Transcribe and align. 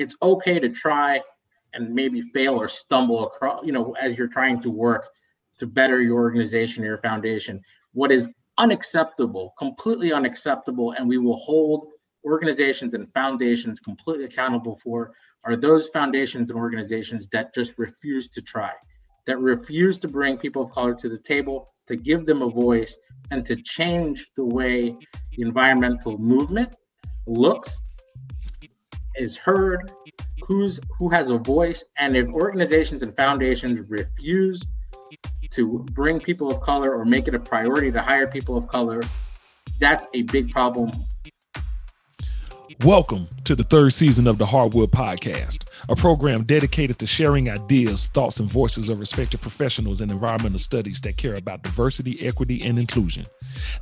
it's 0.00 0.16
okay 0.22 0.58
to 0.58 0.70
try 0.70 1.20
and 1.74 1.94
maybe 1.94 2.22
fail 2.22 2.54
or 2.54 2.68
stumble 2.68 3.26
across, 3.26 3.64
you 3.66 3.72
know, 3.72 3.94
as 4.00 4.16
you're 4.16 4.34
trying 4.38 4.60
to 4.62 4.70
work 4.70 5.08
to 5.58 5.66
better 5.66 6.00
your 6.00 6.18
organization 6.18 6.82
or 6.82 6.86
your 6.86 6.98
foundation. 6.98 7.60
What 7.92 8.10
is 8.10 8.30
unacceptable, 8.56 9.52
completely 9.58 10.10
unacceptable, 10.10 10.92
and 10.92 11.06
we 11.06 11.18
will 11.18 11.36
hold 11.36 11.86
organizations 12.24 12.94
and 12.94 13.12
foundations 13.12 13.78
completely 13.78 14.24
accountable 14.24 14.80
for 14.82 15.12
are 15.44 15.54
those 15.54 15.90
foundations 15.90 16.50
and 16.50 16.58
organizations 16.58 17.28
that 17.32 17.54
just 17.54 17.78
refuse 17.78 18.30
to 18.30 18.40
try, 18.40 18.72
that 19.26 19.38
refuse 19.38 19.98
to 19.98 20.08
bring 20.08 20.38
people 20.38 20.62
of 20.62 20.70
color 20.70 20.94
to 20.94 21.10
the 21.10 21.18
table, 21.18 21.68
to 21.88 21.96
give 21.96 22.24
them 22.24 22.40
a 22.40 22.48
voice, 22.48 22.96
and 23.30 23.44
to 23.44 23.56
change 23.56 24.26
the 24.34 24.44
way 24.44 24.96
the 25.36 25.42
environmental 25.42 26.16
movement 26.18 26.74
looks, 27.26 27.70
is 29.16 29.36
heard, 29.36 29.92
who's 30.42 30.80
who 30.98 31.08
has 31.08 31.30
a 31.30 31.38
voice, 31.38 31.84
and 31.96 32.16
if 32.16 32.28
organizations 32.28 33.02
and 33.02 33.14
foundations 33.16 33.80
refuse 33.88 34.62
to 35.50 35.84
bring 35.92 36.20
people 36.20 36.50
of 36.52 36.60
color 36.60 36.94
or 36.94 37.04
make 37.04 37.26
it 37.26 37.34
a 37.34 37.38
priority 37.38 37.90
to 37.90 38.00
hire 38.00 38.26
people 38.26 38.56
of 38.56 38.68
color, 38.68 39.02
that's 39.78 40.06
a 40.14 40.22
big 40.22 40.50
problem 40.50 40.90
Welcome 42.84 43.28
to 43.44 43.54
the 43.54 43.62
third 43.62 43.92
season 43.92 44.26
of 44.26 44.38
the 44.38 44.46
Hardwood 44.46 44.90
Podcast, 44.90 45.68
a 45.90 45.94
program 45.94 46.44
dedicated 46.44 46.98
to 47.00 47.06
sharing 47.06 47.50
ideas, 47.50 48.06
thoughts, 48.14 48.40
and 48.40 48.50
voices 48.50 48.88
of 48.88 49.00
respected 49.00 49.42
professionals 49.42 50.00
in 50.00 50.10
environmental 50.10 50.58
studies 50.58 50.98
that 51.02 51.18
care 51.18 51.34
about 51.34 51.62
diversity, 51.62 52.26
equity, 52.26 52.64
and 52.64 52.78
inclusion. 52.78 53.26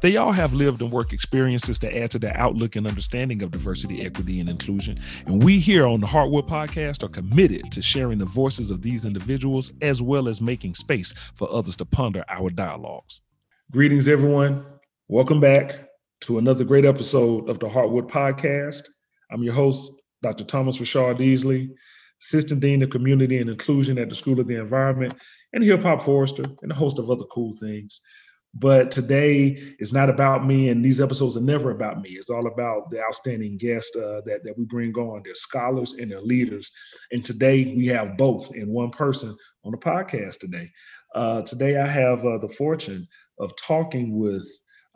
They 0.01 0.17
all 0.17 0.33
have 0.33 0.53
lived 0.53 0.83
and 0.83 0.91
work 0.91 1.13
experiences 1.13 1.79
that 1.79 1.97
add 1.97 2.11
to 2.11 2.19
their 2.19 2.37
outlook 2.37 2.75
and 2.75 2.89
understanding 2.89 3.41
of 3.43 3.53
diversity, 3.53 4.05
equity, 4.05 4.41
and 4.41 4.51
inclusion. 4.51 4.99
And 5.27 5.45
we 5.45 5.61
here 5.61 5.87
on 5.87 6.01
the 6.01 6.09
Hardwood 6.09 6.49
Podcast 6.49 7.05
are 7.05 7.09
committed 7.09 7.71
to 7.71 7.81
sharing 7.81 8.19
the 8.19 8.25
voices 8.25 8.73
of 8.73 8.83
these 8.83 9.05
individuals 9.05 9.71
as 9.81 10.03
well 10.03 10.29
as 10.29 10.41
making 10.41 10.75
space 10.75 11.15
for 11.37 11.49
others 11.53 11.77
to 11.77 11.85
ponder 11.85 12.25
our 12.29 12.51
dialogues. 12.51 13.21
Greetings, 13.71 14.09
everyone. 14.09 14.67
Welcome 15.07 15.39
back 15.39 15.88
to 16.21 16.39
another 16.39 16.65
great 16.65 16.85
episode 16.85 17.49
of 17.49 17.59
the 17.61 17.69
Hardwood 17.69 18.09
Podcast. 18.09 18.83
I'm 19.31 19.43
your 19.43 19.55
host, 19.55 19.93
Dr. 20.23 20.45
Thomas 20.45 20.79
Rashard 20.79 21.19
Easley, 21.19 21.71
Assistant 22.23 22.61
Dean 22.61 22.83
of 22.83 22.91
Community 22.91 23.39
and 23.39 23.49
Inclusion 23.49 23.99
at 23.99 24.09
the 24.09 24.15
School 24.15 24.41
of 24.41 24.49
the 24.49 24.57
Environment, 24.57 25.15
and 25.53 25.63
Hip 25.63 25.83
Hop 25.83 26.03
Forester, 26.03 26.43
and 26.63 26.73
a 26.73 26.75
host 26.75 26.99
of 26.99 27.09
other 27.09 27.25
cool 27.27 27.55
things. 27.61 28.01
But 28.53 28.91
today 28.91 29.75
is 29.79 29.93
not 29.93 30.11
about 30.11 30.45
me, 30.45 30.71
and 30.71 30.85
these 30.85 31.01
episodes 31.01 31.37
are 31.37 31.43
never 31.43 31.71
about 31.71 32.01
me. 32.01 32.11
It's 32.11 32.31
all 32.31 32.47
about 32.49 32.91
the 32.91 33.01
outstanding 33.01 33.57
guests 33.57 33.97
uh, 33.97 34.23
that, 34.27 34.43
that 34.43 34.59
we 34.59 34.65
bring 34.65 34.95
on. 34.95 35.23
They're 35.25 35.35
scholars 35.35 35.93
and 35.93 36.11
they're 36.11 36.21
leaders. 36.21 36.73
And 37.13 37.25
today 37.25 37.75
we 37.77 37.87
have 37.87 38.17
both 38.17 38.53
in 38.55 38.69
one 38.73 38.91
person 38.91 39.37
on 39.65 39.73
the 39.73 39.79
podcast 39.79 40.41
today. 40.41 40.69
Uh, 41.15 41.43
today 41.43 41.79
I 41.79 41.87
have 41.87 42.25
uh, 42.25 42.39
the 42.39 42.49
fortune 42.49 43.07
of 43.39 43.55
talking 43.57 44.19
with 44.19 44.47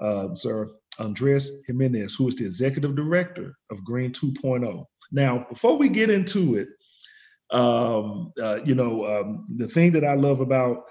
uh, 0.01 0.35
Sir 0.35 0.69
Andres 0.99 1.51
Jimenez, 1.67 2.15
who 2.15 2.29
is 2.29 2.35
the 2.35 2.45
executive 2.45 2.95
director 2.95 3.55
of 3.71 3.85
Green 3.85 4.13
2.0. 4.13 4.85
Now, 5.11 5.47
before 5.49 5.77
we 5.77 5.89
get 5.89 6.11
into 6.11 6.57
it, 6.57 6.69
um, 7.51 8.33
uh, 8.43 8.61
you 8.65 8.75
know, 8.75 9.07
um, 9.07 9.47
the 9.49 9.69
thing 9.69 9.93
that 9.93 10.05
I 10.05 10.15
love 10.15 10.41
about 10.41 10.85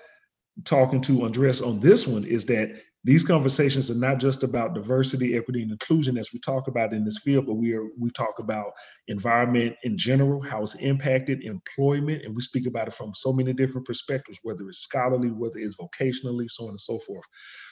talking 0.64 1.02
to 1.02 1.24
Andres 1.24 1.62
on 1.62 1.80
this 1.80 2.06
one 2.06 2.24
is 2.24 2.46
that 2.46 2.72
these 3.04 3.24
conversations 3.24 3.90
are 3.90 3.96
not 3.96 4.20
just 4.20 4.44
about 4.44 4.76
diversity, 4.76 5.36
equity, 5.36 5.64
and 5.64 5.72
inclusion 5.72 6.18
as 6.18 6.32
we 6.32 6.40
talk 6.40 6.68
about 6.68 6.94
in 6.94 7.04
this 7.04 7.18
field, 7.18 7.48
but 7.48 7.56
we 7.56 7.74
are 7.74 7.88
we 8.00 8.12
talk 8.12 8.38
about 8.38 8.74
environment 9.08 9.76
in 9.84 9.98
general, 9.98 10.42
how 10.42 10.62
it's 10.62 10.76
impacted 10.76 11.44
employment, 11.44 12.24
and 12.24 12.36
we 12.36 12.42
speak 12.42 12.68
about 12.68 12.88
it 12.88 12.94
from 12.94 13.12
so 13.16 13.34
many 13.34 13.54
different 13.54 13.88
perspectives, 13.88 14.40
whether 14.44 14.68
it's 14.68 14.80
scholarly, 14.80 15.30
whether 15.30 15.58
it's 15.58 15.76
vocationally, 15.76 16.50
so 16.50 16.66
on 16.66 16.72
and 16.72 16.82
so 16.82 17.00
forth. 17.00 17.26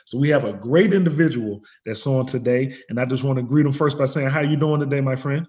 So 0.06 0.18
we 0.18 0.30
have 0.30 0.46
a 0.46 0.54
great 0.54 0.94
individual 0.94 1.62
that's 1.86 2.08
on 2.08 2.26
today, 2.26 2.76
and 2.90 3.00
I 3.00 3.06
just 3.06 3.24
want 3.24 3.38
to 3.38 3.44
greet 3.44 3.68
him 3.68 3.72
first 3.72 4.00
by 4.00 4.06
saying, 4.06 4.30
"How 4.30 4.42
you 4.42 4.58
doing 4.58 4.80
today, 4.80 5.02
my 5.02 5.16
friend?" 5.16 5.46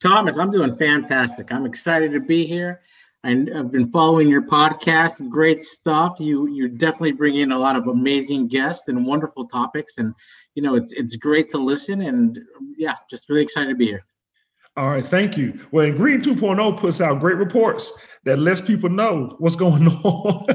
Thomas, 0.00 0.36
I'm 0.36 0.50
doing 0.50 0.76
fantastic. 0.76 1.52
I'm 1.52 1.64
excited 1.64 2.12
to 2.12 2.20
be 2.20 2.44
here. 2.44 2.80
I've 3.24 3.70
been 3.70 3.90
following 3.92 4.28
your 4.28 4.42
podcast. 4.42 5.28
Great 5.28 5.62
stuff. 5.62 6.18
You 6.18 6.48
you 6.48 6.68
definitely 6.68 7.12
bring 7.12 7.36
in 7.36 7.52
a 7.52 7.58
lot 7.58 7.76
of 7.76 7.86
amazing 7.86 8.48
guests 8.48 8.88
and 8.88 9.06
wonderful 9.06 9.46
topics, 9.46 9.98
and 9.98 10.12
you 10.54 10.62
know 10.62 10.74
it's 10.74 10.92
it's 10.92 11.14
great 11.16 11.48
to 11.50 11.58
listen. 11.58 12.02
And 12.02 12.38
yeah, 12.76 12.96
just 13.08 13.28
really 13.28 13.42
excited 13.42 13.68
to 13.68 13.76
be 13.76 13.86
here. 13.86 14.04
All 14.76 14.88
right, 14.88 15.04
thank 15.04 15.36
you. 15.36 15.60
Well, 15.70 15.86
and 15.86 15.96
Green 15.96 16.22
2.0 16.22 16.78
puts 16.78 17.02
out 17.02 17.20
great 17.20 17.36
reports 17.36 17.92
that 18.24 18.38
lets 18.38 18.60
people 18.60 18.88
know 18.88 19.36
what's 19.38 19.54
going 19.54 19.86
on 20.04 20.46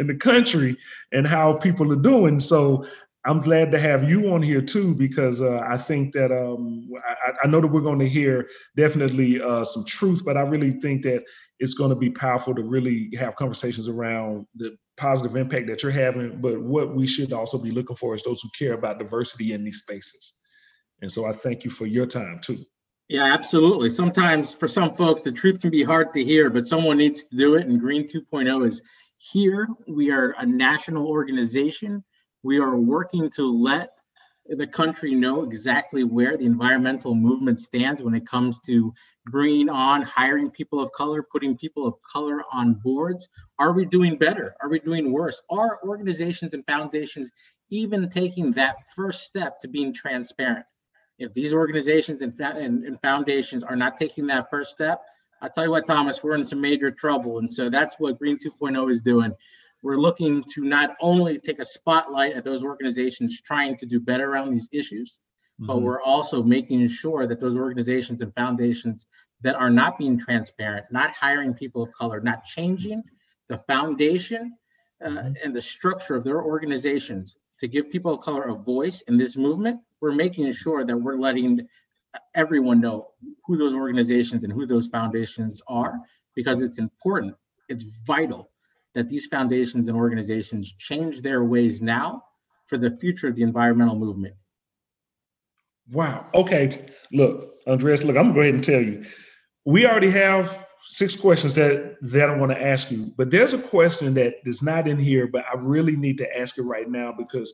in 0.00 0.08
the 0.08 0.16
country 0.16 0.76
and 1.12 1.26
how 1.26 1.52
people 1.52 1.92
are 1.92 2.02
doing. 2.02 2.40
So 2.40 2.84
I'm 3.24 3.40
glad 3.40 3.72
to 3.72 3.78
have 3.78 4.08
you 4.08 4.32
on 4.32 4.42
here 4.42 4.62
too, 4.62 4.94
because 4.94 5.40
uh, 5.40 5.60
I 5.64 5.76
think 5.76 6.12
that 6.14 6.32
um, 6.32 6.88
I, 7.24 7.32
I, 7.44 7.46
know 7.46 7.60
that 7.60 7.66
we're 7.68 7.80
going 7.80 7.98
to 7.98 8.08
hear 8.08 8.48
definitely 8.76 9.40
uh, 9.40 9.64
some 9.64 9.84
truth, 9.84 10.24
but 10.24 10.36
I 10.36 10.42
really 10.42 10.72
think 10.72 11.02
that 11.02 11.24
it's 11.58 11.74
going 11.74 11.90
to 11.90 11.96
be 11.96 12.10
powerful 12.10 12.54
to 12.54 12.62
really 12.62 13.10
have 13.18 13.36
conversations 13.36 13.88
around 13.88 14.46
the 14.56 14.76
positive 14.96 15.36
impact 15.36 15.66
that 15.68 15.82
you're 15.82 15.92
having. 15.92 16.40
But 16.40 16.60
what 16.60 16.94
we 16.94 17.06
should 17.06 17.32
also 17.32 17.58
be 17.58 17.70
looking 17.70 17.96
for 17.96 18.14
is 18.14 18.22
those 18.22 18.42
who 18.42 18.50
care 18.58 18.74
about 18.74 18.98
diversity 18.98 19.52
in 19.52 19.64
these 19.64 19.78
spaces. 19.78 20.34
And 21.02 21.10
so 21.10 21.26
I 21.26 21.32
thank 21.32 21.64
you 21.64 21.70
for 21.70 21.86
your 21.86 22.06
time 22.06 22.40
too. 22.42 22.64
Yeah, 23.08 23.24
absolutely. 23.24 23.88
Sometimes 23.88 24.52
for 24.52 24.66
some 24.66 24.94
folks, 24.96 25.22
the 25.22 25.32
truth 25.32 25.60
can 25.60 25.70
be 25.70 25.84
hard 25.84 26.12
to 26.14 26.24
hear, 26.24 26.50
but 26.50 26.66
someone 26.66 26.98
needs 26.98 27.24
to 27.24 27.36
do 27.36 27.54
it. 27.54 27.66
And 27.66 27.80
Green 27.80 28.06
2.0 28.06 28.66
is 28.66 28.82
here. 29.18 29.68
We 29.86 30.10
are 30.10 30.34
a 30.38 30.44
national 30.44 31.06
organization 31.06 32.04
we 32.46 32.58
are 32.58 32.76
working 32.76 33.28
to 33.30 33.42
let 33.42 33.90
the 34.48 34.66
country 34.68 35.14
know 35.14 35.42
exactly 35.42 36.04
where 36.04 36.36
the 36.36 36.46
environmental 36.46 37.12
movement 37.14 37.60
stands 37.60 38.00
when 38.00 38.14
it 38.14 38.24
comes 38.24 38.60
to 38.60 38.94
bringing 39.26 39.68
on 39.68 40.02
hiring 40.02 40.50
people 40.50 40.80
of 40.80 40.90
color, 40.92 41.22
putting 41.22 41.56
people 41.56 41.86
of 41.86 41.94
color 42.02 42.42
on 42.52 42.74
boards. 42.74 43.28
Are 43.58 43.72
we 43.72 43.84
doing 43.84 44.16
better? 44.16 44.54
Are 44.62 44.68
we 44.68 44.78
doing 44.78 45.12
worse? 45.12 45.40
Are 45.50 45.78
organizations 45.84 46.54
and 46.54 46.64
foundations 46.66 47.30
even 47.70 48.08
taking 48.08 48.52
that 48.52 48.76
first 48.94 49.24
step 49.24 49.60
to 49.60 49.68
being 49.68 49.92
transparent? 49.92 50.64
If 51.18 51.32
these 51.34 51.52
organizations 51.52 52.22
and, 52.22 52.38
and, 52.40 52.84
and 52.84 53.00
foundations 53.00 53.64
are 53.64 53.76
not 53.76 53.98
taking 53.98 54.26
that 54.28 54.50
first 54.50 54.70
step, 54.70 55.02
I 55.42 55.48
tell 55.48 55.64
you 55.64 55.70
what, 55.70 55.86
Thomas, 55.86 56.22
we're 56.22 56.34
in 56.34 56.46
some 56.46 56.60
major 56.60 56.90
trouble. 56.90 57.38
And 57.38 57.52
so 57.52 57.68
that's 57.68 57.96
what 57.98 58.18
Green 58.18 58.38
2.0 58.38 58.90
is 58.90 59.02
doing 59.02 59.32
we're 59.82 59.96
looking 59.96 60.42
to 60.54 60.62
not 60.62 60.96
only 61.00 61.38
take 61.38 61.60
a 61.60 61.64
spotlight 61.64 62.34
at 62.34 62.42
those 62.42 62.64
organizations 62.64 63.40
trying 63.40 63.76
to 63.76 63.86
do 63.86 64.00
better 64.00 64.30
around 64.30 64.52
these 64.52 64.68
issues, 64.72 65.20
mm-hmm. 65.60 65.66
but 65.66 65.82
we're 65.82 66.02
also 66.02 66.42
making 66.42 66.88
sure 66.88 67.26
that 67.26 67.40
those 67.40 67.56
organizations 67.56 68.22
and 68.22 68.34
foundations 68.34 69.06
that 69.42 69.54
are 69.54 69.70
not 69.70 69.98
being 69.98 70.18
transparent, 70.18 70.86
not 70.90 71.10
hiring 71.10 71.54
people 71.54 71.82
of 71.82 71.92
color, 71.92 72.20
not 72.20 72.44
changing 72.44 73.02
the 73.48 73.58
foundation 73.66 74.56
uh, 75.04 75.08
mm-hmm. 75.08 75.32
and 75.42 75.54
the 75.54 75.62
structure 75.62 76.16
of 76.16 76.24
their 76.24 76.42
organizations 76.42 77.36
to 77.58 77.68
give 77.68 77.90
people 77.90 78.14
of 78.14 78.20
color 78.20 78.44
a 78.44 78.54
voice 78.54 79.02
in 79.08 79.16
this 79.16 79.36
movement, 79.36 79.80
we're 80.00 80.12
making 80.12 80.50
sure 80.52 80.84
that 80.84 80.96
we're 80.96 81.16
letting 81.16 81.66
everyone 82.34 82.80
know 82.80 83.08
who 83.44 83.56
those 83.56 83.74
organizations 83.74 84.44
and 84.44 84.52
who 84.52 84.66
those 84.66 84.88
foundations 84.88 85.62
are 85.66 85.98
because 86.34 86.60
it's 86.60 86.78
important, 86.78 87.34
it's 87.68 87.84
vital 88.06 88.50
that 88.94 89.08
these 89.08 89.26
foundations 89.26 89.88
and 89.88 89.96
organizations 89.96 90.72
change 90.78 91.20
their 91.20 91.44
ways 91.44 91.82
now 91.82 92.22
for 92.66 92.78
the 92.78 92.90
future 92.90 93.28
of 93.28 93.36
the 93.36 93.42
environmental 93.42 93.96
movement. 93.96 94.34
Wow. 95.90 96.26
Okay. 96.34 96.86
Look, 97.12 97.54
Andres, 97.66 98.04
look, 98.04 98.16
I'm 98.16 98.28
to 98.28 98.34
go 98.34 98.40
ahead 98.40 98.54
and 98.54 98.64
tell 98.64 98.80
you. 98.82 99.04
We 99.64 99.86
already 99.86 100.10
have 100.10 100.66
six 100.86 101.16
questions 101.16 101.54
that, 101.56 101.96
that 102.00 102.30
I 102.30 102.36
want 102.36 102.52
to 102.52 102.62
ask 102.62 102.90
you, 102.90 103.12
but 103.16 103.30
there's 103.30 103.54
a 103.54 103.58
question 103.58 104.14
that 104.14 104.34
is 104.44 104.62
not 104.62 104.86
in 104.86 104.98
here, 104.98 105.26
but 105.26 105.44
I 105.52 105.56
really 105.58 105.96
need 105.96 106.18
to 106.18 106.38
ask 106.38 106.58
it 106.58 106.62
right 106.62 106.88
now 106.88 107.12
because 107.16 107.52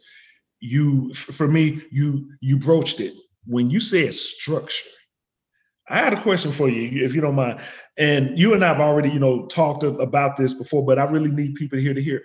you, 0.61 1.13
for 1.15 1.49
me, 1.49 1.83
you 1.91 2.31
you 2.41 2.59
broached 2.59 3.01
it. 3.01 3.15
When 3.47 3.71
you 3.71 3.81
said 3.81 4.15
structure, 4.15 4.89
I 5.89 5.99
had 5.99 6.13
a 6.13 6.21
question 6.23 6.53
for 6.53 6.69
you, 6.69 7.05
if 7.05 7.15
you 7.15 7.21
don't 7.21 7.35
mind. 7.35 7.61
And 7.99 8.39
you 8.39 8.55
and 8.55 8.65
I 8.65 8.69
have 8.69 8.81
already, 8.81 9.11
you 9.11 9.19
know, 9.19 9.47
talked 9.47 9.83
about 9.83 10.37
this 10.37 10.55
before, 10.55 10.85
but 10.85 10.99
I 10.99 11.05
really 11.05 11.31
need 11.31 11.57
people 11.57 11.79
here 11.79 11.95
to 11.95 12.03
hear. 12.03 12.23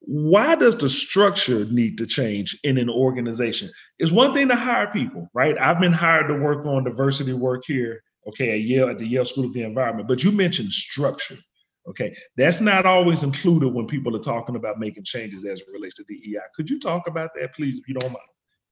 Why 0.00 0.54
does 0.54 0.76
the 0.76 0.88
structure 0.88 1.64
need 1.64 1.98
to 1.98 2.06
change 2.06 2.58
in 2.62 2.78
an 2.78 2.88
organization? 2.88 3.70
It's 3.98 4.12
one 4.12 4.34
thing 4.34 4.48
to 4.48 4.54
hire 4.54 4.86
people, 4.88 5.28
right? 5.34 5.58
I've 5.58 5.80
been 5.80 5.92
hired 5.92 6.28
to 6.28 6.34
work 6.34 6.64
on 6.66 6.84
diversity 6.84 7.32
work 7.32 7.64
here, 7.66 8.02
okay, 8.28 8.52
at 8.52 8.60
Yale 8.60 8.88
at 8.88 8.98
the 8.98 9.06
Yale 9.06 9.24
School 9.24 9.46
of 9.46 9.52
the 9.52 9.62
Environment. 9.62 10.06
But 10.06 10.22
you 10.22 10.30
mentioned 10.30 10.72
structure, 10.72 11.38
okay? 11.88 12.14
That's 12.36 12.60
not 12.60 12.86
always 12.86 13.22
included 13.22 13.68
when 13.74 13.86
people 13.86 14.14
are 14.14 14.20
talking 14.20 14.56
about 14.56 14.78
making 14.78 15.04
changes 15.04 15.44
as 15.44 15.60
it 15.60 15.66
relates 15.72 15.96
to 15.96 16.04
DEI. 16.04 16.40
Could 16.54 16.70
you 16.70 16.78
talk 16.78 17.08
about 17.08 17.30
that, 17.34 17.54
please, 17.54 17.78
if 17.78 17.88
you 17.88 17.94
don't 17.94 18.12
mind? 18.12 18.26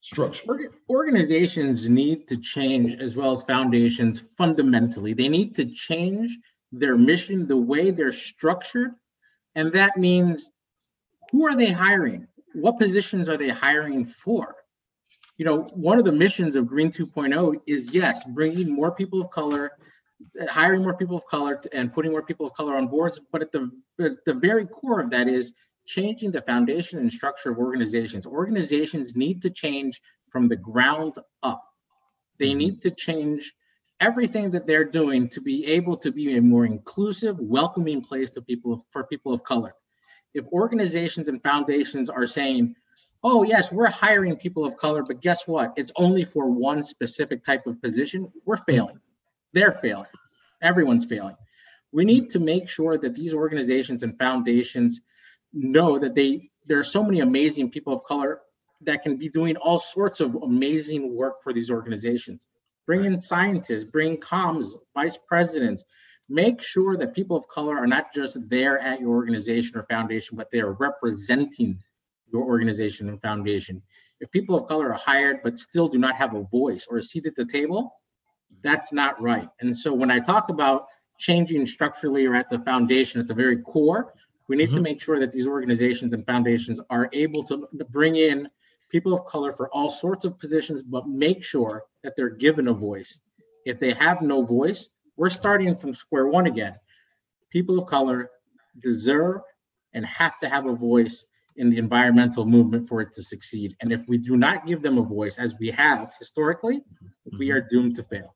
structure. 0.04 0.70
Organizations 0.90 1.88
need 1.88 2.28
to 2.28 2.36
change 2.36 3.00
as 3.00 3.16
well 3.16 3.32
as 3.32 3.42
foundations 3.42 4.22
fundamentally. 4.36 5.14
They 5.14 5.28
need 5.28 5.54
to 5.56 5.64
change 5.64 6.38
their 6.70 6.96
mission, 6.96 7.46
the 7.46 7.56
way 7.56 7.90
they're 7.90 8.12
structured. 8.12 8.90
And 9.54 9.72
that 9.72 9.96
means 9.96 10.50
who 11.34 11.48
are 11.48 11.56
they 11.56 11.72
hiring? 11.72 12.28
What 12.52 12.78
positions 12.78 13.28
are 13.28 13.36
they 13.36 13.48
hiring 13.48 14.06
for? 14.06 14.54
You 15.36 15.44
know, 15.44 15.62
one 15.74 15.98
of 15.98 16.04
the 16.04 16.12
missions 16.12 16.54
of 16.54 16.68
Green 16.68 16.92
2.0 16.92 17.60
is 17.66 17.92
yes, 17.92 18.22
bringing 18.22 18.70
more 18.70 18.92
people 18.92 19.20
of 19.20 19.32
color, 19.32 19.72
hiring 20.48 20.82
more 20.82 20.94
people 20.94 21.16
of 21.16 21.26
color, 21.26 21.60
and 21.72 21.92
putting 21.92 22.12
more 22.12 22.22
people 22.22 22.46
of 22.46 22.54
color 22.54 22.76
on 22.76 22.86
boards. 22.86 23.20
But 23.32 23.42
at 23.42 23.50
the, 23.50 23.68
at 23.98 24.24
the 24.24 24.34
very 24.34 24.64
core 24.64 25.00
of 25.00 25.10
that 25.10 25.26
is 25.26 25.52
changing 25.86 26.30
the 26.30 26.42
foundation 26.42 27.00
and 27.00 27.12
structure 27.12 27.50
of 27.50 27.58
organizations. 27.58 28.26
Organizations 28.26 29.16
need 29.16 29.42
to 29.42 29.50
change 29.50 30.00
from 30.30 30.46
the 30.46 30.54
ground 30.54 31.14
up. 31.42 31.64
They 32.38 32.50
mm-hmm. 32.50 32.58
need 32.58 32.82
to 32.82 32.92
change 32.92 33.52
everything 33.98 34.50
that 34.50 34.68
they're 34.68 34.84
doing 34.84 35.28
to 35.30 35.40
be 35.40 35.66
able 35.66 35.96
to 35.96 36.12
be 36.12 36.36
a 36.36 36.40
more 36.40 36.64
inclusive, 36.64 37.40
welcoming 37.40 38.02
place 38.02 38.30
to 38.30 38.40
people 38.40 38.86
for 38.92 39.02
people 39.02 39.32
of 39.32 39.42
color. 39.42 39.74
If 40.34 40.46
organizations 40.48 41.28
and 41.28 41.42
foundations 41.42 42.10
are 42.10 42.26
saying, 42.26 42.74
"Oh 43.22 43.44
yes, 43.44 43.72
we're 43.72 43.86
hiring 43.86 44.36
people 44.36 44.64
of 44.64 44.76
color, 44.76 45.02
but 45.02 45.20
guess 45.20 45.46
what? 45.46 45.72
It's 45.76 45.92
only 45.96 46.24
for 46.24 46.50
one 46.50 46.82
specific 46.82 47.44
type 47.44 47.66
of 47.66 47.80
position," 47.80 48.30
we're 48.44 48.56
failing. 48.56 49.00
They're 49.52 49.72
failing. 49.72 50.10
Everyone's 50.60 51.04
failing. 51.04 51.36
We 51.92 52.04
need 52.04 52.30
to 52.30 52.40
make 52.40 52.68
sure 52.68 52.98
that 52.98 53.14
these 53.14 53.32
organizations 53.32 54.02
and 54.02 54.18
foundations 54.18 55.00
know 55.52 55.98
that 55.98 56.14
they 56.14 56.50
there 56.66 56.78
are 56.78 56.82
so 56.82 57.04
many 57.04 57.20
amazing 57.20 57.70
people 57.70 57.92
of 57.92 58.04
color 58.04 58.40
that 58.80 59.02
can 59.02 59.16
be 59.16 59.28
doing 59.28 59.56
all 59.56 59.78
sorts 59.78 60.20
of 60.20 60.34
amazing 60.34 61.14
work 61.14 61.42
for 61.42 61.52
these 61.52 61.70
organizations. 61.70 62.44
Bring 62.86 63.04
in 63.04 63.20
scientists, 63.20 63.84
bring 63.84 64.18
comms, 64.18 64.72
vice 64.94 65.16
presidents. 65.16 65.84
Make 66.28 66.62
sure 66.62 66.96
that 66.96 67.14
people 67.14 67.36
of 67.36 67.46
color 67.48 67.76
are 67.76 67.86
not 67.86 68.14
just 68.14 68.48
there 68.48 68.78
at 68.78 69.00
your 69.00 69.10
organization 69.10 69.76
or 69.76 69.84
foundation, 69.84 70.36
but 70.36 70.50
they 70.50 70.60
are 70.60 70.72
representing 70.72 71.78
your 72.32 72.44
organization 72.44 73.08
and 73.08 73.20
foundation. 73.20 73.82
If 74.20 74.30
people 74.30 74.56
of 74.56 74.66
color 74.66 74.90
are 74.90 74.98
hired 74.98 75.40
but 75.42 75.58
still 75.58 75.88
do 75.88 75.98
not 75.98 76.16
have 76.16 76.34
a 76.34 76.44
voice 76.44 76.86
or 76.88 76.98
a 76.98 77.02
seat 77.02 77.26
at 77.26 77.36
the 77.36 77.44
table, 77.44 77.94
that's 78.62 78.92
not 78.92 79.20
right. 79.20 79.48
And 79.60 79.76
so 79.76 79.92
when 79.92 80.10
I 80.10 80.20
talk 80.20 80.48
about 80.48 80.86
changing 81.18 81.66
structurally 81.66 82.24
or 82.26 82.34
at 82.34 82.48
the 82.48 82.58
foundation, 82.60 83.20
at 83.20 83.28
the 83.28 83.34
very 83.34 83.58
core, 83.58 84.14
we 84.48 84.56
need 84.56 84.68
mm-hmm. 84.68 84.76
to 84.76 84.82
make 84.82 85.02
sure 85.02 85.18
that 85.20 85.32
these 85.32 85.46
organizations 85.46 86.12
and 86.12 86.24
foundations 86.26 86.80
are 86.90 87.08
able 87.12 87.44
to, 87.44 87.68
to 87.76 87.84
bring 87.84 88.16
in 88.16 88.48
people 88.90 89.14
of 89.14 89.26
color 89.26 89.52
for 89.52 89.68
all 89.70 89.90
sorts 89.90 90.24
of 90.24 90.38
positions, 90.38 90.82
but 90.82 91.08
make 91.08 91.42
sure 91.42 91.84
that 92.02 92.14
they're 92.16 92.30
given 92.30 92.68
a 92.68 92.72
voice. 92.72 93.18
If 93.64 93.80
they 93.80 93.92
have 93.94 94.22
no 94.22 94.42
voice, 94.42 94.88
we're 95.16 95.30
starting 95.30 95.76
from 95.76 95.94
square 95.94 96.26
one 96.26 96.46
again. 96.46 96.74
People 97.50 97.78
of 97.78 97.86
color 97.86 98.30
deserve 98.80 99.40
and 99.92 100.04
have 100.04 100.38
to 100.40 100.48
have 100.48 100.66
a 100.66 100.74
voice 100.74 101.24
in 101.56 101.70
the 101.70 101.78
environmental 101.78 102.44
movement 102.44 102.88
for 102.88 103.00
it 103.00 103.12
to 103.12 103.22
succeed. 103.22 103.76
And 103.80 103.92
if 103.92 104.02
we 104.08 104.18
do 104.18 104.36
not 104.36 104.66
give 104.66 104.82
them 104.82 104.98
a 104.98 105.02
voice, 105.02 105.36
as 105.38 105.54
we 105.60 105.70
have 105.70 106.12
historically, 106.18 106.82
we 107.38 107.50
are 107.50 107.60
doomed 107.60 107.94
to 107.96 108.02
fail. 108.02 108.34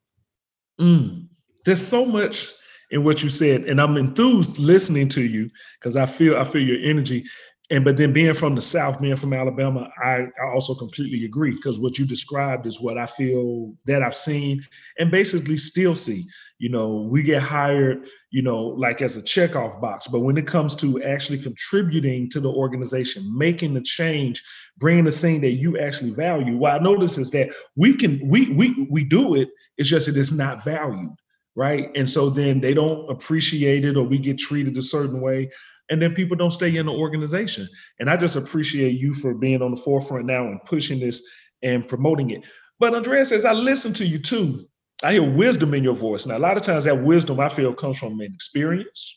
Mm. 0.81 1.27
There's 1.65 1.85
so 1.85 2.07
much 2.07 2.53
in 2.91 3.05
what 3.05 3.23
you 3.23 3.29
said, 3.29 3.65
and 3.65 3.81
I'm 3.81 3.97
enthused 3.97 4.59
listening 4.59 5.09
to 5.11 5.23
you 5.23 5.49
because 5.79 5.97
I 5.97 6.07
feel 6.07 6.37
I 6.37 6.45
feel 6.45 6.63
your 6.63 6.79
energy. 6.83 7.25
And 7.71 7.85
but 7.85 7.99
then 7.99 8.15
being 8.15 8.33
from 8.33 8.55
the 8.55 8.63
South, 8.63 8.99
being 9.01 9.17
from 9.17 9.35
Alabama, 9.35 9.91
I, 10.03 10.27
I 10.43 10.53
also 10.53 10.75
completely 10.75 11.27
agree 11.27 11.55
because 11.55 11.79
what 11.79 11.99
you 11.99 12.07
described 12.07 12.67
is 12.67 12.81
what 12.81 12.97
I 12.97 13.05
feel 13.05 13.75
that 13.85 14.03
I've 14.03 14.17
seen 14.17 14.65
and 14.99 15.11
basically 15.11 15.59
still 15.59 15.95
see. 15.95 16.25
You 16.59 16.71
know, 16.71 17.07
we 17.11 17.23
get 17.23 17.43
hired, 17.43 18.09
you 18.31 18.41
know, 18.41 18.65
like 18.65 19.03
as 19.03 19.19
a 19.19 19.23
checkoff 19.23 19.81
box, 19.83 20.09
but 20.09 20.21
when 20.21 20.39
it 20.39 20.47
comes 20.47 20.75
to 20.77 21.03
actually 21.03 21.39
contributing 21.39 22.31
to 22.31 22.41
the 22.41 22.51
organization, 22.51 23.37
making 23.37 23.75
the 23.75 23.83
change, 23.83 24.43
bringing 24.79 25.05
the 25.05 25.13
thing 25.13 25.43
that 25.43 25.53
you 25.53 25.79
actually 25.79 26.11
value, 26.11 26.57
what 26.57 26.73
I 26.73 26.79
notice 26.79 27.19
is 27.19 27.31
that 27.33 27.51
we 27.77 27.95
can 27.95 28.27
we 28.27 28.51
we 28.55 28.89
we 28.91 29.05
do 29.05 29.35
it. 29.35 29.51
It's 29.77 29.91
just 29.91 30.07
that 30.07 30.17
it's 30.17 30.33
not 30.33 30.65
valued 30.65 31.15
right? 31.59 31.91
And 31.97 32.09
so 32.09 32.31
then 32.31 32.61
they 32.61 32.73
don't 32.73 33.11
appreciate 33.11 33.85
it 33.85 33.97
or 33.97 34.05
we 34.05 34.17
get 34.17 34.39
treated 34.39 34.77
a 34.77 34.83
certain 34.83 35.21
way. 35.21 35.51
And 35.91 36.03
then 36.03 36.15
people 36.15 36.37
don't 36.37 36.51
stay 36.51 36.77
in 36.77 36.87
the 36.87 36.93
organization. 36.93 37.69
And 37.99 38.11
I 38.11 38.17
just 38.17 38.37
appreciate 38.37 38.99
you 38.99 39.15
for 39.15 39.35
being 39.35 39.63
on 39.63 39.71
the 39.71 39.77
forefront 39.77 40.27
now 40.27 40.45
and 40.47 40.63
pushing 40.65 41.01
this 41.01 41.23
and 41.63 41.87
promoting 41.89 42.31
it. 42.31 42.43
But 42.79 42.95
Andrea 42.95 43.25
says, 43.25 43.45
I 43.45 43.53
listen 43.53 43.93
to 43.95 44.07
you 44.07 44.19
too. 44.19 44.67
I 45.03 45.13
hear 45.13 45.23
wisdom 45.23 45.75
in 45.75 45.85
your 45.85 45.95
voice. 45.95 46.27
Now, 46.27 46.39
a 46.39 46.41
lot 46.41 46.57
of 46.57 46.63
times 46.63 46.85
that 46.85 47.03
wisdom 47.03 47.39
I 47.41 47.49
feel 47.49 47.73
comes 47.73 47.99
from 47.99 48.21
an 48.21 48.33
experience, 48.35 49.17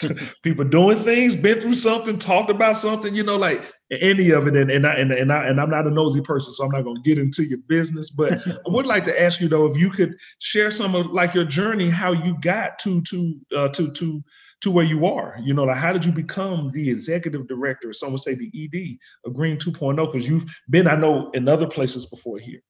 people 0.42 0.64
doing 0.64 0.98
things, 0.98 1.34
been 1.34 1.60
through 1.60 1.74
something, 1.74 2.18
talked 2.18 2.50
about 2.50 2.76
something, 2.76 3.14
you 3.14 3.22
know, 3.22 3.36
like 3.36 3.72
any 3.90 4.30
of 4.30 4.46
it. 4.46 4.56
And 4.56 4.70
and 4.70 4.86
I 4.86 4.94
and, 4.94 5.10
and 5.12 5.32
I 5.32 5.46
and 5.46 5.60
I'm 5.60 5.70
not 5.70 5.86
a 5.86 5.90
nosy 5.90 6.20
person, 6.20 6.52
so 6.52 6.64
I'm 6.64 6.70
not 6.70 6.84
gonna 6.84 7.00
get 7.00 7.18
into 7.18 7.42
your 7.44 7.58
business. 7.68 8.10
But 8.10 8.46
I 8.46 8.58
would 8.66 8.86
like 8.86 9.04
to 9.04 9.20
ask 9.20 9.40
you 9.40 9.48
though, 9.48 9.66
if 9.66 9.80
you 9.80 9.90
could 9.90 10.14
share 10.40 10.70
some 10.70 10.94
of 10.94 11.06
like 11.06 11.34
your 11.34 11.44
journey, 11.44 11.88
how 11.88 12.12
you 12.12 12.38
got 12.40 12.78
to 12.80 13.00
to 13.02 13.40
uh, 13.56 13.68
to 13.70 13.90
to 13.92 14.22
to 14.60 14.70
where 14.70 14.84
you 14.84 15.06
are. 15.06 15.36
You 15.40 15.54
know, 15.54 15.64
like 15.64 15.76
how 15.76 15.92
did 15.92 16.04
you 16.04 16.12
become 16.12 16.70
the 16.72 16.90
executive 16.90 17.46
director, 17.46 17.92
some 17.92 18.12
would 18.12 18.20
say 18.20 18.34
the 18.34 18.50
ED 18.54 18.98
of 19.28 19.34
Green 19.34 19.56
2.0? 19.56 19.96
Because 19.96 20.28
you've 20.28 20.46
been, 20.70 20.86
I 20.86 20.96
know, 20.96 21.30
in 21.32 21.48
other 21.48 21.66
places 21.66 22.06
before 22.06 22.38
here. 22.38 22.60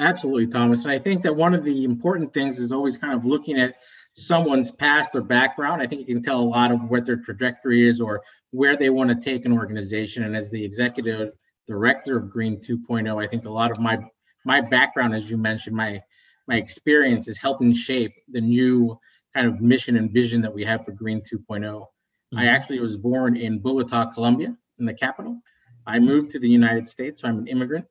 Absolutely, 0.00 0.46
Thomas. 0.46 0.84
And 0.84 0.92
I 0.92 0.98
think 0.98 1.22
that 1.22 1.34
one 1.34 1.54
of 1.54 1.64
the 1.64 1.84
important 1.84 2.32
things 2.32 2.58
is 2.58 2.72
always 2.72 2.96
kind 2.96 3.14
of 3.14 3.24
looking 3.24 3.58
at 3.58 3.76
someone's 4.14 4.70
past 4.70 5.14
or 5.14 5.22
background. 5.22 5.82
I 5.82 5.86
think 5.86 6.00
you 6.00 6.14
can 6.14 6.22
tell 6.22 6.40
a 6.40 6.42
lot 6.42 6.72
of 6.72 6.82
what 6.84 7.06
their 7.06 7.16
trajectory 7.16 7.88
is 7.88 8.00
or 8.00 8.22
where 8.50 8.76
they 8.76 8.90
want 8.90 9.10
to 9.10 9.16
take 9.16 9.44
an 9.44 9.52
organization. 9.52 10.24
And 10.24 10.36
as 10.36 10.50
the 10.50 10.64
executive 10.64 11.32
director 11.66 12.16
of 12.16 12.30
Green 12.30 12.60
2.0, 12.60 13.22
I 13.22 13.28
think 13.28 13.44
a 13.44 13.50
lot 13.50 13.70
of 13.70 13.78
my 13.78 13.98
my 14.44 14.60
background, 14.60 15.14
as 15.14 15.28
you 15.30 15.36
mentioned, 15.36 15.76
my 15.76 16.00
my 16.46 16.56
experience 16.56 17.28
is 17.28 17.38
helping 17.38 17.74
shape 17.74 18.12
the 18.28 18.40
new 18.40 18.98
kind 19.38 19.54
of 19.54 19.60
mission 19.60 19.96
and 19.96 20.10
vision 20.10 20.40
that 20.40 20.52
we 20.52 20.64
have 20.64 20.84
for 20.84 20.90
Green 20.90 21.20
2.0. 21.20 21.60
Mm-hmm. 21.62 22.38
I 22.38 22.46
actually 22.46 22.80
was 22.80 22.96
born 22.96 23.36
in 23.36 23.60
Bogota, 23.60 24.06
Colombia, 24.06 24.56
in 24.80 24.84
the 24.84 24.94
capital. 24.94 25.40
I 25.86 26.00
moved 26.00 26.30
to 26.30 26.40
the 26.40 26.48
United 26.48 26.88
States, 26.88 27.22
so 27.22 27.28
I'm 27.28 27.38
an 27.38 27.46
immigrant. 27.46 27.86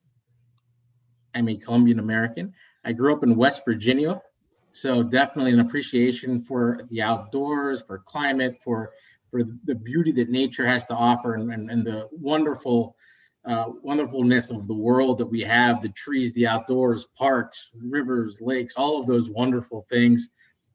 I'm 1.34 1.48
a 1.48 1.56
Colombian 1.56 2.00
American. 2.00 2.54
I 2.84 2.92
grew 2.92 3.14
up 3.14 3.24
in 3.24 3.38
West 3.38 3.62
Virginia, 3.64 4.22
so 4.74 5.04
definitely 5.04 5.54
an 5.54 5.62
appreciation 5.62 6.42
for 6.42 6.82
the 6.92 7.02
outdoors, 7.02 7.82
for 7.82 8.00
climate, 8.00 8.58
for 8.64 8.92
for 9.32 9.44
the 9.66 9.76
beauty 9.76 10.14
that 10.14 10.30
nature 10.30 10.66
has 10.66 10.86
to 10.86 10.94
offer, 10.94 11.34
and, 11.36 11.52
and, 11.52 11.70
and 11.70 11.86
the 11.86 12.08
wonderful 12.12 12.96
uh, 13.46 13.66
wonderfulness 13.82 14.52
of 14.52 14.68
the 14.68 14.74
world 14.74 15.18
that 15.18 15.26
we 15.26 15.42
have 15.42 15.82
the 15.82 15.90
trees, 15.90 16.34
the 16.34 16.48
outdoors, 16.48 17.08
parks, 17.18 17.70
rivers, 17.74 18.38
lakes, 18.42 18.76
all 18.76 19.00
of 19.00 19.08
those 19.08 19.30
wonderful 19.30 19.86
things. 19.90 20.30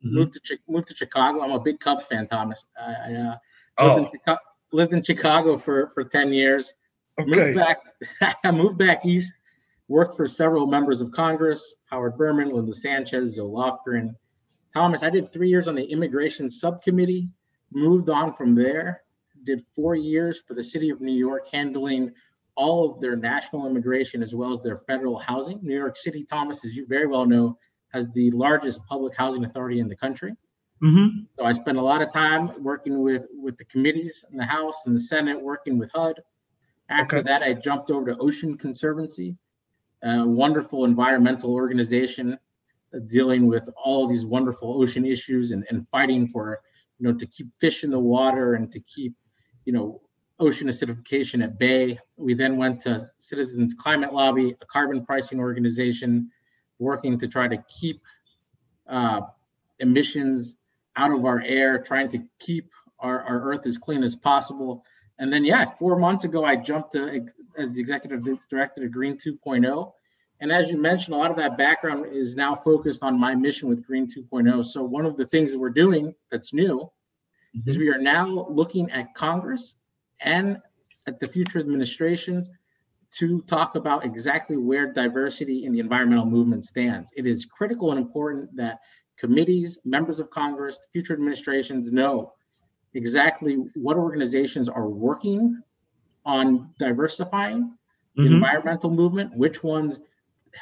Mm-hmm. 0.04 0.14
Moved 0.14 0.40
to 0.44 0.58
moved 0.68 0.88
to 0.88 0.94
Chicago. 0.94 1.42
I'm 1.42 1.52
a 1.52 1.60
big 1.60 1.80
Cubs 1.80 2.04
fan, 2.06 2.26
Thomas. 2.26 2.64
I, 2.78 3.12
uh, 3.12 3.36
oh. 3.78 3.86
lived, 3.86 3.98
in 3.98 4.10
Chicago, 4.10 4.40
lived 4.72 4.92
in 4.92 5.02
Chicago 5.02 5.58
for 5.58 5.90
for 5.94 6.04
ten 6.04 6.32
years. 6.32 6.74
Okay. 7.18 7.30
Moved 7.30 7.56
back. 7.56 7.78
I 8.44 8.50
moved 8.50 8.78
back 8.78 9.04
east 9.04 9.34
worked 9.92 10.16
for 10.16 10.26
several 10.26 10.66
members 10.66 11.02
of 11.02 11.12
Congress, 11.12 11.74
Howard 11.90 12.16
Berman, 12.16 12.48
Linda 12.48 12.72
Sanchez, 12.72 13.34
Zoe 13.34 13.46
Lofgren. 13.46 14.14
Thomas, 14.72 15.02
I 15.02 15.10
did 15.10 15.30
three 15.30 15.50
years 15.50 15.68
on 15.68 15.74
the 15.74 15.84
immigration 15.84 16.48
subcommittee, 16.48 17.28
moved 17.72 18.08
on 18.08 18.34
from 18.34 18.54
there, 18.54 19.02
did 19.44 19.62
four 19.74 19.94
years 19.94 20.40
for 20.40 20.54
the 20.54 20.64
city 20.64 20.88
of 20.88 21.02
New 21.02 21.12
York, 21.12 21.46
handling 21.52 22.10
all 22.54 22.90
of 22.90 23.00
their 23.02 23.16
national 23.16 23.66
immigration 23.66 24.22
as 24.22 24.34
well 24.34 24.54
as 24.54 24.62
their 24.62 24.78
federal 24.86 25.18
housing. 25.18 25.58
New 25.62 25.76
York 25.76 25.96
City, 25.96 26.24
Thomas, 26.24 26.64
as 26.64 26.74
you 26.74 26.86
very 26.86 27.06
well 27.06 27.26
know, 27.26 27.58
has 27.92 28.10
the 28.10 28.30
largest 28.30 28.80
public 28.86 29.14
housing 29.16 29.44
authority 29.44 29.80
in 29.80 29.88
the 29.88 29.96
country. 29.96 30.34
Mm-hmm. 30.82 31.20
So 31.38 31.44
I 31.44 31.52
spent 31.52 31.78
a 31.78 31.82
lot 31.82 32.02
of 32.02 32.12
time 32.12 32.50
working 32.62 33.02
with 33.02 33.26
with 33.32 33.56
the 33.56 33.64
committees 33.66 34.24
in 34.32 34.36
the 34.36 34.44
House 34.44 34.82
and 34.86 34.96
the 34.96 35.00
Senate, 35.00 35.40
working 35.40 35.78
with 35.78 35.90
HUD. 35.94 36.20
After 36.90 37.18
okay. 37.18 37.26
that, 37.28 37.42
I 37.42 37.54
jumped 37.54 37.90
over 37.90 38.12
to 38.12 38.18
Ocean 38.18 38.58
Conservancy, 38.58 39.36
a 40.02 40.26
wonderful 40.26 40.84
environmental 40.84 41.54
organization 41.54 42.38
dealing 43.06 43.46
with 43.46 43.68
all 43.82 44.06
these 44.06 44.26
wonderful 44.26 44.80
ocean 44.82 45.06
issues 45.06 45.52
and, 45.52 45.64
and 45.70 45.86
fighting 45.88 46.28
for 46.28 46.60
you 46.98 47.08
know 47.08 47.14
to 47.16 47.26
keep 47.26 47.48
fish 47.58 47.84
in 47.84 47.90
the 47.90 47.98
water 47.98 48.52
and 48.52 48.70
to 48.70 48.80
keep 48.80 49.14
you 49.64 49.72
know 49.72 50.00
ocean 50.40 50.68
acidification 50.68 51.42
at 51.42 51.58
bay 51.58 51.98
we 52.16 52.34
then 52.34 52.56
went 52.56 52.80
to 52.80 53.08
citizens 53.18 53.74
climate 53.74 54.12
lobby 54.12 54.54
a 54.60 54.66
carbon 54.66 55.04
pricing 55.04 55.40
organization 55.40 56.30
working 56.82 57.18
to 57.18 57.28
try 57.28 57.48
to 57.48 57.58
keep 57.68 58.00
uh, 58.88 59.20
emissions 59.78 60.56
out 60.96 61.12
of 61.12 61.24
our 61.24 61.40
air 61.40 61.82
trying 61.82 62.08
to 62.10 62.18
keep 62.38 62.70
our, 62.98 63.22
our 63.22 63.40
earth 63.50 63.66
as 63.66 63.78
clean 63.78 64.02
as 64.02 64.14
possible 64.16 64.84
And 65.18 65.32
then, 65.32 65.44
yeah, 65.44 65.64
four 65.78 65.98
months 65.98 66.24
ago, 66.24 66.44
I 66.44 66.56
jumped 66.56 66.92
to 66.92 67.26
as 67.56 67.74
the 67.74 67.80
executive 67.80 68.26
director 68.50 68.84
of 68.84 68.90
Green 68.90 69.16
2.0. 69.16 69.92
And 70.40 70.50
as 70.50 70.68
you 70.68 70.76
mentioned, 70.76 71.14
a 71.14 71.18
lot 71.18 71.30
of 71.30 71.36
that 71.36 71.56
background 71.56 72.06
is 72.12 72.34
now 72.34 72.56
focused 72.56 73.02
on 73.02 73.20
my 73.20 73.34
mission 73.34 73.68
with 73.68 73.86
Green 73.86 74.06
2.0. 74.06 74.64
So 74.64 74.82
one 74.82 75.06
of 75.06 75.16
the 75.16 75.26
things 75.26 75.52
that 75.52 75.58
we're 75.58 75.70
doing 75.70 76.14
that's 76.30 76.52
new 76.52 76.90
mm-hmm. 77.56 77.70
is 77.70 77.78
we 77.78 77.90
are 77.90 77.98
now 77.98 78.26
looking 78.50 78.90
at 78.90 79.14
Congress 79.14 79.76
and 80.20 80.58
at 81.06 81.20
the 81.20 81.28
future 81.28 81.60
administrations 81.60 82.48
to 83.18 83.42
talk 83.42 83.74
about 83.74 84.04
exactly 84.04 84.56
where 84.56 84.92
diversity 84.92 85.64
in 85.64 85.72
the 85.72 85.80
environmental 85.80 86.24
movement 86.24 86.64
stands. 86.64 87.10
It 87.16 87.26
is 87.26 87.44
critical 87.44 87.90
and 87.90 88.00
important 88.00 88.54
that 88.56 88.80
committees, 89.18 89.78
members 89.84 90.18
of 90.18 90.30
Congress, 90.30 90.80
future 90.92 91.12
administrations 91.12 91.92
know 91.92 92.32
exactly 92.94 93.56
what 93.74 93.96
organizations 93.96 94.68
are 94.68 94.88
working 94.88 95.60
on 96.24 96.70
diversifying 96.78 97.74
the 98.16 98.22
mm-hmm. 98.22 98.34
environmental 98.34 98.90
movement, 98.90 99.34
which 99.36 99.62
ones 99.62 100.00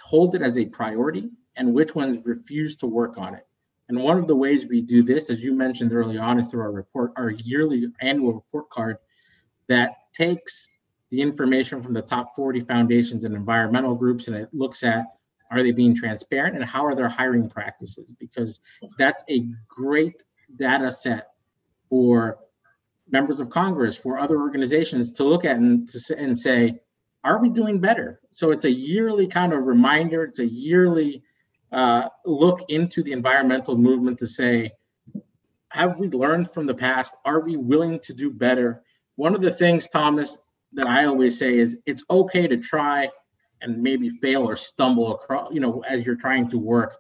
hold 0.05 0.35
it 0.35 0.43
as 0.43 0.59
a 0.59 0.65
priority, 0.67 1.31
and 1.57 1.75
which 1.75 1.95
ones 1.95 2.19
refuse 2.25 2.77
to 2.77 2.87
work 2.87 3.19
on 3.19 3.35
it. 3.35 3.47
And 3.89 3.99
one 3.99 4.19
of 4.19 4.29
the 4.29 4.37
ways 4.37 4.67
we 4.67 4.81
do 4.81 5.03
this, 5.03 5.31
as 5.31 5.43
you 5.43 5.53
mentioned 5.53 5.93
early 5.93 6.17
on, 6.17 6.39
is 6.39 6.47
through 6.47 6.61
our 6.61 6.71
report, 6.71 7.13
our 7.17 7.31
yearly 7.31 7.89
annual 8.01 8.35
report 8.35 8.71
card 8.71 8.99
that 9.69 9.97
takes 10.15 10.69
the 11.11 11.21
information 11.21 11.83
from 11.83 11.93
the 11.93 12.03
top 12.03 12.35
40 12.37 12.61
foundations 12.61 13.25
and 13.25 13.35
environmental 13.35 13.95
groups 13.95 14.29
and 14.29 14.37
it 14.37 14.49
looks 14.53 14.83
at 14.83 15.07
are 15.51 15.63
they 15.63 15.73
being 15.73 15.97
transparent 15.97 16.55
and 16.55 16.65
how 16.65 16.87
are 16.87 16.95
their 16.95 17.09
hiring 17.09 17.51
practices? 17.51 18.07
Because 18.19 18.61
that's 18.99 19.25
a 19.29 19.45
great 19.69 20.23
data 20.57 20.93
set 20.93 21.29
for 21.89 22.39
members 23.11 23.41
of 23.41 23.51
congress 23.51 23.97
for 23.97 24.19
other 24.19 24.41
organizations 24.41 25.11
to 25.11 25.25
look 25.25 25.45
at 25.45 25.57
and, 25.57 25.89
to, 25.89 26.17
and 26.17 26.39
say 26.39 26.79
are 27.23 27.39
we 27.43 27.51
doing 27.51 27.81
better? 27.81 28.21
So 28.31 28.51
it's 28.51 28.65
a 28.65 28.71
yearly 28.71 29.27
kind 29.27 29.53
of 29.53 29.65
reminder 29.65 30.25
it's 30.25 30.39
a 30.39 30.47
yearly 30.47 31.23
uh, 31.73 32.09
look 32.25 32.61
into 32.69 33.03
the 33.03 33.13
environmental 33.13 33.77
movement 33.77 34.21
to 34.21 34.27
say 34.27 34.71
have 35.69 35.99
we 35.99 36.09
learned 36.09 36.51
from 36.53 36.67
the 36.67 36.75
past? 36.75 37.15
Are 37.25 37.41
we 37.41 37.57
willing 37.57 38.01
to 38.01 38.15
do 38.15 38.31
better? 38.31 38.83
One 39.17 39.35
of 39.35 39.41
the 39.41 39.51
things 39.51 39.89
thomas 39.89 40.39
that 40.73 40.87
I 40.87 41.05
always 41.07 41.39
say 41.39 41.59
is 41.59 41.77
it's 41.87 42.05
okay 42.11 42.47
to 42.47 42.57
try 42.57 43.11
and 43.63 43.83
maybe 43.83 44.11
fail 44.11 44.43
or 44.43 44.57
stumble 44.57 45.15
across, 45.15 45.53
you 45.53 45.61
know, 45.61 45.83
as 45.89 46.07
you're 46.07 46.17
trying 46.17 46.49
to 46.51 46.59
work 46.59 46.97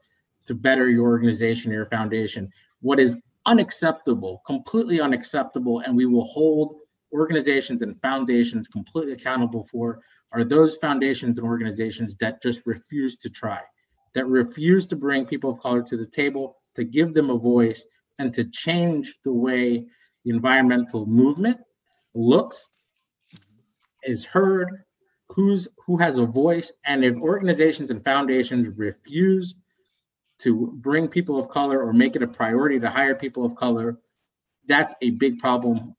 to 0.47 0.55
better 0.55 0.89
your 0.89 1.09
organization 1.09 1.71
or 1.71 1.75
your 1.75 1.87
foundation. 1.87 2.51
What 2.81 3.01
is 3.01 3.17
unacceptable, 3.47 4.43
completely 4.47 5.01
unacceptable, 5.01 5.81
and 5.81 5.97
we 5.97 6.07
will 6.07 6.27
hold 6.27 6.77
organizations 7.13 7.83
and 7.83 8.01
foundations 8.01 8.69
completely 8.69 9.13
accountable 9.13 9.67
for 9.71 10.01
are 10.33 10.45
those 10.45 10.77
foundations 10.77 11.39
and 11.39 11.47
organizations 11.47 12.17
that 12.21 12.43
just 12.43 12.63
refuse 12.65 13.17
to 13.19 13.31
try, 13.31 13.61
that 14.15 14.27
refuse 14.27 14.87
to 14.87 14.97
bring 14.97 15.27
people 15.27 15.51
of 15.51 15.61
color 15.61 15.83
to 15.83 15.97
the 15.97 16.07
table, 16.07 16.57
to 16.77 16.85
give 16.85 17.15
them 17.15 17.31
a 17.31 17.39
voice, 17.39 17.85
and 18.19 18.33
to 18.35 18.45
change 18.45 19.17
the 19.25 19.33
way 19.33 19.87
the 20.25 20.31
environmental 20.31 21.07
movement 21.07 21.59
looks 22.15 22.69
is 24.03 24.25
heard, 24.25 24.85
who's 25.29 25.69
who 25.87 25.97
has 25.99 26.19
a 26.19 26.27
voice, 26.27 26.73
and 26.85 27.05
if 27.05 27.17
organizations 27.17 27.91
and 27.91 28.05
foundations 28.05 28.67
refuse 28.77 29.55
to 30.41 30.73
bring 30.77 31.07
people 31.07 31.39
of 31.39 31.49
color 31.49 31.83
or 31.83 31.93
make 31.93 32.17
it 32.17 32.23
a 32.23 32.27
priority 32.27 32.81
to 32.81 32.91
hire 32.91 33.15
people 33.15 33.45
of 33.45 33.55
color, 33.55 33.99
that's 34.67 34.95
a 35.03 35.11
big 35.11 35.39
problem 35.39 35.95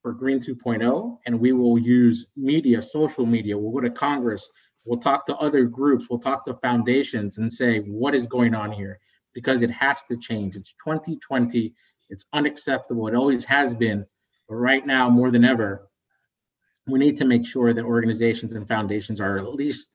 for 0.00 0.12
Green 0.12 0.40
2.0. 0.40 1.18
And 1.26 1.38
we 1.38 1.52
will 1.52 1.78
use 1.78 2.26
media, 2.36 2.82
social 2.82 3.26
media, 3.26 3.56
we'll 3.56 3.72
go 3.72 3.80
to 3.80 3.90
Congress, 3.90 4.48
we'll 4.84 5.00
talk 5.00 5.26
to 5.26 5.36
other 5.36 5.64
groups, 5.64 6.06
we'll 6.08 6.18
talk 6.18 6.44
to 6.46 6.54
foundations 6.54 7.38
and 7.38 7.52
say, 7.52 7.80
what 7.80 8.14
is 8.14 8.26
going 8.26 8.54
on 8.54 8.72
here? 8.72 8.98
Because 9.34 9.62
it 9.62 9.70
has 9.70 10.02
to 10.10 10.16
change. 10.16 10.56
It's 10.56 10.74
2020, 10.84 11.72
it's 12.08 12.26
unacceptable. 12.32 13.08
It 13.08 13.14
always 13.14 13.44
has 13.44 13.74
been. 13.74 14.04
But 14.48 14.56
right 14.56 14.84
now, 14.86 15.08
more 15.08 15.30
than 15.30 15.44
ever, 15.44 15.88
we 16.86 16.98
need 16.98 17.16
to 17.18 17.24
make 17.24 17.46
sure 17.46 17.72
that 17.72 17.84
organizations 17.84 18.54
and 18.54 18.66
foundations 18.66 19.20
are 19.20 19.38
at 19.38 19.54
least 19.54 19.88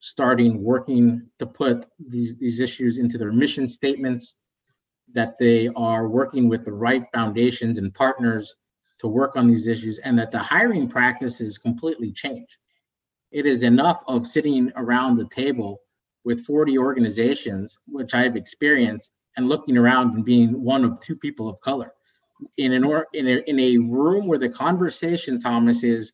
starting 0.00 0.62
working 0.62 1.28
to 1.38 1.46
put 1.46 1.86
these 1.98 2.38
these 2.38 2.60
issues 2.60 2.98
into 2.98 3.18
their 3.18 3.32
mission 3.32 3.68
statements 3.68 4.36
that 5.12 5.34
they 5.38 5.68
are 5.76 6.08
working 6.08 6.48
with 6.48 6.64
the 6.64 6.72
right 6.72 7.04
foundations 7.12 7.78
and 7.78 7.92
partners 7.92 8.54
to 8.98 9.08
work 9.08 9.36
on 9.36 9.46
these 9.46 9.66
issues 9.66 9.98
and 9.98 10.18
that 10.18 10.30
the 10.30 10.38
hiring 10.38 10.88
practices 10.88 11.58
completely 11.58 12.12
change. 12.12 12.58
It 13.32 13.46
is 13.46 13.62
enough 13.62 14.02
of 14.06 14.26
sitting 14.26 14.72
around 14.76 15.16
the 15.16 15.28
table 15.28 15.80
with 16.24 16.44
40 16.44 16.78
organizations 16.78 17.78
which 17.86 18.14
i've 18.14 18.36
experienced 18.36 19.12
and 19.36 19.48
looking 19.48 19.76
around 19.76 20.14
and 20.14 20.24
being 20.24 20.62
one 20.62 20.84
of 20.84 21.00
two 21.00 21.16
people 21.16 21.48
of 21.48 21.60
color. 21.60 21.92
In 22.56 22.72
an 22.72 22.84
or 22.84 23.06
in 23.12 23.28
a, 23.28 23.42
in 23.46 23.60
a 23.60 23.76
room 23.76 24.26
where 24.26 24.38
the 24.38 24.48
conversation 24.48 25.38
thomas 25.38 25.84
is 25.84 26.12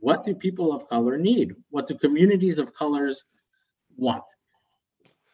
what 0.00 0.24
do 0.24 0.34
people 0.34 0.72
of 0.72 0.88
color 0.88 1.16
need? 1.16 1.54
What 1.70 1.86
do 1.86 1.96
communities 1.96 2.58
of 2.58 2.74
colors 2.74 3.24
want? 3.96 4.24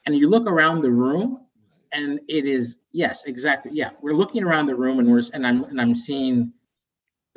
And 0.06 0.16
you 0.16 0.28
look 0.28 0.46
around 0.46 0.82
the 0.82 0.90
room 0.90 1.46
and 1.92 2.20
it 2.28 2.46
is 2.46 2.78
yes, 2.92 3.24
exactly. 3.26 3.72
Yeah, 3.74 3.90
we're 4.00 4.14
looking 4.14 4.42
around 4.42 4.66
the 4.66 4.74
room 4.74 4.98
and 4.98 5.10
we're 5.10 5.22
and 5.32 5.46
I'm 5.46 5.64
and 5.64 5.80
I'm 5.80 5.94
seeing 5.94 6.52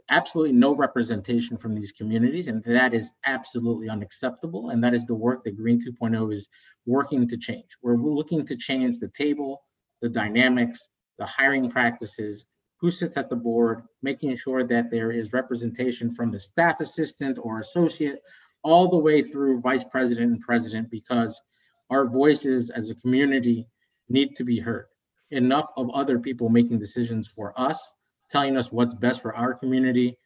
absolutely 0.10 0.54
no 0.54 0.76
representation 0.76 1.58
from 1.58 1.74
these 1.74 1.92
communities 1.92 2.48
and 2.48 2.64
that 2.64 2.94
is 2.94 3.12
absolutely 3.26 3.90
unacceptable 3.90 4.70
and 4.70 4.84
that 4.84 4.94
is 4.94 5.06
the 5.06 5.16
work 5.16 5.44
that 5.44 5.58
green 5.58 5.82
2.0 5.82 6.32
is 6.34 6.48
working 6.86 7.28
to 7.28 7.38
change 7.38 7.66
we're 7.82 7.96
looking 7.96 8.46
to 8.46 8.56
change 8.56 9.00
the 9.00 9.08
table 9.18 9.64
the 10.04 10.10
dynamics 10.10 10.80
the 11.18 11.26
hiring 11.26 11.70
practices 11.72 12.46
who 12.78 12.92
sits 12.92 13.18
at 13.18 13.30
the 13.30 13.36
board, 13.36 13.84
making 14.02 14.36
sure 14.36 14.66
that 14.66 14.92
there 14.92 15.12
is 15.12 15.34
representation 15.34 16.12
from 16.12 16.32
the 16.32 16.40
staff 16.40 16.80
assistant 16.80 17.38
or 17.42 17.60
associate 17.60 18.20
all 18.64 18.90
the 18.90 18.98
way 18.98 19.22
through 19.22 19.62
vice 19.62 19.84
president 19.84 20.32
and 20.32 20.42
president 20.42 20.90
because 20.90 21.42
our 21.90 22.08
voices 22.08 22.72
as 22.72 22.90
a 22.90 22.96
community 22.96 23.68
need 24.10 24.36
to 24.36 24.44
be 24.44 24.60
heard. 24.60 24.88
Enough 25.32 25.68
of 25.78 25.90
other 25.92 26.20
people 26.20 26.50
making 26.50 26.80
decisions 26.80 27.28
for 27.28 27.54
us, 27.60 27.94
telling 28.30 28.58
us 28.58 28.72
what's 28.72 28.96
best 28.96 29.22
for 29.22 29.36
our 29.36 29.54
community, 29.54 30.18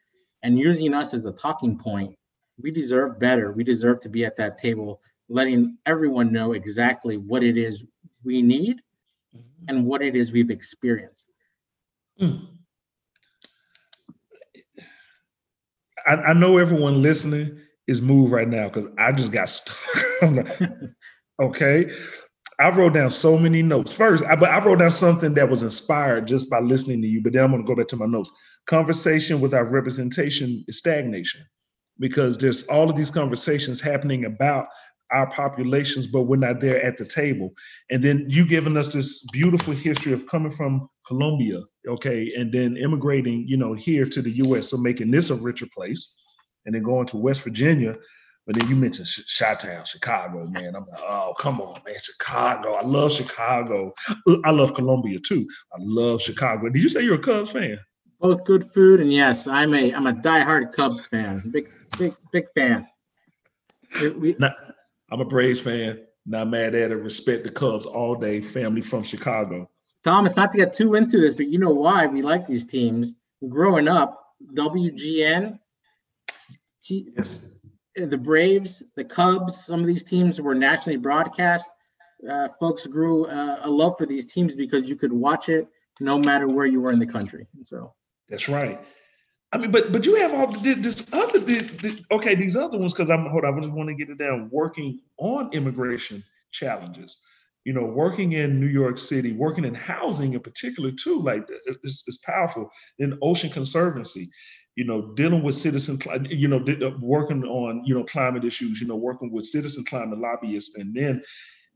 and 0.44 0.58
using 0.58 0.94
us 0.94 1.13
as 1.13 1.25
a 1.25 1.32
talking 1.34 1.77
point. 1.77 2.15
We 2.62 2.72
deserve 2.72 3.20
better. 3.20 3.51
We 3.51 3.63
deserve 3.63 4.01
to 4.01 4.10
be 4.10 4.25
at 4.25 4.38
that 4.38 4.58
table, 4.58 5.01
letting 5.29 5.77
everyone 5.86 6.32
know 6.32 6.53
exactly 6.53 7.18
what 7.18 7.44
it 7.44 7.58
is 7.58 7.84
we 8.24 8.41
need 8.41 8.82
mm-hmm. 9.36 9.65
and 9.68 9.86
what 9.86 10.01
it 10.01 10.15
is 10.15 10.32
we've 10.32 10.50
experienced. 10.50 11.28
Mm. 12.21 12.47
I, 16.07 16.15
I, 16.15 16.33
know 16.33 16.57
everyone 16.57 17.01
listening 17.01 17.59
is 17.88 18.01
moved 18.01 18.31
right 18.31 18.47
now 18.47 18.67
because 18.67 18.85
I 18.97 19.11
just 19.11 19.31
got 19.31 19.47
stuck. 19.47 19.77
okay. 21.41 21.91
I 22.59 22.69
wrote 22.71 22.93
down 22.93 23.09
so 23.09 23.38
many 23.38 23.63
notes. 23.63 23.93
First, 23.93 24.25
I, 24.25 24.35
but 24.35 24.49
I 24.49 24.59
wrote 24.59 24.79
down 24.79 24.91
something 24.91 25.33
that 25.35 25.49
was 25.49 25.63
inspired 25.63 26.27
just 26.27 26.49
by 26.49 26.59
listening 26.59 27.01
to 27.01 27.07
you. 27.07 27.21
But 27.23 27.33
then 27.33 27.43
I'm 27.43 27.51
going 27.51 27.63
to 27.63 27.67
go 27.67 27.75
back 27.75 27.88
to 27.89 27.95
my 27.95 28.05
notes. 28.05 28.31
Conversation 28.67 29.39
without 29.39 29.71
representation 29.71 30.65
is 30.67 30.79
stagnation 30.79 31.41
because 31.99 32.38
there's 32.38 32.67
all 32.67 32.89
of 32.89 32.97
these 32.97 33.11
conversations 33.11 33.79
happening 33.79 34.25
about 34.25 34.67
our 35.11 35.29
populations, 35.29 36.07
but 36.07 36.23
we're 36.23 36.37
not 36.37 36.59
there 36.59 36.83
at 36.83 36.97
the 36.97 37.05
table. 37.05 37.51
And 37.89 38.03
then 38.03 38.25
you 38.27 38.45
giving 38.45 38.77
us 38.77 38.93
this 38.93 39.25
beautiful 39.31 39.73
history 39.73 40.13
of 40.13 40.27
coming 40.27 40.51
from 40.51 40.89
Colombia, 41.05 41.59
okay, 41.87 42.31
and 42.37 42.51
then 42.53 42.77
immigrating, 42.77 43.47
you 43.47 43.57
know, 43.57 43.73
here 43.73 44.05
to 44.05 44.21
the 44.21 44.31
U.S. 44.31 44.69
So 44.69 44.77
making 44.77 45.11
this 45.11 45.29
a 45.29 45.35
richer 45.35 45.67
place, 45.75 46.13
and 46.65 46.75
then 46.75 46.83
going 46.83 47.07
to 47.07 47.17
West 47.17 47.41
Virginia. 47.41 47.95
But 48.45 48.55
then 48.55 48.69
you 48.69 48.75
mentioned 48.75 49.07
Chi-Town, 49.37 49.85
Chicago, 49.85 50.47
man. 50.47 50.75
I'm 50.75 50.85
like, 50.87 51.01
oh, 51.01 51.35
come 51.37 51.61
on, 51.61 51.79
man, 51.85 51.95
Chicago. 52.01 52.73
I 52.73 52.83
love 52.83 53.11
Chicago. 53.11 53.93
Uh, 54.27 54.37
I 54.43 54.49
love 54.51 54.73
Colombia 54.73 55.19
too. 55.19 55.47
I 55.71 55.77
love 55.79 56.21
Chicago. 56.21 56.67
Did 56.69 56.81
you 56.81 56.89
say 56.89 57.03
you're 57.03 57.15
a 57.15 57.19
Cubs 57.19 57.51
fan? 57.51 57.77
Both 58.19 58.43
good 58.45 58.71
food 58.73 59.01
and 59.01 59.13
yes, 59.13 59.47
I'm 59.47 59.73
a 59.73 59.93
I'm 59.93 60.07
a 60.07 60.13
diehard 60.13 60.73
Cubs 60.73 61.05
fan. 61.05 61.41
Big 61.53 61.65
big 61.97 62.15
big 62.31 62.45
fan. 62.55 62.87
We, 64.01 64.35
now, 64.39 64.53
I'm 65.11 65.21
a 65.21 65.25
Braves 65.25 65.61
fan. 65.61 65.99
Not 66.25 66.49
mad 66.49 66.75
at 66.75 66.91
it. 66.91 66.95
Respect 66.95 67.43
the 67.43 67.51
Cubs 67.51 67.85
all 67.85 68.15
day. 68.15 68.41
Family 68.41 68.81
from 68.81 69.03
Chicago. 69.03 69.69
Thomas, 70.03 70.35
not 70.35 70.51
to 70.51 70.57
get 70.57 70.73
too 70.73 70.95
into 70.95 71.19
this, 71.19 71.35
but 71.35 71.47
you 71.47 71.59
know 71.59 71.71
why 71.71 72.07
we 72.07 72.21
like 72.21 72.47
these 72.47 72.65
teams. 72.65 73.13
Growing 73.47 73.87
up, 73.87 74.23
WGN, 74.53 75.59
yes. 76.89 77.49
the 77.95 78.17
Braves, 78.17 78.83
the 78.95 79.03
Cubs, 79.03 79.65
some 79.65 79.81
of 79.81 79.87
these 79.87 80.03
teams 80.03 80.39
were 80.39 80.55
nationally 80.55 80.97
broadcast. 80.97 81.69
Uh, 82.29 82.49
folks 82.59 82.85
grew 82.85 83.25
uh, 83.25 83.61
a 83.63 83.69
love 83.69 83.95
for 83.97 84.05
these 84.05 84.25
teams 84.25 84.55
because 84.55 84.83
you 84.83 84.95
could 84.95 85.13
watch 85.13 85.49
it 85.49 85.67
no 85.99 86.17
matter 86.17 86.47
where 86.47 86.65
you 86.65 86.81
were 86.81 86.91
in 86.91 86.99
the 86.99 87.05
country. 87.05 87.47
And 87.55 87.65
so 87.65 87.93
that's 88.27 88.49
right. 88.49 88.79
I 89.51 89.58
mean, 89.58 89.72
but 89.72 89.91
but 89.91 90.06
you 90.06 90.15
have 90.15 90.34
all 90.34 90.48
this 90.48 91.12
other 91.12 91.39
this, 91.39 91.72
this, 91.77 92.01
okay 92.12 92.36
these 92.36 92.56
other 92.56 92.77
ones 92.77 92.94
because 92.94 93.10
I'm 93.10 93.25
hold 93.27 93.46
on 93.46 93.58
I 93.58 93.60
just 93.62 93.72
want 93.72 93.89
to 93.89 93.96
get 93.96 94.10
it 94.10 94.20
down 94.20 94.50
working 94.51 95.00
on 95.18 95.51
immigration 95.53 96.24
challenges 96.51 97.20
you 97.65 97.74
know, 97.74 97.86
working 97.86 98.34
in 98.34 98.60
New 98.60 98.68
York 98.68 98.98
City, 98.98 99.34
working 99.34 99.65
in 99.65 99.74
housing 99.74 100.34
in 100.34 100.39
particular 100.39 100.91
too, 100.91 101.22
like 101.22 101.48
it's, 101.84 102.03
it's 102.08 102.18
powerful. 102.18 102.72
In 103.00 103.18
Ocean 103.22 103.50
Conservancy, 103.50 104.29
you 104.75 104.86
know, 104.86 105.13
dealing 105.13 105.44
with 105.44 105.56
citizen, 105.56 106.00
you 106.29 106.48
know, 106.48 106.63
uh, 106.65 106.98
working 107.01 107.44
on, 107.44 107.84
you 107.86 107.94
know, 107.94 108.03
climate 108.06 108.46
issues, 108.46 108.79
you 108.79 108.88
know, 108.88 108.96
working 108.96 109.32
with 109.32 109.46
citizen 109.46 109.84
climate 109.86 110.20
lobbyists, 110.20 110.77
and 110.77 110.96
then, 110.96 111.22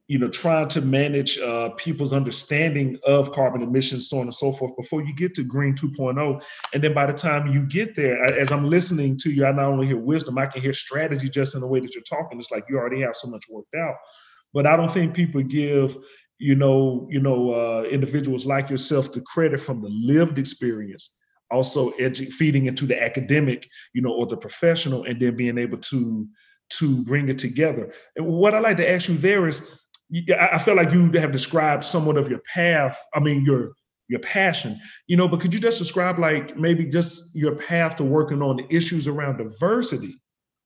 you 0.08 0.20
know, 0.20 0.28
trying 0.28 0.68
to 0.68 0.82
manage 0.82 1.40
uh, 1.40 1.70
people's 1.72 2.14
understanding 2.14 3.00
of 3.06 3.32
carbon 3.32 3.62
emissions, 3.62 4.10
so 4.10 4.18
on 4.18 4.24
and 4.24 4.36
so 4.36 4.52
forth, 4.52 4.76
before 4.78 5.04
you 5.04 5.16
get 5.16 5.34
to 5.36 5.44
Green 5.44 5.76
2.0. 5.76 6.44
And 6.74 6.84
then 6.84 6.94
by 6.94 7.06
the 7.06 7.14
time 7.14 7.48
you 7.48 7.66
get 7.66 7.96
there, 7.96 8.24
as 8.26 8.52
I'm 8.52 8.70
listening 8.70 9.18
to 9.20 9.32
you, 9.32 9.46
I 9.46 9.52
not 9.52 9.66
only 9.66 9.88
hear 9.88 9.98
wisdom, 9.98 10.38
I 10.38 10.48
can 10.48 10.62
hear 10.62 10.74
strategy 10.74 11.30
just 11.30 11.56
in 11.56 11.62
the 11.62 11.68
way 11.68 11.80
that 11.80 11.96
you're 11.96 12.04
talking. 12.04 12.38
It's 12.40 12.52
like 12.52 12.66
you 12.70 12.78
already 12.78 13.02
have 13.02 13.16
so 13.16 13.28
much 13.28 13.46
worked 13.50 13.76
out 13.76 13.96
but 14.54 14.68
I 14.68 14.78
don't 14.78 14.92
think 14.92 15.14
people 15.14 15.42
give 15.42 15.98
you 16.40 16.56
know 16.56 17.08
you 17.10 17.20
know 17.20 17.54
uh, 17.54 17.84
individuals 17.84 18.46
like 18.46 18.70
yourself 18.70 19.12
the 19.14 19.22
credit 19.22 19.60
from 19.60 19.82
the 19.82 19.90
lived 19.90 20.40
experience 20.40 21.18
also 21.52 21.92
edu- 21.92 22.32
feeding 22.32 22.66
into 22.66 22.86
the 22.86 23.02
academic 23.02 23.68
you 23.94 24.02
know 24.02 24.12
or 24.12 24.26
the 24.26 24.38
professional 24.38 25.04
and 25.04 25.22
then 25.22 25.36
being 25.36 25.58
able 25.58 25.78
to 25.78 26.28
to 26.70 27.04
bring 27.04 27.30
it 27.30 27.38
together 27.38 27.94
and 28.16 28.26
what 28.26 28.56
i 28.56 28.60
like 28.60 28.78
to 28.78 28.90
ask 28.90 29.08
you 29.08 29.18
there 29.18 29.48
is 29.48 29.80
i 30.40 30.58
feel 30.58 30.76
like 30.76 30.92
you 30.92 31.12
have 31.12 31.32
described 31.32 31.84
somewhat 31.84 32.18
of 32.18 32.30
your 32.30 32.42
path 32.54 33.00
i 33.14 33.20
mean 33.20 33.44
your 33.44 33.74
your 34.10 34.20
passion 34.20 34.80
you 35.08 35.18
know 35.18 35.28
but 35.28 35.40
could 35.40 35.54
you 35.54 35.60
just 35.60 35.80
describe 35.80 36.20
like 36.20 36.58
maybe 36.58 36.86
just 36.86 37.36
your 37.36 37.56
path 37.56 37.96
to 37.96 38.04
working 38.04 38.42
on 38.42 38.58
the 38.58 38.76
issues 38.76 39.08
around 39.08 39.38
diversity 39.38 40.16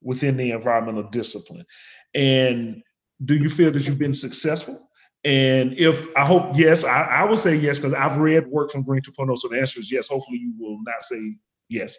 within 0.01 0.38
the 0.38 0.51
environmental 0.51 1.04
discipline 1.12 1.66
and 2.13 2.82
do 3.24 3.36
you 3.36 3.50
feel 3.50 3.72
that 3.72 3.88
you've 3.88 3.98
been 3.98 4.13
successful? 4.13 4.89
And 5.24 5.74
if 5.77 6.08
I 6.16 6.25
hope 6.25 6.56
yes, 6.56 6.84
I, 6.84 7.04
I 7.04 7.24
would 7.24 7.39
say 7.39 7.56
yes 7.56 7.80
because 7.80 7.94
I've 7.94 8.18
read 8.18 8.48
work 8.48 8.72
from 8.72 8.84
Green 8.84 9.01
2.0. 9.01 9.38
So 9.38 9.48
the 9.48 9.60
answer 9.60 9.80
is 9.80 9.92
yes. 9.92 10.08
Hopefully 10.08 10.38
you 10.38 10.54
will 10.58 10.80
not 10.84 11.01
say 11.01 11.36
yes. 11.70 11.98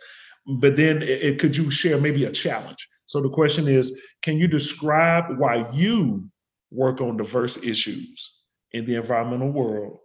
But 0.61 0.77
then 0.77 1.03
it, 1.03 1.23
it, 1.23 1.39
could 1.39 1.57
you 1.57 1.71
share 1.71 1.99
maybe 1.99 2.25
a 2.25 2.33
challenge? 2.33 2.89
So 3.07 3.21
the 3.21 3.29
question 3.29 3.69
is, 3.69 4.01
can 4.23 4.39
you 4.39 4.49
describe 4.49 5.39
why 5.39 5.69
you 5.73 6.31
work 6.71 7.01
on 7.01 7.17
diverse 7.17 7.57
issues 7.63 8.33
in 8.73 8.85
the 8.85 8.97
environmental 8.97 9.51
world? 9.51 9.99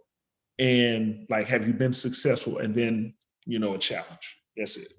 And 0.60 1.26
like, 1.30 1.48
have 1.48 1.68
you 1.68 1.74
been 1.74 1.94
successful? 1.94 2.60
And 2.60 2.76
then, 2.76 3.14
you 3.46 3.60
know, 3.60 3.74
a 3.74 3.80
challenge. 3.80 4.38
That's 4.56 4.78
it. 4.78 4.94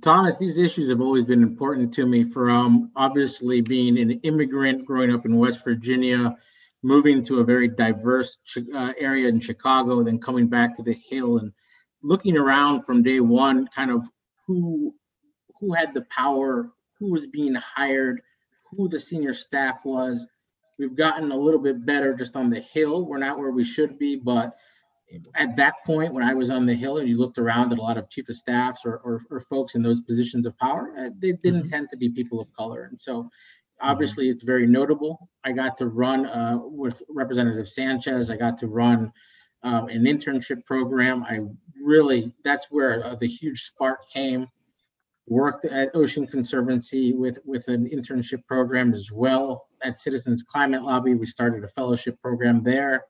Thomas, 0.00 0.38
these 0.38 0.58
issues 0.58 0.88
have 0.88 1.00
always 1.00 1.24
been 1.24 1.42
important 1.42 1.92
to 1.94 2.06
me 2.06 2.24
from 2.24 2.90
obviously 2.96 3.60
being 3.60 3.98
an 3.98 4.20
immigrant 4.22 4.86
growing 4.86 5.12
up 5.12 5.26
in 5.26 5.36
West 5.36 5.62
Virginia, 5.62 6.36
moving 6.82 7.22
to 7.24 7.40
a 7.40 7.44
very 7.44 7.68
diverse 7.68 8.38
uh, 8.74 8.92
area 8.98 9.28
in 9.28 9.40
Chicago, 9.40 10.02
then 10.02 10.18
coming 10.18 10.48
back 10.48 10.76
to 10.76 10.82
the 10.82 10.94
Hill 10.94 11.38
and 11.38 11.52
looking 12.02 12.36
around 12.36 12.84
from 12.84 13.02
day 13.02 13.20
one, 13.20 13.68
kind 13.74 13.90
of 13.90 14.06
who 14.46 14.94
who 15.60 15.72
had 15.72 15.94
the 15.94 16.06
power, 16.10 16.70
who 16.98 17.12
was 17.12 17.26
being 17.26 17.54
hired, 17.54 18.20
who 18.70 18.88
the 18.88 19.00
senior 19.00 19.32
staff 19.32 19.78
was. 19.84 20.26
We've 20.78 20.96
gotten 20.96 21.30
a 21.30 21.36
little 21.36 21.60
bit 21.60 21.84
better 21.86 22.14
just 22.14 22.36
on 22.36 22.50
the 22.50 22.60
Hill. 22.60 23.06
We're 23.06 23.18
not 23.18 23.38
where 23.38 23.50
we 23.50 23.64
should 23.64 23.98
be, 23.98 24.16
but 24.16 24.56
at 25.34 25.54
that 25.56 25.74
point 25.84 26.12
when 26.12 26.24
I 26.24 26.34
was 26.34 26.50
on 26.50 26.66
the 26.66 26.74
Hill 26.74 26.98
and 26.98 27.08
you 27.08 27.18
looked 27.18 27.38
around 27.38 27.72
at 27.72 27.78
a 27.78 27.82
lot 27.82 27.98
of 27.98 28.10
chief 28.10 28.28
of 28.28 28.34
staffs 28.34 28.82
or, 28.84 28.96
or, 28.98 29.22
or 29.30 29.40
folks 29.40 29.74
in 29.74 29.82
those 29.82 30.00
positions 30.00 30.46
of 30.46 30.56
power, 30.58 30.92
uh, 30.98 31.10
they 31.18 31.32
didn't 31.32 31.60
mm-hmm. 31.60 31.68
tend 31.68 31.88
to 31.90 31.96
be 31.96 32.08
people 32.08 32.40
of 32.40 32.52
color. 32.52 32.84
And 32.84 33.00
so 33.00 33.14
mm-hmm. 33.14 33.28
obviously 33.88 34.28
it's 34.30 34.42
very 34.42 34.66
notable. 34.66 35.28
I 35.44 35.52
got 35.52 35.78
to 35.78 35.86
run 35.86 36.26
uh, 36.26 36.58
with 36.60 37.02
Representative 37.08 37.68
Sanchez. 37.68 38.30
I 38.30 38.36
got 38.36 38.58
to 38.58 38.66
run 38.66 39.12
um, 39.62 39.88
an 39.88 40.04
internship 40.04 40.64
program. 40.64 41.24
I 41.24 41.40
really, 41.80 42.34
that's 42.42 42.66
where 42.70 43.04
uh, 43.04 43.14
the 43.14 43.28
huge 43.28 43.62
spark 43.62 44.00
came. 44.12 44.48
Worked 45.26 45.64
at 45.64 45.94
Ocean 45.94 46.26
Conservancy 46.26 47.14
with, 47.14 47.38
with 47.46 47.68
an 47.68 47.88
internship 47.88 48.44
program 48.46 48.92
as 48.92 49.10
well. 49.10 49.68
At 49.84 50.00
Citizens 50.00 50.42
Climate 50.42 50.82
Lobby, 50.82 51.14
we 51.14 51.26
started 51.26 51.62
a 51.62 51.68
fellowship 51.68 52.20
program 52.22 52.62
there 52.62 53.04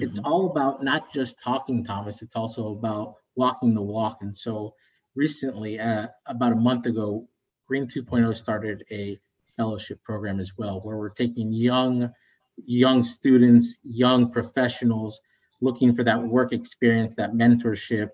it's 0.00 0.18
mm-hmm. 0.18 0.32
all 0.32 0.46
about 0.50 0.82
not 0.82 1.12
just 1.12 1.40
talking, 1.42 1.84
Thomas. 1.84 2.22
It's 2.22 2.36
also 2.36 2.72
about 2.72 3.16
walking 3.36 3.74
the 3.74 3.82
walk. 3.82 4.18
And 4.22 4.36
so 4.36 4.74
recently, 5.14 5.78
uh, 5.78 6.08
about 6.26 6.52
a 6.52 6.56
month 6.56 6.86
ago, 6.86 7.28
Green 7.66 7.86
2.0 7.86 8.36
started 8.36 8.84
a 8.90 9.18
fellowship 9.56 10.02
program 10.02 10.40
as 10.40 10.52
well, 10.56 10.80
where 10.80 10.96
we're 10.96 11.08
taking 11.08 11.52
young, 11.52 12.10
young 12.56 13.04
students, 13.04 13.78
young 13.82 14.30
professionals 14.30 15.20
looking 15.60 15.94
for 15.94 16.04
that 16.04 16.20
work 16.22 16.52
experience, 16.52 17.14
that 17.16 17.34
mentorship, 17.34 18.08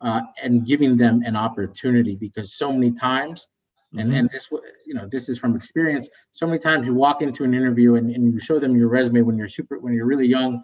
uh, 0.00 0.20
and 0.42 0.66
giving 0.66 0.96
them 0.96 1.22
an 1.24 1.36
opportunity 1.36 2.16
because 2.16 2.54
so 2.54 2.72
many 2.72 2.92
times 2.92 3.46
mm-hmm. 3.94 4.12
and 4.12 4.30
this 4.30 4.48
you 4.86 4.94
know 4.94 5.06
this 5.10 5.28
is 5.28 5.38
from 5.38 5.56
experience 5.56 6.08
so 6.32 6.46
many 6.46 6.58
times 6.58 6.86
you 6.86 6.94
walk 6.94 7.22
into 7.22 7.44
an 7.44 7.54
interview 7.54 7.94
and, 7.94 8.10
and 8.10 8.32
you 8.32 8.40
show 8.40 8.58
them 8.58 8.76
your 8.76 8.88
resume 8.88 9.22
when 9.22 9.36
you're 9.38 9.48
super 9.48 9.78
when 9.78 9.94
you're 9.94 10.06
really 10.06 10.26
young 10.26 10.62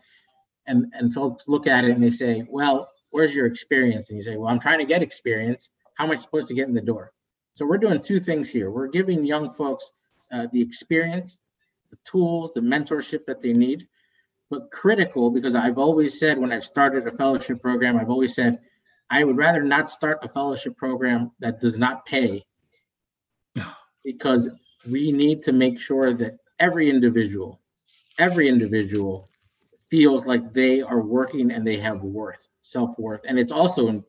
and 0.67 0.93
and 0.95 1.13
folks 1.13 1.49
look 1.49 1.67
at 1.67 1.85
it 1.85 1.91
and 1.91 2.03
they 2.03 2.11
say, 2.11 2.45
well, 2.49 2.89
where's 3.11 3.35
your 3.35 3.47
experience? 3.47 4.09
And 4.09 4.19
you 4.19 4.25
say, 4.25 4.37
well, 4.37 4.49
I'm 4.49 4.61
trying 4.61 4.79
to 4.79 4.85
get 4.85 5.03
experience. 5.03 5.71
How 5.95 6.05
am 6.05 6.11
I 6.11 6.15
supposed 6.17 6.49
to 6.49 6.55
get 6.55 6.69
in 6.69 6.75
the 6.75 6.81
door? 6.81 7.13
So 7.55 7.67
we're 7.67 7.79
doing 7.79 8.01
two 8.01 8.21
things 8.21 8.49
here. 8.49 8.71
We're 8.71 8.89
giving 8.89 9.25
young 9.25 9.55
folks 9.55 9.93
uh, 10.33 10.47
the 10.53 10.61
experience, 10.61 11.39
the 11.91 11.99
tools, 12.05 12.53
the 12.55 12.61
mentorship 12.61 13.25
that 13.27 13.41
they 13.41 13.53
need, 13.53 13.87
but 14.51 14.71
critical 14.73 15.31
because 15.31 15.55
I've 15.55 15.79
always 15.79 16.19
said 16.19 16.39
when 16.39 16.53
I've 16.53 16.65
started 16.65 17.07
a 17.07 17.13
fellowship 17.13 17.63
program, 17.63 17.97
I've 17.97 18.11
always 18.11 18.35
said 18.35 18.59
I 19.11 19.23
would 19.23 19.37
rather 19.37 19.63
not 19.63 19.91
start 19.91 20.19
a 20.23 20.29
fellowship 20.29 20.77
program 20.77 21.31
that 21.41 21.61
does 21.61 21.79
not 21.79 22.05
pay 22.07 22.45
because 24.05 24.49
we 24.91 25.11
need 25.11 25.43
to 25.43 25.53
make 25.53 25.81
sure 25.81 26.15
that 26.15 26.39
every 26.59 26.91
individual, 26.91 27.61
every 28.19 28.49
individual 28.49 29.29
feels 29.91 30.27
like 30.27 30.53
they 30.53 30.83
are 30.83 31.01
working 31.01 31.51
and 31.51 31.67
they 31.67 31.79
have 31.79 32.03
worth, 32.03 32.49
self-worth. 32.63 33.21
And 33.27 33.39
it's 33.39 33.53
also 33.53 33.89
in, 33.89 34.05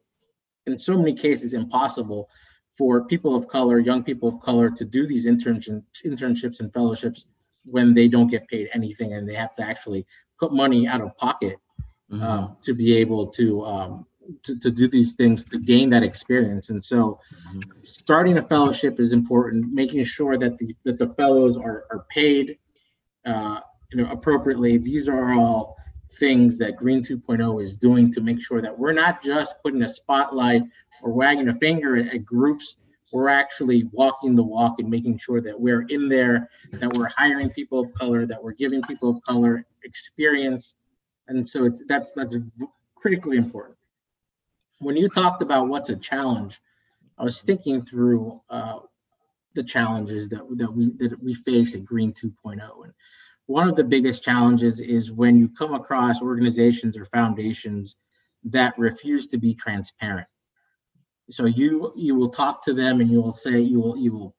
in 0.65 0.77
so 0.77 0.97
many 0.97 1.13
cases 1.13 1.53
impossible 1.53 2.29
for 2.77 3.05
people 3.05 3.35
of 3.35 3.47
color, 3.47 3.79
young 3.79 4.03
people 4.03 4.27
of 4.27 4.41
color 4.41 4.69
to 4.69 4.83
do 4.83 5.07
these 5.07 5.25
internships, 5.25 5.83
internships 6.05 6.59
and 6.59 6.73
fellowships 6.73 7.25
when 7.63 7.93
they 7.93 8.07
don't 8.07 8.27
get 8.27 8.47
paid 8.47 8.69
anything 8.73 9.13
and 9.13 9.27
they 9.27 9.33
have 9.33 9.55
to 9.55 9.63
actually 9.63 10.05
put 10.39 10.53
money 10.53 10.87
out 10.87 11.01
of 11.01 11.15
pocket 11.17 11.57
mm-hmm. 12.11 12.23
um, 12.23 12.57
to 12.63 12.73
be 12.73 12.95
able 12.95 13.27
to, 13.27 13.63
um, 13.65 14.05
to, 14.43 14.59
to 14.59 14.71
do 14.71 14.87
these 14.87 15.13
things 15.13 15.43
to 15.45 15.59
gain 15.59 15.89
that 15.91 16.03
experience. 16.03 16.69
And 16.69 16.83
so 16.83 17.19
mm-hmm. 17.47 17.59
starting 17.83 18.37
a 18.37 18.43
fellowship 18.43 18.99
is 18.99 19.13
important, 19.13 19.71
making 19.73 20.03
sure 20.05 20.37
that 20.37 20.57
the, 20.57 20.75
that 20.83 20.97
the 20.97 21.09
fellows 21.15 21.57
are, 21.57 21.85
are 21.91 22.05
paid 22.09 22.57
uh, 23.25 23.59
you 23.91 24.03
know, 24.03 24.11
appropriately. 24.11 24.77
These 24.77 25.07
are 25.07 25.33
all 25.33 25.77
things 26.19 26.57
that 26.57 26.75
Green 26.75 27.03
2.0 27.03 27.63
is 27.63 27.77
doing 27.77 28.11
to 28.13 28.21
make 28.21 28.41
sure 28.41 28.61
that 28.61 28.77
we're 28.77 28.93
not 28.93 29.23
just 29.23 29.55
putting 29.63 29.83
a 29.83 29.87
spotlight 29.87 30.63
or 31.01 31.11
wagging 31.11 31.49
a 31.49 31.55
finger 31.55 31.97
at, 31.97 32.13
at 32.13 32.25
groups. 32.25 32.77
We're 33.11 33.29
actually 33.29 33.85
walking 33.93 34.35
the 34.35 34.43
walk 34.43 34.75
and 34.79 34.89
making 34.89 35.19
sure 35.19 35.39
that 35.41 35.59
we're 35.59 35.83
in 35.87 36.07
there, 36.07 36.49
that 36.73 36.93
we're 36.97 37.09
hiring 37.15 37.49
people 37.49 37.79
of 37.79 37.93
color, 37.93 38.25
that 38.25 38.41
we're 38.41 38.53
giving 38.53 38.81
people 38.83 39.09
of 39.09 39.23
color 39.23 39.61
experience. 39.83 40.73
And 41.27 41.47
so 41.47 41.65
it's, 41.65 41.81
that's 41.87 42.11
that's 42.13 42.35
critically 42.95 43.37
important. 43.37 43.77
When 44.79 44.97
you 44.97 45.09
talked 45.09 45.41
about 45.41 45.67
what's 45.67 45.89
a 45.89 45.95
challenge, 45.95 46.59
I 47.17 47.23
was 47.23 47.41
thinking 47.41 47.85
through 47.85 48.41
uh, 48.49 48.79
the 49.53 49.63
challenges 49.63 50.29
that 50.29 50.45
that 50.57 50.71
we 50.71 50.91
that 50.97 51.21
we 51.21 51.33
face 51.33 51.75
at 51.75 51.85
Green 51.85 52.13
2.0, 52.13 52.59
and 52.83 52.93
one 53.47 53.69
of 53.69 53.75
the 53.75 53.83
biggest 53.83 54.23
challenges 54.23 54.81
is 54.81 55.11
when 55.11 55.37
you 55.37 55.49
come 55.49 55.73
across 55.73 56.21
organizations 56.21 56.97
or 56.97 57.05
foundations 57.05 57.95
that 58.43 58.77
refuse 58.77 59.27
to 59.27 59.37
be 59.37 59.53
transparent. 59.53 60.27
So 61.31 61.45
you 61.45 61.93
you 61.95 62.15
will 62.15 62.29
talk 62.29 62.63
to 62.65 62.73
them 62.73 63.01
and 63.01 63.09
you 63.09 63.21
will 63.21 63.33
say 63.33 63.59
you 63.59 63.79
will 63.79 63.97
you 63.97 64.13
will 64.13 64.35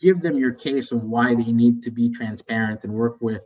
give 0.00 0.20
them 0.20 0.38
your 0.38 0.52
case 0.52 0.92
of 0.92 1.02
why 1.02 1.34
they 1.34 1.52
need 1.52 1.82
to 1.82 1.90
be 1.90 2.10
transparent 2.10 2.84
and 2.84 2.92
work 2.92 3.18
with 3.20 3.42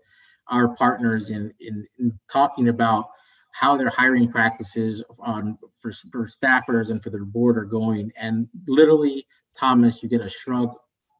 our 0.48 0.74
partners 0.76 1.30
in 1.30 1.52
in, 1.60 1.86
in 1.98 2.18
talking 2.30 2.68
about 2.68 3.10
how 3.52 3.76
their 3.76 3.90
hiring 3.90 4.30
practices 4.30 5.02
on 5.18 5.58
for, 5.80 5.92
for 6.10 6.28
staffers 6.28 6.90
and 6.90 7.02
for 7.02 7.10
their 7.10 7.24
board 7.24 7.58
are 7.58 7.64
going 7.64 8.10
and 8.16 8.48
literally 8.66 9.26
thomas 9.56 10.02
you 10.02 10.08
get 10.08 10.20
a 10.20 10.28
shrug 10.28 10.72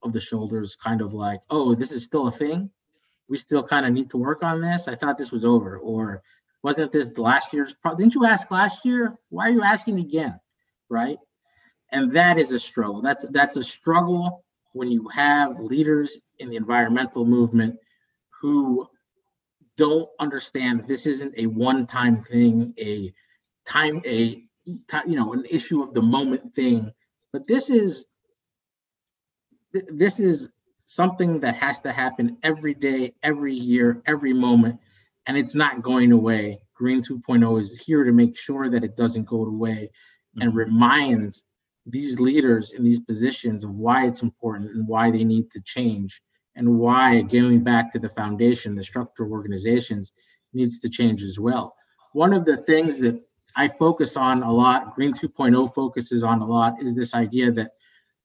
of 0.03 0.13
the 0.13 0.21
shoulders 0.21 0.77
kind 0.83 1.01
of 1.01 1.13
like 1.13 1.41
oh 1.51 1.75
this 1.75 1.93
is 1.93 2.05
still 2.05 2.29
a 2.29 2.33
thing 2.33 2.71
we 3.31 3.39
still 3.39 3.63
kind 3.63 3.87
of 3.87 3.93
need 3.93 4.11
to 4.11 4.19
work 4.19 4.43
on 4.43 4.61
this. 4.61 4.89
I 4.89 4.97
thought 4.97 5.17
this 5.17 5.31
was 5.31 5.45
over, 5.45 5.79
or 5.79 6.21
wasn't 6.63 6.93
this 6.93 7.17
last 7.17 7.53
year's? 7.53 7.73
Pro- 7.73 7.95
Didn't 7.95 8.17
you 8.17 8.27
ask 8.27 8.51
last 8.51 8.85
year? 8.85 9.17
Why 9.31 9.47
are 9.47 9.53
you 9.53 9.63
asking 9.63 10.01
again? 10.01 10.39
Right. 10.91 11.17
And 11.93 12.13
that 12.13 12.39
is 12.39 12.51
a 12.51 12.59
struggle. 12.59 13.01
That's 13.01 13.25
that's 13.31 13.57
a 13.57 13.63
struggle 13.63 14.45
when 14.73 14.91
you 14.91 15.09
have 15.09 15.61
leaders 15.61 16.19
in 16.41 16.51
the 16.51 16.57
environmental 16.57 17.25
movement 17.25 17.77
who 18.41 18.87
don't 19.81 20.11
understand 20.19 20.85
this 20.85 21.07
isn't 21.07 21.33
a 21.39 21.47
one-time 21.47 22.23
thing, 22.23 22.75
a 22.79 23.15
time, 23.67 24.03
a 24.05 24.45
you 24.67 25.17
know, 25.17 25.33
an 25.33 25.47
issue 25.49 25.83
of 25.83 25.95
the 25.95 26.03
moment 26.03 26.55
thing, 26.55 26.93
but 27.33 27.47
this 27.47 27.71
is 27.71 28.05
this 29.73 30.21
is 30.21 30.51
something 30.85 31.41
that 31.41 31.55
has 31.55 31.81
to 31.81 31.93
happen 31.93 32.37
every 32.43 32.75
day, 32.75 33.15
every 33.23 33.55
year, 33.55 34.03
every 34.07 34.35
moment, 34.35 34.79
and 35.27 35.39
it's 35.39 35.55
not 35.55 35.83
going 35.83 36.13
away. 36.13 36.61
Green 36.75 37.03
2.0 37.03 37.61
is 37.63 37.81
here 37.87 38.05
to 38.05 38.13
make 38.13 38.37
sure 38.37 38.69
that 38.69 38.85
it 38.85 38.99
doesn't 38.99 39.25
go 39.25 39.47
away 39.47 39.91
and 40.37 40.51
mm-hmm. 40.51 40.59
reminds 40.59 41.43
these 41.87 42.21
leaders 42.21 42.75
in 42.75 42.85
these 42.85 43.01
positions 43.01 43.65
of 43.65 43.71
why 43.71 44.07
it's 44.07 44.23
important 44.23 44.73
and 44.75 44.87
why 44.87 45.11
they 45.11 45.25
need 45.25 45.51
to 45.53 45.63
change 45.63 46.21
and 46.57 46.79
why 46.79 47.23
going 47.23 47.63
back 47.63 47.93
to 47.93 47.99
the 47.99 48.09
foundation, 48.09 48.75
the 48.75 48.85
structure 48.85 49.25
of 49.25 49.31
organizations 49.31 50.13
needs 50.53 50.81
to 50.81 50.89
change 50.89 51.23
as 51.23 51.39
well. 51.39 51.75
One 52.13 52.33
of 52.33 52.45
the 52.45 52.57
things 52.57 52.99
that 53.01 53.21
I 53.57 53.69
focus 53.69 54.17
on 54.17 54.43
a 54.43 54.53
lot, 54.53 54.95
Green 54.95 55.13
2.0 55.13 55.75
focuses 55.75 56.23
on 56.23 56.41
a 56.41 56.47
lot, 56.47 56.75
is 56.83 56.95
this 56.95 57.15
idea 57.15 57.51
that 57.53 57.73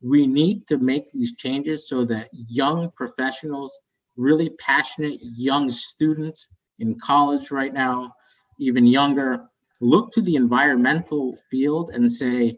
we 0.01 0.27
need 0.27 0.67
to 0.67 0.77
make 0.77 1.11
these 1.11 1.35
changes 1.35 1.87
so 1.87 2.05
that 2.05 2.29
young 2.31 2.91
professionals, 2.91 3.77
really 4.17 4.49
passionate 4.59 5.19
young 5.21 5.69
students 5.69 6.47
in 6.79 6.99
college 6.99 7.51
right 7.51 7.73
now, 7.73 8.13
even 8.59 8.85
younger, 8.85 9.45
look 9.81 10.11
to 10.13 10.21
the 10.21 10.35
environmental 10.35 11.37
field 11.49 11.91
and 11.93 12.11
say, 12.11 12.57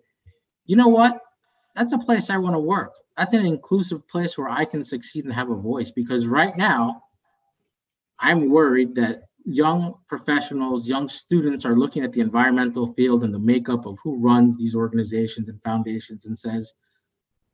you 0.66 0.76
know 0.76 0.88
what? 0.88 1.22
That's 1.76 1.94
a 1.94 1.98
place 1.98 2.30
I 2.30 2.38
want 2.38 2.56
to 2.56 2.60
work. 2.60 2.92
That's 3.18 3.34
an 3.34 3.46
inclusive 3.46 4.08
place 4.08 4.38
where 4.38 4.50
I 4.50 4.66
can 4.66 4.84
succeed 4.84 5.26
and 5.26 5.34
have 5.34 5.50
a 5.50 5.56
voice. 5.56 5.92
Because 5.92 6.28
right 6.28 6.56
now, 6.56 7.04
I'm 8.20 8.50
worried 8.50 8.96
that 8.96 9.24
young 9.46 9.96
professionals, 10.08 10.88
young 10.88 11.08
students 11.10 11.66
are 11.66 11.76
looking 11.76 12.04
at 12.04 12.12
the 12.12 12.22
environmental 12.22 12.94
field 12.94 13.24
and 13.24 13.34
the 13.34 13.40
makeup 13.40 13.86
of 13.86 13.98
who 14.04 14.18
runs 14.20 14.58
these 14.58 14.76
organizations 14.76 15.50
and 15.50 15.62
foundations 15.64 16.26
and 16.26 16.38
says, 16.38 16.74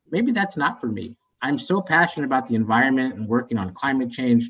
maybe 0.09 0.31
that's 0.31 0.57
not 0.57 0.81
for 0.81 0.87
me. 0.87 1.17
I'm 1.41 1.59
so 1.59 1.81
passionate 1.81 2.25
about 2.25 2.47
the 2.47 2.55
environment 2.55 3.15
and 3.15 3.27
working 3.27 3.57
on 3.57 3.73
climate 3.73 4.11
change, 4.11 4.49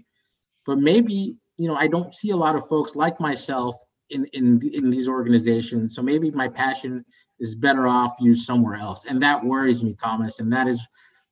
but 0.66 0.78
maybe 0.78 1.36
you 1.58 1.68
know 1.68 1.76
I 1.76 1.88
don't 1.88 2.14
see 2.14 2.30
a 2.30 2.38
lot 2.38 2.56
of 2.56 2.68
folks 2.70 2.96
like 2.96 3.20
myself 3.20 3.76
in 4.12 4.26
in 4.34 4.62
in 4.74 4.92
these 4.92 5.08
organizations. 5.08 5.96
So 5.96 6.04
maybe 6.04 6.30
my 6.32 6.48
passion 6.48 7.04
is 7.40 7.56
better 7.56 7.88
off 7.88 8.14
used 8.20 8.46
somewhere 8.46 8.76
else, 8.76 9.06
and 9.06 9.22
that 9.24 9.44
worries 9.44 9.84
me, 9.84 9.96
Thomas. 10.00 10.40
And 10.40 10.54
that 10.54 10.68
is 10.68 10.80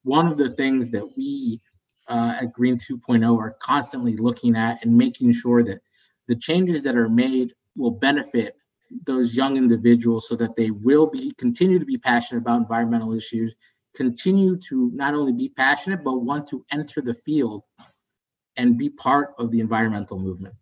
one 0.03 0.27
of 0.27 0.37
the 0.37 0.49
things 0.49 0.89
that 0.91 1.05
we 1.17 1.61
uh, 2.07 2.37
at 2.41 2.53
Green 2.53 2.77
2.0 2.77 3.37
are 3.37 3.55
constantly 3.61 4.17
looking 4.17 4.55
at 4.55 4.83
and 4.83 4.95
making 4.95 5.33
sure 5.33 5.63
that 5.63 5.79
the 6.27 6.35
changes 6.35 6.83
that 6.83 6.95
are 6.95 7.09
made 7.09 7.53
will 7.75 7.91
benefit 7.91 8.55
those 9.05 9.35
young 9.35 9.55
individuals 9.55 10.27
so 10.27 10.35
that 10.35 10.55
they 10.55 10.71
will 10.71 11.07
be 11.07 11.33
continue 11.37 11.79
to 11.79 11.85
be 11.85 11.97
passionate 11.97 12.41
about 12.41 12.59
environmental 12.59 13.13
issues 13.13 13.55
continue 13.95 14.57
to 14.57 14.91
not 14.93 15.13
only 15.13 15.31
be 15.31 15.49
passionate 15.49 16.03
but 16.03 16.19
want 16.19 16.47
to 16.47 16.65
enter 16.71 17.01
the 17.01 17.13
field 17.13 17.63
and 18.57 18.77
be 18.77 18.89
part 18.89 19.33
of 19.39 19.49
the 19.51 19.59
environmental 19.59 20.19
movement. 20.19 20.55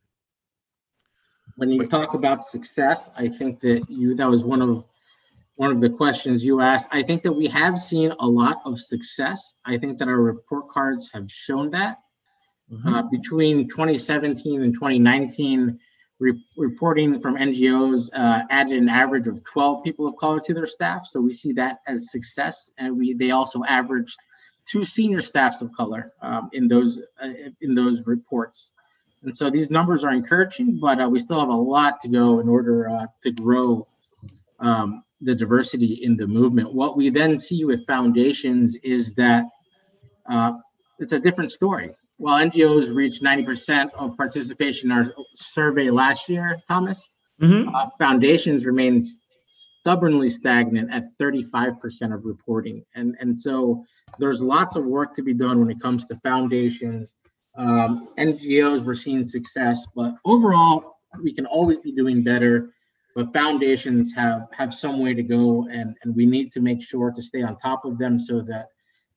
When 1.55 1.71
you 1.71 1.87
talk 1.87 2.13
about 2.13 2.45
success 2.45 3.09
i 3.17 3.27
think 3.27 3.59
that 3.61 3.83
you 3.89 4.15
that 4.15 4.29
was 4.29 4.43
one 4.43 4.61
of 4.61 4.85
one 5.59 5.71
of 5.71 5.81
the 5.81 5.89
questions 5.89 6.43
you 6.43 6.61
asked 6.61 6.87
i 6.91 7.03
think 7.03 7.21
that 7.23 7.33
we 7.33 7.47
have 7.47 7.77
seen 7.77 8.11
a 8.19 8.27
lot 8.27 8.57
of 8.65 8.79
success 8.79 9.53
i 9.65 9.77
think 9.77 9.99
that 9.99 10.07
our 10.07 10.21
report 10.21 10.67
cards 10.69 11.09
have 11.13 11.29
shown 11.29 11.69
that 11.69 11.97
mm-hmm. 12.71 12.87
uh, 12.87 13.03
between 13.11 13.67
2017 13.67 14.61
and 14.61 14.73
2019 14.73 15.77
re- 16.19 16.43
reporting 16.57 17.19
from 17.19 17.35
NGOs 17.35 18.09
uh, 18.13 18.41
added 18.49 18.77
an 18.77 18.89
average 18.89 19.27
of 19.27 19.43
12 19.43 19.83
people 19.83 20.07
of 20.07 20.15
color 20.17 20.39
to 20.41 20.53
their 20.53 20.65
staff. 20.65 21.05
So 21.05 21.19
we 21.19 21.33
see 21.33 21.53
that 21.53 21.79
as 21.87 22.11
success. 22.11 22.71
And 22.77 22.97
we 22.97 23.13
they 23.13 23.31
also 23.31 23.63
averaged 23.67 24.17
two 24.69 24.85
senior 24.85 25.21
staffs 25.21 25.61
of 25.61 25.71
color 25.75 26.13
um, 26.21 26.49
in 26.53 26.67
those 26.67 27.01
uh, 27.23 27.29
in 27.61 27.73
those 27.73 28.05
reports. 28.05 28.73
And 29.23 29.35
so 29.35 29.49
these 29.49 29.69
numbers 29.69 30.05
are 30.05 30.11
encouraging, 30.11 30.79
but 30.79 31.01
uh, 31.01 31.09
we 31.09 31.19
still 31.19 31.39
have 31.39 31.49
a 31.49 31.53
lot 31.53 31.99
to 32.01 32.07
go 32.07 32.39
in 32.39 32.47
order 32.47 32.89
uh, 32.89 33.07
to 33.23 33.31
grow 33.31 33.85
um, 34.59 35.03
the 35.21 35.35
diversity 35.35 35.99
in 36.03 36.15
the 36.15 36.27
movement. 36.27 36.73
What 36.73 36.95
we 36.95 37.09
then 37.09 37.37
see 37.37 37.65
with 37.65 37.85
foundations 37.85 38.77
is 38.83 39.13
that 39.15 39.45
uh, 40.29 40.53
it's 40.99 41.13
a 41.13 41.19
different 41.19 41.51
story 41.51 41.91
while 42.19 42.45
NGOs 42.45 42.93
reached 42.93 43.23
90% 43.23 43.91
of 43.97 44.15
participation 44.17 44.91
in 44.91 44.97
our 44.97 45.13
survey 45.35 45.89
last 45.89 46.27
year, 46.27 46.61
Thomas, 46.67 47.09
mm-hmm. 47.41 47.73
uh, 47.73 47.87
foundations 47.97 48.65
remain 48.65 49.03
stubbornly 49.45 50.29
stagnant 50.29 50.93
at 50.93 51.05
35% 51.17 52.13
of 52.13 52.25
reporting. 52.25 52.83
And, 52.93 53.15
and 53.21 53.37
so 53.37 53.85
there's 54.19 54.41
lots 54.41 54.75
of 54.75 54.83
work 54.83 55.15
to 55.15 55.23
be 55.23 55.33
done 55.33 55.61
when 55.61 55.71
it 55.71 55.81
comes 55.81 56.05
to 56.07 56.19
foundations. 56.21 57.15
Um, 57.57 58.09
NGOs, 58.17 58.83
we're 58.83 58.95
seeing 58.95 59.25
success, 59.25 59.79
but 59.95 60.13
overall, 60.25 60.97
we 61.23 61.33
can 61.33 61.45
always 61.45 61.79
be 61.79 61.93
doing 61.93 62.21
better. 62.21 62.69
But 63.15 63.33
foundations 63.33 64.13
have 64.13 64.47
have 64.57 64.73
some 64.73 64.99
way 64.99 65.13
to 65.13 65.23
go, 65.23 65.67
and, 65.71 65.95
and 66.03 66.15
we 66.15 66.25
need 66.25 66.51
to 66.53 66.61
make 66.61 66.81
sure 66.81 67.11
to 67.11 67.21
stay 67.21 67.41
on 67.41 67.57
top 67.57 67.85
of 67.85 67.97
them 67.97 68.19
so 68.19 68.41
that 68.41 68.67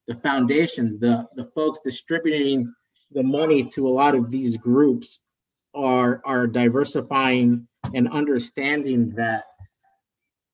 the 0.09 0.15
foundations, 0.15 0.99
the 0.99 1.29
the 1.37 1.45
folks 1.45 1.81
distributing 1.85 2.73
the 3.13 3.23
money 3.23 3.65
to 3.75 3.87
a 3.87 3.91
lot 3.91 4.15
of 4.15 4.31
these 4.31 4.57
groups 4.57 5.21
are 5.75 6.21
are 6.25 6.47
diversifying 6.47 7.67
and 7.95 8.09
understanding 8.09 9.11
that 9.11 9.45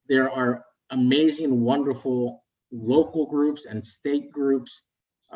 there 0.09 0.31
are 0.31 0.65
amazing, 0.91 1.61
wonderful 1.61 2.43
local 2.73 3.27
groups 3.27 3.67
and 3.67 3.83
state 3.85 4.31
groups 4.33 4.83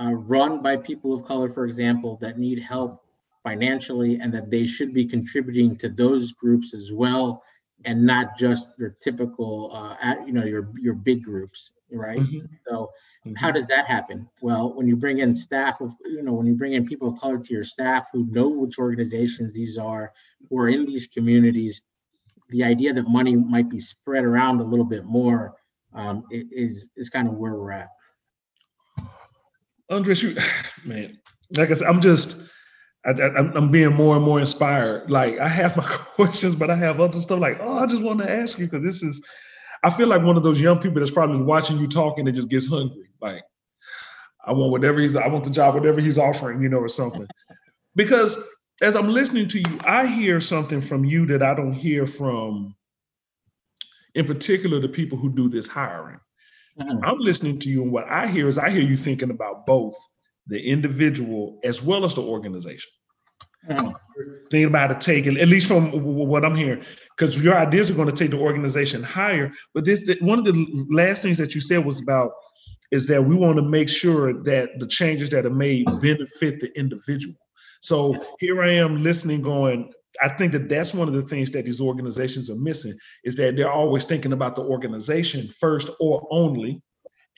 uh, 0.00 0.12
run 0.12 0.62
by 0.62 0.76
people 0.76 1.14
of 1.14 1.24
color, 1.24 1.52
for 1.52 1.66
example, 1.66 2.18
that 2.20 2.38
need 2.38 2.58
help 2.58 3.02
financially, 3.42 4.18
and 4.20 4.32
that 4.32 4.50
they 4.50 4.66
should 4.66 4.94
be 4.94 5.04
contributing 5.04 5.76
to 5.76 5.88
those 5.88 6.32
groups 6.32 6.74
as 6.74 6.92
well, 6.92 7.42
and 7.84 8.04
not 8.04 8.36
just 8.38 8.70
your 8.78 8.96
typical, 9.02 9.70
uh, 9.72 9.96
at, 10.02 10.26
you 10.26 10.32
know, 10.32 10.44
your 10.44 10.68
your 10.80 10.94
big 10.94 11.22
groups, 11.22 11.72
right? 11.90 12.18
Mm-hmm. 12.18 12.46
So 12.68 12.90
Mm-hmm. 13.26 13.36
How 13.36 13.52
does 13.52 13.66
that 13.68 13.86
happen? 13.86 14.28
Well, 14.40 14.74
when 14.74 14.88
you 14.88 14.96
bring 14.96 15.20
in 15.20 15.32
staff 15.32 15.80
of, 15.80 15.92
you 16.04 16.22
know, 16.22 16.32
when 16.32 16.46
you 16.46 16.54
bring 16.54 16.72
in 16.72 16.84
people 16.84 17.08
of 17.08 17.20
color 17.20 17.38
to 17.38 17.54
your 17.54 17.62
staff 17.62 18.06
who 18.12 18.26
know 18.26 18.48
which 18.48 18.78
organizations 18.78 19.52
these 19.52 19.78
are, 19.78 20.12
who 20.50 20.58
are 20.58 20.68
in 20.68 20.84
these 20.84 21.06
communities, 21.06 21.82
the 22.48 22.64
idea 22.64 22.92
that 22.92 23.08
money 23.08 23.36
might 23.36 23.68
be 23.68 23.78
spread 23.78 24.24
around 24.24 24.60
a 24.60 24.64
little 24.64 24.84
bit 24.84 25.04
more 25.04 25.54
um, 25.94 26.24
is 26.30 26.88
is 26.96 27.10
kind 27.10 27.28
of 27.28 27.34
where 27.34 27.54
we're 27.54 27.70
at. 27.70 27.88
Andres, 29.88 30.22
you, 30.22 30.36
man, 30.84 31.16
like 31.56 31.70
I 31.70 31.74
said, 31.74 31.86
I'm 31.86 32.00
just, 32.00 32.42
I, 33.04 33.10
am 33.10 33.70
being 33.70 33.94
more 33.94 34.16
and 34.16 34.24
more 34.24 34.38
inspired. 34.38 35.10
Like 35.10 35.38
I 35.38 35.48
have 35.48 35.76
my 35.76 35.82
questions, 36.14 36.54
but 36.54 36.70
I 36.70 36.76
have 36.76 37.00
other 37.00 37.18
stuff. 37.18 37.40
Like, 37.40 37.58
oh, 37.60 37.78
I 37.78 37.86
just 37.86 38.02
want 38.02 38.20
to 38.20 38.30
ask 38.30 38.58
you 38.58 38.66
because 38.66 38.84
this 38.84 39.02
is 39.02 39.20
I 39.82 39.90
feel 39.90 40.08
like 40.08 40.22
one 40.22 40.36
of 40.36 40.42
those 40.42 40.60
young 40.60 40.78
people 40.78 41.00
that's 41.00 41.10
probably 41.10 41.42
watching 41.42 41.78
you 41.78 41.88
talking 41.88 42.26
and 42.26 42.36
just 42.36 42.48
gets 42.48 42.68
hungry. 42.68 43.08
Like, 43.20 43.42
I 44.44 44.52
want 44.52 44.70
whatever 44.70 45.00
he's, 45.00 45.16
I 45.16 45.26
want 45.26 45.44
the 45.44 45.50
job, 45.50 45.74
whatever 45.74 46.00
he's 46.00 46.18
offering, 46.18 46.62
you 46.62 46.68
know, 46.68 46.78
or 46.78 46.88
something. 46.88 47.26
Because 47.94 48.38
as 48.80 48.96
I'm 48.96 49.10
listening 49.10 49.48
to 49.48 49.58
you, 49.58 49.78
I 49.84 50.06
hear 50.06 50.40
something 50.40 50.80
from 50.80 51.04
you 51.04 51.26
that 51.26 51.42
I 51.42 51.52
don't 51.52 51.74
hear 51.74 52.06
from, 52.06 52.74
in 54.14 54.24
particular, 54.24 54.80
the 54.80 54.88
people 54.88 55.18
who 55.18 55.30
do 55.30 55.50
this 55.50 55.68
hiring. 55.68 56.18
Mm-hmm. 56.80 57.04
I'm 57.04 57.18
listening 57.18 57.58
to 57.58 57.68
you, 57.68 57.82
and 57.82 57.92
what 57.92 58.08
I 58.08 58.28
hear 58.28 58.48
is 58.48 58.56
I 58.56 58.70
hear 58.70 58.80
you 58.80 58.96
thinking 58.96 59.28
about 59.28 59.66
both 59.66 59.94
the 60.46 60.61
individual 60.61 61.59
as 61.64 61.83
well 61.83 62.05
as 62.05 62.14
the 62.14 62.22
organization. 62.22 62.90
Mm-hmm. 63.68 63.90
Thinking 64.50 64.66
about 64.66 64.88
to 64.88 65.07
take, 65.07 65.26
at 65.26 65.48
least 65.48 65.68
from 65.68 65.92
what 65.92 66.44
I'm 66.44 66.57
hearing, 66.57 66.85
because 67.16 67.40
your 67.42 67.57
ideas 67.57 67.90
are 67.90 67.94
going 67.94 68.09
to 68.09 68.14
take 68.14 68.33
the 68.33 68.38
organization 68.38 69.02
higher. 69.02 69.52
But 69.72 69.85
this, 69.85 70.09
one 70.20 70.40
of 70.40 70.44
the 70.44 70.87
last 70.90 71.22
things 71.22 71.38
that 71.38 71.55
you 71.55 71.61
said 71.61 71.85
was 71.85 72.00
about 72.00 72.33
is 72.90 73.07
that 73.07 73.24
we 73.24 73.37
want 73.37 73.57
to 73.57 73.62
make 73.62 73.88
sure 73.88 74.42
that 74.42 74.70
the 74.78 74.87
changes 74.87 75.31
that 75.31 75.46
are 75.46 75.50
made 75.50 75.87
benefit 76.00 76.61
the 76.61 76.76
individual. 76.76 77.37
So 77.81 78.14
here 78.38 78.62
I 78.62 78.72
am 78.72 79.02
listening, 79.02 79.42
going, 79.42 79.92
I 80.22 80.28
think 80.28 80.52
that 80.52 80.68
that's 80.68 80.92
one 80.92 81.09
of 81.09 81.14
the 81.14 81.22
things 81.22 81.50
that 81.52 81.64
these 81.64 81.81
organizations 81.81 82.50
are 82.50 82.57
missing 82.57 82.96
is 83.24 83.35
that 83.37 83.57
they're 83.57 83.72
always 83.72 84.05
thinking 84.05 84.33
about 84.33 84.57
the 84.57 84.62
organization 84.62 85.48
first 85.48 85.88
or 86.00 86.26
only, 86.31 86.83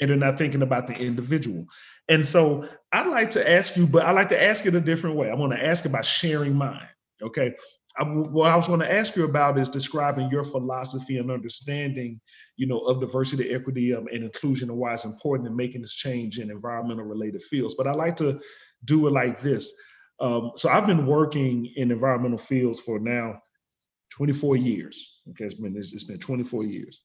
and 0.00 0.10
they're 0.10 0.16
not 0.16 0.38
thinking 0.38 0.62
about 0.62 0.86
the 0.86 0.94
individual. 0.94 1.66
And 2.08 2.26
so 2.26 2.68
I'd 2.92 3.06
like 3.06 3.30
to 3.30 3.50
ask 3.50 3.76
you, 3.76 3.86
but 3.86 4.04
I 4.04 4.10
like 4.12 4.28
to 4.30 4.42
ask 4.42 4.66
it 4.66 4.74
a 4.74 4.80
different 4.80 5.16
way. 5.16 5.30
I 5.30 5.34
want 5.34 5.52
to 5.52 5.64
ask 5.64 5.84
about 5.84 6.04
sharing 6.04 6.54
mine. 6.54 6.88
Okay. 7.22 7.54
I, 7.96 8.02
what 8.02 8.50
I 8.50 8.56
was 8.56 8.66
going 8.66 8.80
to 8.80 8.92
ask 8.92 9.14
you 9.14 9.24
about 9.24 9.58
is 9.58 9.68
describing 9.68 10.28
your 10.28 10.42
philosophy 10.42 11.18
and 11.18 11.30
understanding, 11.30 12.20
you 12.56 12.66
know, 12.66 12.80
of 12.80 13.00
diversity, 13.00 13.54
equity, 13.54 13.94
um, 13.94 14.08
and 14.12 14.24
inclusion, 14.24 14.68
and 14.68 14.78
why 14.78 14.92
it's 14.92 15.04
important 15.04 15.48
in 15.48 15.54
making 15.54 15.82
this 15.82 15.94
change 15.94 16.40
in 16.40 16.50
environmental 16.50 17.06
related 17.06 17.42
fields. 17.42 17.74
But 17.74 17.86
I 17.86 17.92
like 17.92 18.16
to 18.16 18.40
do 18.84 19.06
it 19.06 19.12
like 19.12 19.40
this. 19.40 19.72
Um, 20.20 20.52
so 20.56 20.68
I've 20.68 20.86
been 20.86 21.06
working 21.06 21.66
in 21.76 21.92
environmental 21.92 22.38
fields 22.38 22.80
for 22.80 22.98
now 22.98 23.40
24 24.10 24.56
years. 24.56 25.20
Okay, 25.30 25.44
it's 25.44 25.54
been 25.54 25.76
it's, 25.76 25.92
it's 25.92 26.04
been 26.04 26.18
24 26.18 26.64
years, 26.64 27.00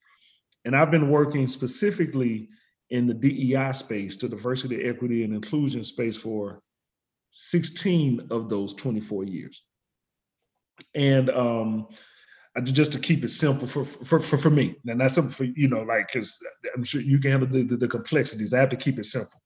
and 0.66 0.76
I've 0.76 0.92
been 0.92 1.10
working 1.10 1.48
specifically 1.48 2.50
in 2.90 3.06
the 3.06 3.14
DEI 3.14 3.72
space, 3.72 4.18
the 4.18 4.28
diversity, 4.28 4.84
equity, 4.84 5.24
and 5.24 5.34
inclusion 5.34 5.84
space 5.84 6.18
for 6.18 6.62
16 7.32 8.28
of 8.32 8.50
those 8.50 8.74
24 8.74 9.26
years. 9.26 9.64
And 10.96 11.30
um, 11.30 11.88
just 12.64 12.92
to 12.94 13.00
keep 13.00 13.24
it 13.24 13.32
simple 13.32 13.68
for 13.68 13.84
for 13.84 14.20
for, 14.20 14.38
for 14.38 14.50
me, 14.50 14.76
and 14.88 15.00
that's 15.00 15.16
simple 15.16 15.34
for 15.34 15.44
you 15.44 15.68
know, 15.68 15.82
like 15.82 16.08
because 16.12 16.38
I'm 16.76 16.84
sure 16.84 17.02
you 17.02 17.20
can 17.20 17.32
handle 17.32 17.50
the, 17.50 17.64
the, 17.64 17.78
the 17.78 17.88
complexities. 17.88 18.54
I 18.54 18.60
have 18.60 18.70
to 18.70 18.76
keep 18.76 18.98
it 18.98 19.06
simple. 19.06 19.40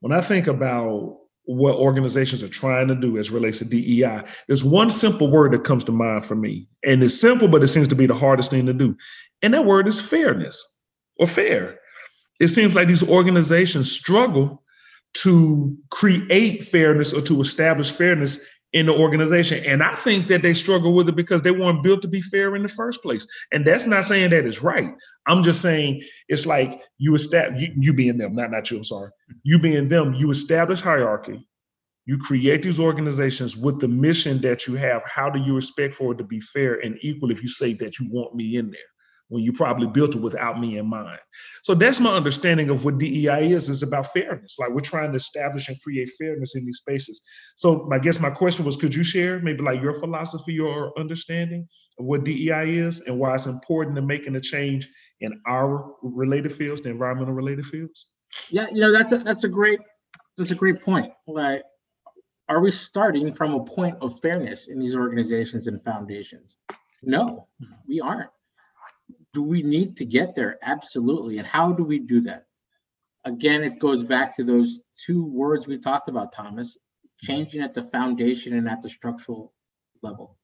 When 0.00 0.12
I 0.12 0.20
think 0.20 0.46
about 0.46 1.18
what 1.44 1.76
organizations 1.76 2.42
are 2.42 2.48
trying 2.48 2.88
to 2.88 2.94
do 2.94 3.18
as 3.18 3.30
relates 3.30 3.58
to 3.58 3.64
DEI, 3.64 4.22
there's 4.48 4.64
one 4.64 4.90
simple 4.90 5.30
word 5.30 5.52
that 5.52 5.64
comes 5.64 5.84
to 5.84 5.92
mind 5.92 6.24
for 6.24 6.34
me, 6.34 6.68
and 6.84 7.02
it's 7.02 7.20
simple, 7.20 7.48
but 7.48 7.62
it 7.62 7.68
seems 7.68 7.88
to 7.88 7.94
be 7.94 8.06
the 8.06 8.14
hardest 8.14 8.50
thing 8.50 8.66
to 8.66 8.72
do, 8.72 8.96
and 9.42 9.52
that 9.54 9.66
word 9.66 9.86
is 9.86 10.00
fairness 10.00 10.64
or 11.18 11.26
fair. 11.26 11.80
It 12.40 12.48
seems 12.48 12.74
like 12.74 12.88
these 12.88 13.06
organizations 13.06 13.90
struggle 13.90 14.62
to 15.18 15.76
create 15.90 16.64
fairness 16.64 17.12
or 17.12 17.22
to 17.22 17.40
establish 17.40 17.90
fairness 17.90 18.44
in 18.72 18.86
the 18.86 18.92
organization. 18.92 19.64
And 19.64 19.82
I 19.82 19.94
think 19.94 20.26
that 20.26 20.42
they 20.42 20.52
struggle 20.52 20.92
with 20.92 21.08
it 21.08 21.16
because 21.16 21.40
they 21.40 21.50
weren't 21.50 21.82
built 21.82 22.02
to 22.02 22.08
be 22.08 22.20
fair 22.20 22.54
in 22.56 22.62
the 22.62 22.68
first 22.68 23.02
place. 23.02 23.26
And 23.52 23.64
that's 23.64 23.86
not 23.86 24.04
saying 24.04 24.30
that 24.30 24.44
it's 24.44 24.62
right. 24.62 24.90
I'm 25.26 25.42
just 25.42 25.62
saying 25.62 26.02
it's 26.28 26.44
like 26.44 26.82
you 26.98 27.14
establish 27.14 27.62
you, 27.62 27.74
you 27.78 27.94
being 27.94 28.18
them, 28.18 28.34
not 28.34 28.50
not 28.50 28.70
you. 28.70 28.78
I'm 28.78 28.84
sorry. 28.84 29.10
You 29.44 29.58
being 29.58 29.88
them. 29.88 30.12
You 30.14 30.30
establish 30.30 30.82
hierarchy. 30.82 31.48
You 32.04 32.18
create 32.18 32.62
these 32.62 32.78
organizations 32.78 33.56
with 33.56 33.80
the 33.80 33.88
mission 33.88 34.40
that 34.42 34.66
you 34.66 34.74
have. 34.74 35.02
How 35.06 35.30
do 35.30 35.40
you 35.40 35.56
expect 35.56 35.94
for 35.94 36.12
it 36.12 36.18
to 36.18 36.24
be 36.24 36.40
fair 36.40 36.74
and 36.80 36.98
equal 37.00 37.30
if 37.30 37.42
you 37.42 37.48
say 37.48 37.72
that 37.74 37.98
you 37.98 38.08
want 38.10 38.34
me 38.34 38.56
in 38.56 38.70
there? 38.70 38.80
When 39.28 39.42
you 39.42 39.52
probably 39.52 39.86
built 39.86 40.14
it 40.14 40.20
without 40.20 40.60
me 40.60 40.78
in 40.78 40.86
mind. 40.86 41.18
So 41.62 41.74
that's 41.74 42.00
my 42.00 42.14
understanding 42.14 42.70
of 42.70 42.84
what 42.84 42.98
DEI 42.98 43.52
is. 43.52 43.68
It's 43.68 43.82
about 43.82 44.12
fairness. 44.12 44.56
Like 44.58 44.70
we're 44.70 44.80
trying 44.80 45.10
to 45.10 45.16
establish 45.16 45.68
and 45.68 45.80
create 45.82 46.10
fairness 46.18 46.54
in 46.54 46.64
these 46.64 46.78
spaces. 46.78 47.22
So 47.56 47.88
I 47.92 47.98
guess 47.98 48.20
my 48.20 48.30
question 48.30 48.64
was, 48.64 48.76
could 48.76 48.94
you 48.94 49.02
share 49.02 49.40
maybe 49.40 49.62
like 49.62 49.82
your 49.82 49.94
philosophy 49.94 50.60
or 50.60 50.96
understanding 50.98 51.66
of 51.98 52.06
what 52.06 52.24
DEI 52.24 52.76
is 52.76 53.00
and 53.00 53.18
why 53.18 53.34
it's 53.34 53.46
important 53.46 53.96
to 53.96 54.02
making 54.02 54.36
a 54.36 54.40
change 54.40 54.88
in 55.20 55.40
our 55.46 55.94
related 56.02 56.52
fields, 56.52 56.82
the 56.82 56.90
environmental 56.90 57.34
related 57.34 57.66
fields? 57.66 58.06
Yeah, 58.50 58.66
you 58.70 58.80
know, 58.80 58.92
that's 58.92 59.12
a 59.12 59.18
that's 59.18 59.44
a 59.44 59.48
great 59.48 59.80
that's 60.36 60.50
a 60.50 60.54
great 60.54 60.82
point. 60.82 61.12
Like 61.26 61.62
are 62.48 62.60
we 62.60 62.70
starting 62.70 63.34
from 63.34 63.54
a 63.54 63.64
point 63.64 63.96
of 64.00 64.20
fairness 64.20 64.68
in 64.68 64.78
these 64.78 64.94
organizations 64.94 65.66
and 65.66 65.82
foundations? 65.82 66.56
No, 67.02 67.48
we 67.88 68.00
aren't 68.00 68.30
do 69.36 69.42
we 69.42 69.62
need 69.62 69.98
to 69.98 70.06
get 70.06 70.34
there? 70.34 70.58
Absolutely. 70.62 71.36
And 71.36 71.46
how 71.46 71.70
do 71.70 71.84
we 71.84 71.98
do 71.98 72.22
that? 72.22 72.46
Again, 73.26 73.62
it 73.62 73.78
goes 73.78 74.02
back 74.02 74.34
to 74.36 74.44
those 74.44 74.80
two 75.04 75.26
words 75.26 75.66
we 75.66 75.76
talked 75.76 76.08
about, 76.08 76.32
Thomas 76.32 76.78
changing 77.20 77.60
at 77.60 77.74
the 77.74 77.82
foundation 77.92 78.54
and 78.54 78.66
at 78.66 78.80
the 78.80 78.88
structural 78.88 79.52
level. 80.00 80.38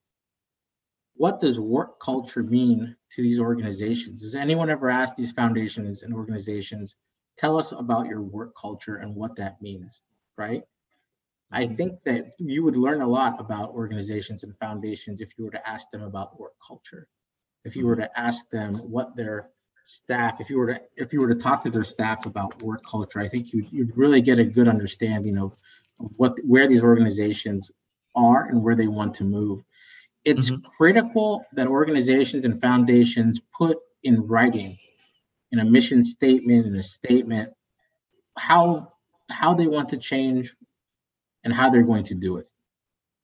What 1.15 1.41
does 1.41 1.59
work 1.59 2.01
culture 2.01 2.43
mean 2.43 2.95
to 3.15 3.23
these 3.23 3.41
organizations? 3.41 4.21
Does 4.21 4.35
anyone 4.35 4.69
ever 4.69 4.91
ask 4.91 5.17
these 5.17 5.33
foundations 5.33 6.03
and 6.03 6.13
organizations, 6.13 6.97
tell 7.39 7.59
us 7.59 7.73
about 7.73 8.09
your 8.09 8.21
work 8.21 8.53
culture 8.61 8.97
and 8.97 9.17
what 9.17 9.37
that 9.37 9.63
means, 9.63 10.03
right? 10.37 10.65
I 11.51 11.67
think 11.67 12.05
that 12.05 12.33
you 12.39 12.63
would 12.63 12.77
learn 12.77 13.01
a 13.01 13.09
lot 13.09 13.41
about 13.41 13.71
organizations 13.71 14.43
and 14.43 14.55
foundations 14.59 15.23
if 15.23 15.31
you 15.39 15.47
were 15.47 15.51
to 15.53 15.67
ask 15.67 15.91
them 15.91 16.03
about 16.03 16.39
work 16.39 16.53
culture 16.67 17.09
if 17.64 17.77
you 17.77 17.87
were 17.87 17.96
to 17.96 18.11
ask 18.18 18.48
them 18.51 18.75
what 18.90 19.16
their 19.16 19.48
staff, 19.85 20.40
if 20.40 20.51
you 20.51 20.59
were 20.59 20.75
to 20.75 20.81
if 20.96 21.12
you 21.12 21.20
were 21.20 21.29
to 21.29 21.40
talk 21.40 21.62
to 21.64 21.70
their 21.70 21.85
staff 21.85 22.27
about 22.27 22.62
work 22.62 22.81
culture, 22.88 23.20
I 23.20 23.29
think 23.29 23.53
you'd, 23.53 23.70
you'd 23.70 23.96
really 23.96 24.20
get 24.20 24.38
a 24.38 24.44
good 24.44 24.68
understanding 24.68 25.38
of, 25.38 25.55
of 26.01 26.11
what 26.16 26.38
where 26.44 26.68
these 26.68 26.83
organizations 26.83 27.70
are 28.14 28.46
and 28.48 28.62
where 28.62 28.77
they 28.77 28.88
want 28.88 29.14
to 29.16 29.25
move. 29.25 29.62
It's 30.25 30.51
mm-hmm. 30.51 30.66
critical 30.77 31.44
that 31.55 31.66
organizations 31.66 32.44
and 32.44 32.61
foundations 32.61 33.40
put 33.57 33.79
in 34.05 34.27
writing, 34.27 34.79
in 35.51 35.59
a 35.59 35.64
mission 35.64 36.05
statement, 36.05 36.66
in 36.66 36.77
a 36.77 36.83
statement, 36.83 37.53
how 38.37 38.92
how 39.31 39.55
they 39.55 39.66
want 39.66 39.88
to 39.90 39.96
change 39.96 40.55
and 41.44 41.53
how 41.53 41.70
they're 41.70 41.83
going 41.83 42.05
to 42.05 42.14
do 42.14 42.37
it. 42.37 42.48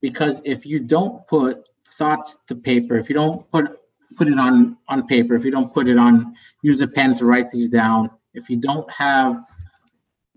Because 0.00 0.40
if 0.44 0.64
you 0.64 0.80
don't 0.80 1.26
put 1.26 1.64
thoughts 1.96 2.38
to 2.48 2.54
paper, 2.54 2.96
if 2.96 3.08
you 3.08 3.14
don't 3.14 3.50
put 3.50 3.78
put 4.18 4.28
it 4.28 4.38
on 4.38 4.76
on 4.88 5.06
paper, 5.06 5.34
if 5.36 5.44
you 5.44 5.50
don't 5.50 5.72
put 5.72 5.88
it 5.88 5.96
on, 5.96 6.34
use 6.62 6.80
a 6.80 6.88
pen 6.88 7.14
to 7.14 7.24
write 7.24 7.50
these 7.50 7.70
down. 7.70 8.10
If 8.34 8.50
you 8.50 8.56
don't 8.56 8.90
have 8.90 9.44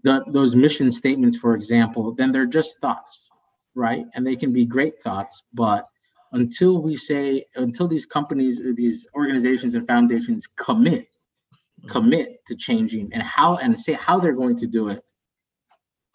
the, 0.04 0.24
those 0.28 0.56
mission 0.56 0.92
statements, 0.92 1.38
for 1.38 1.56
example, 1.56 2.14
then 2.14 2.32
they're 2.32 2.46
just 2.46 2.80
thoughts, 2.80 3.30
right? 3.76 4.06
And 4.14 4.26
they 4.26 4.36
can 4.36 4.54
be 4.54 4.66
great 4.66 5.02
thoughts, 5.02 5.44
but 5.54 5.88
until 6.32 6.82
we 6.82 6.96
say, 6.96 7.44
until 7.56 7.88
these 7.88 8.06
companies, 8.06 8.62
these 8.76 9.08
organizations 9.16 9.76
and 9.76 9.86
foundations 9.86 10.48
commit, 10.48 11.08
commit 11.88 12.46
to 12.48 12.56
changing 12.56 13.10
and 13.14 13.22
how 13.22 13.58
and 13.58 13.78
say 13.78 13.94
how 13.94 14.20
they're 14.20 14.34
going 14.34 14.58
to 14.58 14.68
do 14.68 14.90
it, 14.90 15.04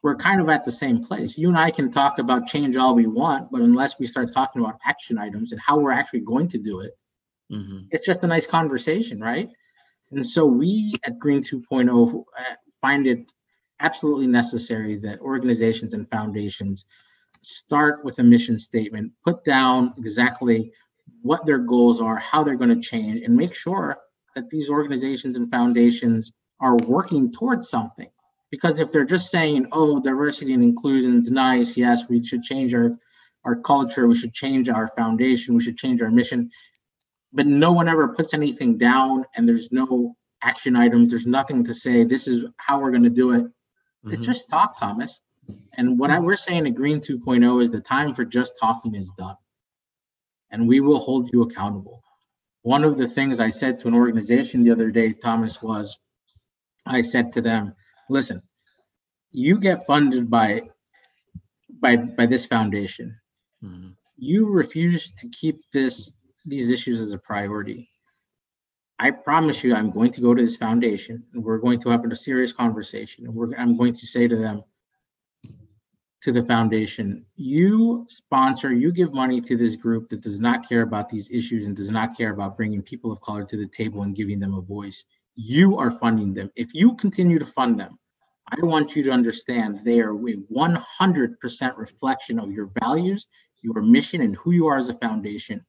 we're 0.02 0.16
kind 0.16 0.40
of 0.40 0.48
at 0.48 0.64
the 0.64 0.72
same 0.72 1.04
place. 1.04 1.36
You 1.36 1.48
and 1.48 1.58
I 1.58 1.70
can 1.70 1.90
talk 1.90 2.18
about 2.18 2.46
change 2.46 2.76
all 2.76 2.94
we 2.94 3.06
want, 3.06 3.50
but 3.50 3.60
unless 3.60 3.98
we 3.98 4.06
start 4.06 4.32
talking 4.32 4.62
about 4.62 4.78
action 4.86 5.18
items 5.18 5.52
and 5.52 5.60
how 5.60 5.78
we're 5.78 5.92
actually 5.92 6.20
going 6.20 6.48
to 6.48 6.58
do 6.58 6.80
it, 6.80 6.96
Mm-hmm. 7.52 7.86
It's 7.90 8.06
just 8.06 8.24
a 8.24 8.26
nice 8.26 8.46
conversation, 8.46 9.20
right? 9.20 9.48
And 10.10 10.26
so 10.26 10.46
we 10.46 10.94
at 11.04 11.18
Green 11.18 11.40
2.0 11.40 12.24
uh, 12.38 12.42
find 12.80 13.06
it 13.06 13.32
absolutely 13.80 14.26
necessary 14.26 14.98
that 14.98 15.20
organizations 15.20 15.94
and 15.94 16.08
foundations 16.10 16.86
start 17.42 18.04
with 18.04 18.18
a 18.18 18.22
mission 18.22 18.58
statement, 18.58 19.12
put 19.24 19.44
down 19.44 19.94
exactly 19.98 20.72
what 21.22 21.44
their 21.46 21.58
goals 21.58 22.00
are, 22.00 22.16
how 22.16 22.42
they're 22.42 22.56
going 22.56 22.74
to 22.74 22.88
change, 22.88 23.22
and 23.22 23.36
make 23.36 23.54
sure 23.54 23.98
that 24.34 24.50
these 24.50 24.68
organizations 24.68 25.36
and 25.36 25.50
foundations 25.50 26.32
are 26.60 26.76
working 26.76 27.32
towards 27.32 27.68
something. 27.68 28.08
Because 28.50 28.80
if 28.80 28.92
they're 28.92 29.04
just 29.04 29.30
saying, 29.30 29.66
oh, 29.72 30.00
diversity 30.00 30.52
and 30.54 30.62
inclusion 30.62 31.18
is 31.18 31.30
nice, 31.30 31.76
yes, 31.76 32.02
we 32.08 32.24
should 32.24 32.42
change 32.42 32.74
our, 32.74 32.96
our 33.44 33.56
culture, 33.56 34.06
we 34.06 34.14
should 34.14 34.32
change 34.32 34.68
our 34.68 34.88
foundation, 34.96 35.54
we 35.54 35.62
should 35.62 35.76
change 35.76 36.00
our 36.00 36.10
mission, 36.10 36.50
but 37.36 37.46
no 37.46 37.70
one 37.70 37.86
ever 37.86 38.08
puts 38.08 38.32
anything 38.32 38.78
down 38.78 39.26
and 39.36 39.46
there's 39.46 39.70
no 39.70 40.16
action 40.42 40.74
items. 40.74 41.10
There's 41.10 41.26
nothing 41.26 41.64
to 41.64 41.74
say 41.74 42.02
this 42.02 42.26
is 42.26 42.44
how 42.56 42.80
we're 42.80 42.90
going 42.90 43.02
to 43.02 43.10
do 43.10 43.32
it. 43.32 43.44
Mm-hmm. 43.44 44.12
it's 44.14 44.26
just 44.26 44.48
talk 44.48 44.80
thomas. 44.80 45.20
And 45.74 45.98
what 45.98 46.10
I, 46.10 46.18
we're 46.18 46.36
saying 46.36 46.66
at 46.66 46.74
green 46.74 47.00
2.0 47.00 47.62
is 47.62 47.70
the 47.70 47.80
time 47.80 48.14
for 48.14 48.24
just 48.24 48.54
talking 48.58 48.94
is 48.94 49.12
done. 49.18 49.36
And 50.50 50.66
we 50.66 50.80
will 50.80 50.98
hold 50.98 51.28
you 51.32 51.42
accountable. 51.42 52.02
One 52.62 52.84
of 52.84 52.96
the 52.96 53.06
things 53.06 53.38
i 53.38 53.50
said 53.50 53.80
to 53.80 53.88
an 53.88 53.94
organization 53.94 54.64
the 54.64 54.72
other 54.72 54.90
day 54.90 55.12
thomas 55.12 55.62
was 55.62 55.98
i 56.84 57.00
said 57.00 57.32
to 57.34 57.40
them 57.40 57.74
listen 58.08 58.42
you 59.30 59.60
get 59.60 59.86
funded 59.86 60.28
by 60.28 60.62
by 61.80 61.96
by 61.96 62.26
this 62.26 62.46
foundation. 62.46 63.16
Mm-hmm. 63.62 63.90
you 64.16 64.46
refuse 64.46 65.12
to 65.12 65.28
keep 65.28 65.60
this 65.72 66.10
these 66.46 66.70
issues 66.70 67.00
as 67.00 67.12
a 67.12 67.18
priority. 67.18 67.90
I 68.98 69.10
promise 69.10 69.62
you, 69.62 69.74
I'm 69.74 69.90
going 69.90 70.10
to 70.12 70.20
go 70.20 70.34
to 70.34 70.42
this 70.42 70.56
foundation 70.56 71.22
and 71.34 71.44
we're 71.44 71.58
going 71.58 71.80
to 71.80 71.90
have 71.90 72.04
a 72.04 72.16
serious 72.16 72.52
conversation. 72.52 73.26
And 73.26 73.54
I'm 73.58 73.76
going 73.76 73.92
to 73.92 74.06
say 74.06 74.26
to 74.26 74.36
them, 74.36 74.62
to 76.22 76.32
the 76.32 76.44
foundation, 76.44 77.24
you 77.36 78.04
sponsor, 78.08 78.72
you 78.72 78.90
give 78.90 79.12
money 79.12 79.40
to 79.40 79.56
this 79.56 79.76
group 79.76 80.08
that 80.08 80.22
does 80.22 80.40
not 80.40 80.68
care 80.68 80.82
about 80.82 81.08
these 81.08 81.30
issues 81.30 81.66
and 81.66 81.76
does 81.76 81.90
not 81.90 82.16
care 82.16 82.32
about 82.32 82.56
bringing 82.56 82.82
people 82.82 83.12
of 83.12 83.20
color 83.20 83.44
to 83.44 83.56
the 83.56 83.68
table 83.68 84.02
and 84.02 84.16
giving 84.16 84.40
them 84.40 84.54
a 84.54 84.60
voice. 84.60 85.04
You 85.36 85.76
are 85.78 85.90
funding 85.90 86.32
them. 86.32 86.50
If 86.56 86.72
you 86.72 86.96
continue 86.96 87.38
to 87.38 87.46
fund 87.46 87.78
them, 87.78 87.98
I 88.48 88.64
want 88.64 88.96
you 88.96 89.02
to 89.04 89.10
understand 89.10 89.80
they 89.84 90.00
are 90.00 90.14
a 90.14 90.16
100% 90.16 91.76
reflection 91.76 92.38
of 92.40 92.50
your 92.50 92.70
values, 92.80 93.26
your 93.62 93.82
mission, 93.82 94.22
and 94.22 94.34
who 94.36 94.52
you 94.52 94.66
are 94.66 94.78
as 94.78 94.88
a 94.88 94.94
foundation. 94.94 95.64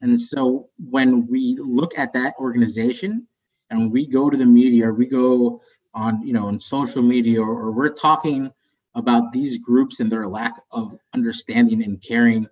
And 0.00 0.20
so 0.20 0.68
when 0.90 1.26
we 1.26 1.56
look 1.58 1.98
at 1.98 2.12
that 2.12 2.34
organization 2.38 3.26
and 3.70 3.90
we 3.90 4.06
go 4.06 4.30
to 4.30 4.36
the 4.36 4.46
media, 4.46 4.90
we 4.90 5.06
go 5.06 5.60
on, 5.94 6.26
you 6.26 6.32
know, 6.32 6.46
on 6.46 6.60
social 6.60 7.02
media, 7.02 7.40
or, 7.40 7.50
or 7.50 7.72
we're 7.72 7.88
talking 7.88 8.52
about 8.94 9.32
these 9.32 9.58
groups 9.58 10.00
and 10.00 10.10
their 10.10 10.28
lack 10.28 10.54
of 10.70 10.98
understanding 11.14 11.82
and 11.82 12.02
caring, 12.02 12.46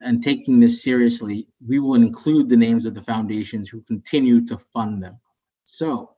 and 0.00 0.22
taking 0.22 0.60
this 0.60 0.82
seriously, 0.82 1.46
we 1.66 1.78
will 1.78 1.94
include 1.94 2.48
the 2.48 2.56
names 2.56 2.84
of 2.84 2.94
the 2.94 3.02
foundations 3.02 3.68
who 3.68 3.80
continue 3.82 4.44
to 4.46 4.58
fund 4.72 5.02
them. 5.02 5.18
So 5.64 6.10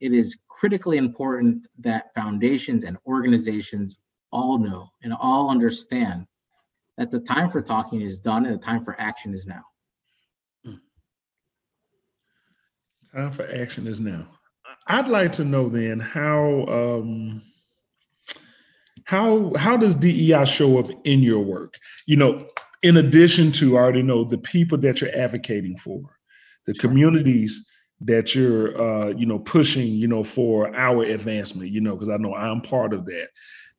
it 0.00 0.12
is 0.12 0.36
critically 0.48 0.96
important 0.96 1.66
that 1.78 2.14
foundations 2.14 2.84
and 2.84 2.96
organizations 3.06 3.98
all 4.30 4.58
know 4.58 4.90
and 5.02 5.12
all 5.12 5.50
understand 5.50 6.26
that 6.96 7.10
the 7.10 7.20
time 7.20 7.50
for 7.50 7.62
talking 7.62 8.00
is 8.00 8.20
done 8.20 8.46
and 8.46 8.54
the 8.54 8.64
time 8.64 8.84
for 8.84 8.98
action 9.00 9.34
is 9.34 9.46
now. 9.46 9.64
Time 13.16 13.32
for 13.32 13.48
action 13.48 13.86
is 13.86 13.98
now. 13.98 14.26
I'd 14.88 15.08
like 15.08 15.32
to 15.32 15.44
know 15.44 15.70
then 15.70 15.98
how 15.98 16.66
um, 16.66 17.40
how 19.04 19.54
how 19.56 19.78
does 19.78 19.94
DEI 19.94 20.44
show 20.44 20.78
up 20.78 20.90
in 21.04 21.20
your 21.20 21.40
work? 21.40 21.78
You 22.06 22.16
know, 22.16 22.46
in 22.82 22.98
addition 22.98 23.52
to 23.52 23.78
I 23.78 23.80
already 23.80 24.02
know 24.02 24.24
the 24.24 24.36
people 24.36 24.76
that 24.78 25.00
you're 25.00 25.16
advocating 25.16 25.78
for, 25.78 26.02
the 26.66 26.74
communities 26.74 27.66
that 28.02 28.34
you're 28.34 28.78
uh, 28.78 29.08
you 29.08 29.24
know 29.24 29.38
pushing 29.38 29.86
you 29.94 30.08
know 30.08 30.22
for 30.22 30.76
our 30.76 31.02
advancement. 31.02 31.70
You 31.70 31.80
know, 31.80 31.94
because 31.94 32.10
I 32.10 32.18
know 32.18 32.34
I'm 32.34 32.60
part 32.60 32.92
of 32.92 33.06
that. 33.06 33.28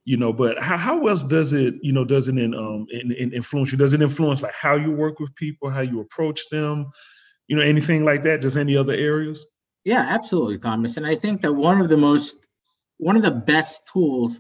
You 0.04 0.18
know, 0.18 0.34
but 0.34 0.64
how, 0.64 0.78
how 0.78 1.06
else 1.06 1.22
does 1.22 1.54
it 1.54 1.76
you 1.84 1.94
know 1.94 2.06
does 2.06 2.28
it 2.28 2.40
in, 2.40 2.56
um 2.56 2.88
in, 2.90 3.12
in 3.12 3.34
influence 3.34 3.72
you? 3.72 3.78
Does 3.78 3.94
it 3.94 4.02
influence 4.02 4.42
like 4.42 4.56
how 4.56 4.74
you 4.74 4.92
work 4.94 5.20
with 5.20 5.36
people, 5.36 5.70
how 5.70 5.82
you 5.82 6.00
approach 6.00 6.50
them? 6.50 6.88
You 7.48 7.56
know, 7.56 7.62
anything 7.62 8.04
like 8.04 8.24
that? 8.24 8.42
Just 8.42 8.58
any 8.58 8.76
other 8.76 8.94
areas? 8.94 9.48
Yeah, 9.84 10.02
absolutely, 10.02 10.58
Thomas. 10.58 10.98
And 10.98 11.06
I 11.06 11.16
think 11.16 11.42
that 11.42 11.54
one 11.54 11.80
of 11.80 11.90
the 11.90 11.98
most, 11.98 12.48
one 12.98 13.16
of 13.16 13.22
the 13.22 13.32
best 13.32 13.84
tools 13.92 14.40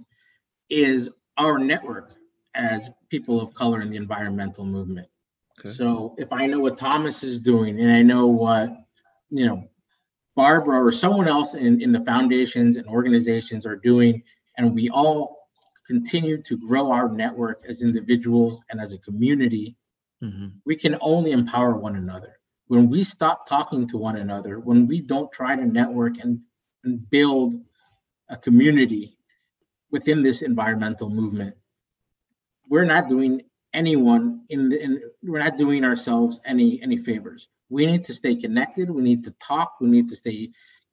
is 0.69 1.09
our 1.37 1.57
network 1.57 2.11
as 2.53 2.89
people 3.09 3.39
of 3.39 3.53
color 3.53 3.81
in 3.81 3.89
the 3.89 3.95
environmental 3.95 4.65
movement. 4.65 5.07
Okay. 5.59 5.73
So 5.73 6.15
if 6.17 6.31
I 6.33 6.45
know 6.47 6.59
what 6.59 6.77
Thomas 6.77 7.23
is 7.23 7.39
doing 7.39 7.79
and 7.79 7.91
I 7.91 8.01
know 8.01 8.27
what, 8.27 8.69
you 9.29 9.45
know, 9.45 9.63
Barbara 10.35 10.83
or 10.83 10.91
someone 10.91 11.27
else 11.27 11.55
in, 11.55 11.81
in 11.81 11.91
the 11.91 12.01
foundations 12.01 12.77
and 12.77 12.85
organizations 12.87 13.65
are 13.65 13.77
doing, 13.77 14.21
and 14.57 14.75
we 14.75 14.89
all 14.89 15.47
continue 15.87 16.41
to 16.43 16.57
grow 16.57 16.91
our 16.91 17.09
network 17.09 17.63
as 17.67 17.81
individuals 17.81 18.61
and 18.69 18.79
as 18.79 18.93
a 18.93 18.97
community, 18.99 19.75
mm-hmm. 20.21 20.47
we 20.65 20.75
can 20.75 20.97
only 21.01 21.31
empower 21.31 21.75
one 21.75 21.95
another 21.95 22.36
when 22.67 22.89
we 22.89 23.03
stop 23.03 23.47
talking 23.47 23.87
to 23.89 23.97
one 23.97 24.17
another, 24.17 24.59
when 24.59 24.87
we 24.87 25.01
don't 25.01 25.31
try 25.31 25.55
to 25.55 25.65
network 25.65 26.17
and, 26.19 26.39
and 26.83 27.09
build 27.09 27.55
a 28.29 28.37
community 28.37 29.17
within 29.91 30.21
this 30.21 30.41
environmental 30.41 31.09
movement, 31.09 31.55
we're 32.69 32.85
not 32.85 33.07
doing 33.07 33.41
anyone 33.73 34.41
in 34.49 34.69
the 34.69 34.81
in, 34.81 35.01
we're 35.23 35.43
not 35.43 35.57
doing 35.57 35.85
ourselves 35.85 36.39
any 36.45 36.81
any 36.81 36.97
favors. 36.97 37.47
We 37.69 37.85
need 37.85 38.05
to 38.05 38.13
stay 38.13 38.35
connected. 38.35 38.89
We 38.89 39.01
need 39.01 39.23
to 39.25 39.33
talk. 39.39 39.75
We 39.79 39.87
need 39.87 40.09
to 40.09 40.15
stay 40.15 40.49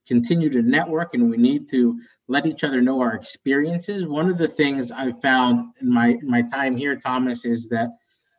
continue 0.07 0.51
to 0.51 0.63
network 0.63 1.15
and 1.15 1.31
we 1.31 1.37
need 1.37 1.69
to 1.71 1.99
let 2.29 2.47
each 2.47 2.63
other 2.63 2.81
know 2.81 3.01
our 3.01 3.15
experiences. 3.15 4.07
One 4.07 4.29
of 4.29 4.39
the 4.39 4.49
things 4.49 4.93
I 4.93 5.13
found 5.13 5.73
in 5.81 5.93
my 5.93 6.19
my 6.23 6.43
time 6.43 6.77
here, 6.77 6.97
Thomas, 6.97 7.45
is 7.45 7.69
that 7.71 7.91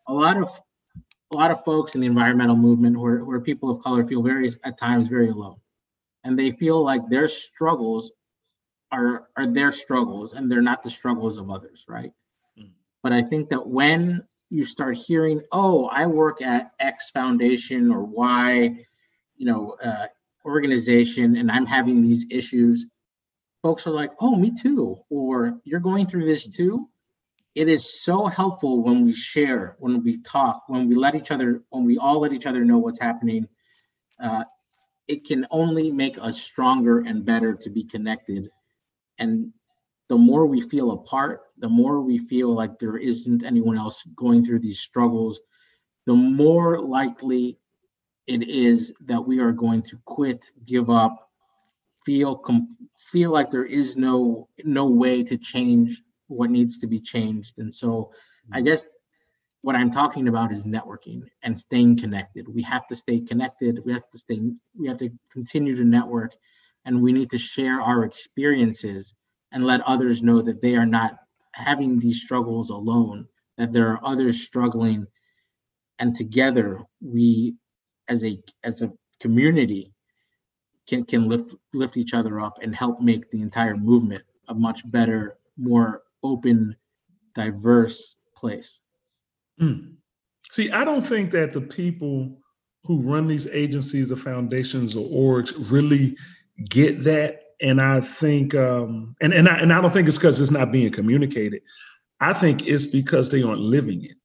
a 0.08 0.14
lot 0.14 0.38
of 0.38 0.50
a 1.36 1.38
lot 1.38 1.52
of 1.52 1.64
folks 1.64 1.96
in 1.96 2.02
the 2.02 2.08
environmental 2.08 2.56
movement 2.56 2.98
where, 2.98 3.24
where 3.24 3.42
people 3.42 3.70
of 3.70 3.84
color 3.84 4.08
feel 4.08 4.24
very 4.24 4.54
at 4.64 4.78
times 4.78 5.08
very 5.08 5.30
alone. 5.30 5.58
And 6.24 6.40
they 6.40 6.52
feel 6.52 6.82
like 6.84 7.08
their 7.10 7.28
struggles 7.28 8.12
are 8.92 9.28
are 9.36 9.48
their 9.48 9.72
struggles 9.72 10.34
and 10.34 10.50
they're 10.50 10.62
not 10.62 10.82
the 10.84 10.90
struggles 10.90 11.38
of 11.38 11.50
others 11.50 11.86
right? 11.88 12.12
Mm. 12.58 12.70
but 13.04 13.12
i 13.12 13.22
think 13.22 13.50
that 13.50 13.68
when 13.68 14.24
you 14.50 14.64
start 14.64 14.96
hearing 14.96 15.42
oh 15.52 15.86
i 15.88 16.06
work 16.06 16.42
at 16.42 16.72
x 16.80 17.10
foundation 17.10 17.92
or 17.92 18.04
y 18.04 18.86
you 19.36 19.46
know 19.46 19.76
uh, 19.84 20.06
organization 20.46 21.36
and 21.36 21.52
i'm 21.52 21.66
having 21.66 22.04
these 22.04 22.26
issues 22.30 22.86
folks 23.64 23.88
are 23.88 23.92
like 23.92 24.12
oh 24.22 24.36
me 24.36 24.52
too 24.56 24.96
or 25.10 25.60
you're 25.64 25.80
going 25.80 26.06
through 26.06 26.26
this 26.26 26.48
too 26.48 26.88
it 27.56 27.70
is 27.70 28.04
so 28.04 28.26
helpful 28.28 28.84
when 28.84 29.06
we 29.06 29.14
share, 29.14 29.78
when 29.80 30.04
we 30.04 30.18
talk, 30.18 30.64
when 30.68 30.90
we 30.90 30.96
let 30.96 31.16
each 31.16 31.32
other, 31.32 31.64
when 31.70 31.86
we 31.86 31.98
all 31.98 32.20
let 32.20 32.34
each 32.34 32.46
other 32.46 32.66
know 32.66 32.78
what's 32.78 33.00
happening. 33.00 33.48
Uh, 34.22 34.44
it 35.08 35.26
can 35.26 35.48
only 35.52 35.92
make 35.92 36.18
us 36.20 36.42
stronger 36.42 37.00
and 37.00 37.26
better 37.26 37.54
to 37.54 37.70
be 37.70 37.84
connected. 37.84 38.50
And 39.20 39.54
the 40.10 40.18
more 40.18 40.46
we 40.46 40.62
feel 40.62 40.92
apart, 40.92 41.44
the 41.58 41.70
more 41.70 42.02
we 42.02 42.18
feel 42.18 42.54
like 42.54 42.78
there 42.78 42.98
isn't 42.98 43.46
anyone 43.46 43.78
else 43.78 44.04
going 44.16 44.44
through 44.44 44.60
these 44.60 44.80
struggles, 44.80 45.40
the 46.06 46.14
more 46.14 46.82
likely 46.82 47.58
it 48.28 48.50
is 48.50 48.94
that 49.06 49.26
we 49.26 49.40
are 49.40 49.52
going 49.52 49.82
to 49.84 49.98
quit, 50.06 50.52
give 50.66 50.90
up, 50.90 51.30
feel 52.06 52.44
feel 53.00 53.32
like 53.32 53.50
there 53.50 53.66
is 53.66 53.98
no 53.98 54.48
no 54.64 54.88
way 54.88 55.24
to 55.24 55.38
change 55.38 56.02
what 56.28 56.50
needs 56.50 56.80
to 56.80 56.88
be 56.88 57.00
changed. 57.00 57.58
And 57.58 57.74
so 57.74 58.12
I 58.52 58.58
mm-hmm. 58.58 58.68
guess 58.68 58.86
what 59.62 59.76
I'm 59.76 59.92
talking 59.92 60.28
about 60.28 60.52
is 60.52 60.66
networking 60.66 61.24
and 61.44 61.58
staying 61.58 61.98
connected. 61.98 62.48
We 62.48 62.62
have 62.64 62.88
to 62.88 62.96
stay 62.96 63.20
connected. 63.20 63.80
We 63.84 63.94
have 63.94 64.08
to 64.12 64.18
stay, 64.18 64.40
we 64.78 64.88
have 64.88 65.00
to 65.00 65.10
continue 65.32 65.76
to 65.76 65.84
network 65.84 66.34
and 66.86 67.02
we 67.02 67.12
need 67.12 67.32
to 67.32 67.38
share 67.38 67.82
our 67.82 68.04
experiences 68.04 69.14
and 69.52 69.64
let 69.64 69.82
others 69.82 70.22
know 70.22 70.42
that 70.42 70.62
they 70.62 70.76
are 70.76 70.86
not 70.86 71.18
having 71.54 72.00
these 72.00 72.22
struggles 72.22 72.70
alone, 72.70 73.28
that 73.58 73.72
there 73.72 73.90
are 73.90 74.00
others 74.04 74.42
struggling. 74.42 75.08
And 76.00 76.14
together 76.14 76.82
we 77.02 77.56
as 78.08 78.24
a 78.24 78.40
as 78.64 78.82
a 78.82 78.92
community 79.20 79.94
can 80.88 81.06
can 81.06 81.28
lift 81.28 81.56
lift 81.74 81.98
each 81.98 82.14
other 82.14 82.40
up 82.40 82.60
and 82.62 82.76
help 82.76 83.02
make 83.02 83.32
the 83.32 83.42
entire 83.42 83.78
movement 83.78 84.24
a 84.50 84.54
much 84.54 84.90
better, 84.92 85.38
more 85.58 86.04
open, 86.26 86.76
diverse 87.34 88.18
place. 88.36 88.80
Mm. 89.62 89.96
See, 90.52 90.72
I 90.72 90.84
don't 90.84 91.06
think 91.06 91.32
that 91.32 91.54
the 91.54 91.62
people 91.62 92.38
who 92.84 93.02
run 93.02 93.28
these 93.28 93.48
agencies 93.48 94.12
or 94.12 94.16
foundations 94.16 94.96
or 94.96 95.08
orgs 95.10 95.72
really 95.72 96.16
get 96.70 97.04
that. 97.04 97.42
And 97.62 97.82
I 97.82 98.02
think, 98.02 98.54
um, 98.54 99.16
and 99.22 99.34
and 99.34 99.48
I, 99.48 99.58
and 99.58 99.72
I 99.72 99.82
don't 99.82 99.94
think 99.94 100.08
it's 100.08 100.18
because 100.18 100.40
it's 100.40 100.52
not 100.52 100.72
being 100.72 100.92
communicated. 100.92 101.62
I 102.20 102.34
think 102.34 102.68
it's 102.68 102.86
because 102.86 103.30
they 103.30 103.44
aren't 103.44 103.62
living 103.62 104.04
it 104.04 104.18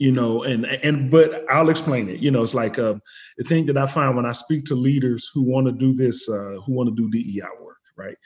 you 0.00 0.10
know 0.10 0.42
and 0.42 0.64
and 0.64 1.10
but 1.10 1.44
i'll 1.50 1.68
explain 1.68 2.08
it 2.08 2.18
you 2.18 2.30
know 2.30 2.42
it's 2.42 2.54
like 2.54 2.78
uh, 2.78 2.94
the 3.36 3.44
thing 3.44 3.66
that 3.66 3.76
i 3.76 3.86
find 3.86 4.16
when 4.16 4.26
i 4.26 4.32
speak 4.32 4.64
to 4.64 4.74
leaders 4.74 5.30
who 5.32 5.42
want 5.42 5.66
to 5.66 5.72
do 5.72 5.92
this 5.92 6.28
uh, 6.28 6.56
who 6.64 6.72
want 6.72 6.88
to 6.88 6.94
do 6.96 7.08
dei 7.10 7.42
work 7.62 7.78
right 7.96 8.16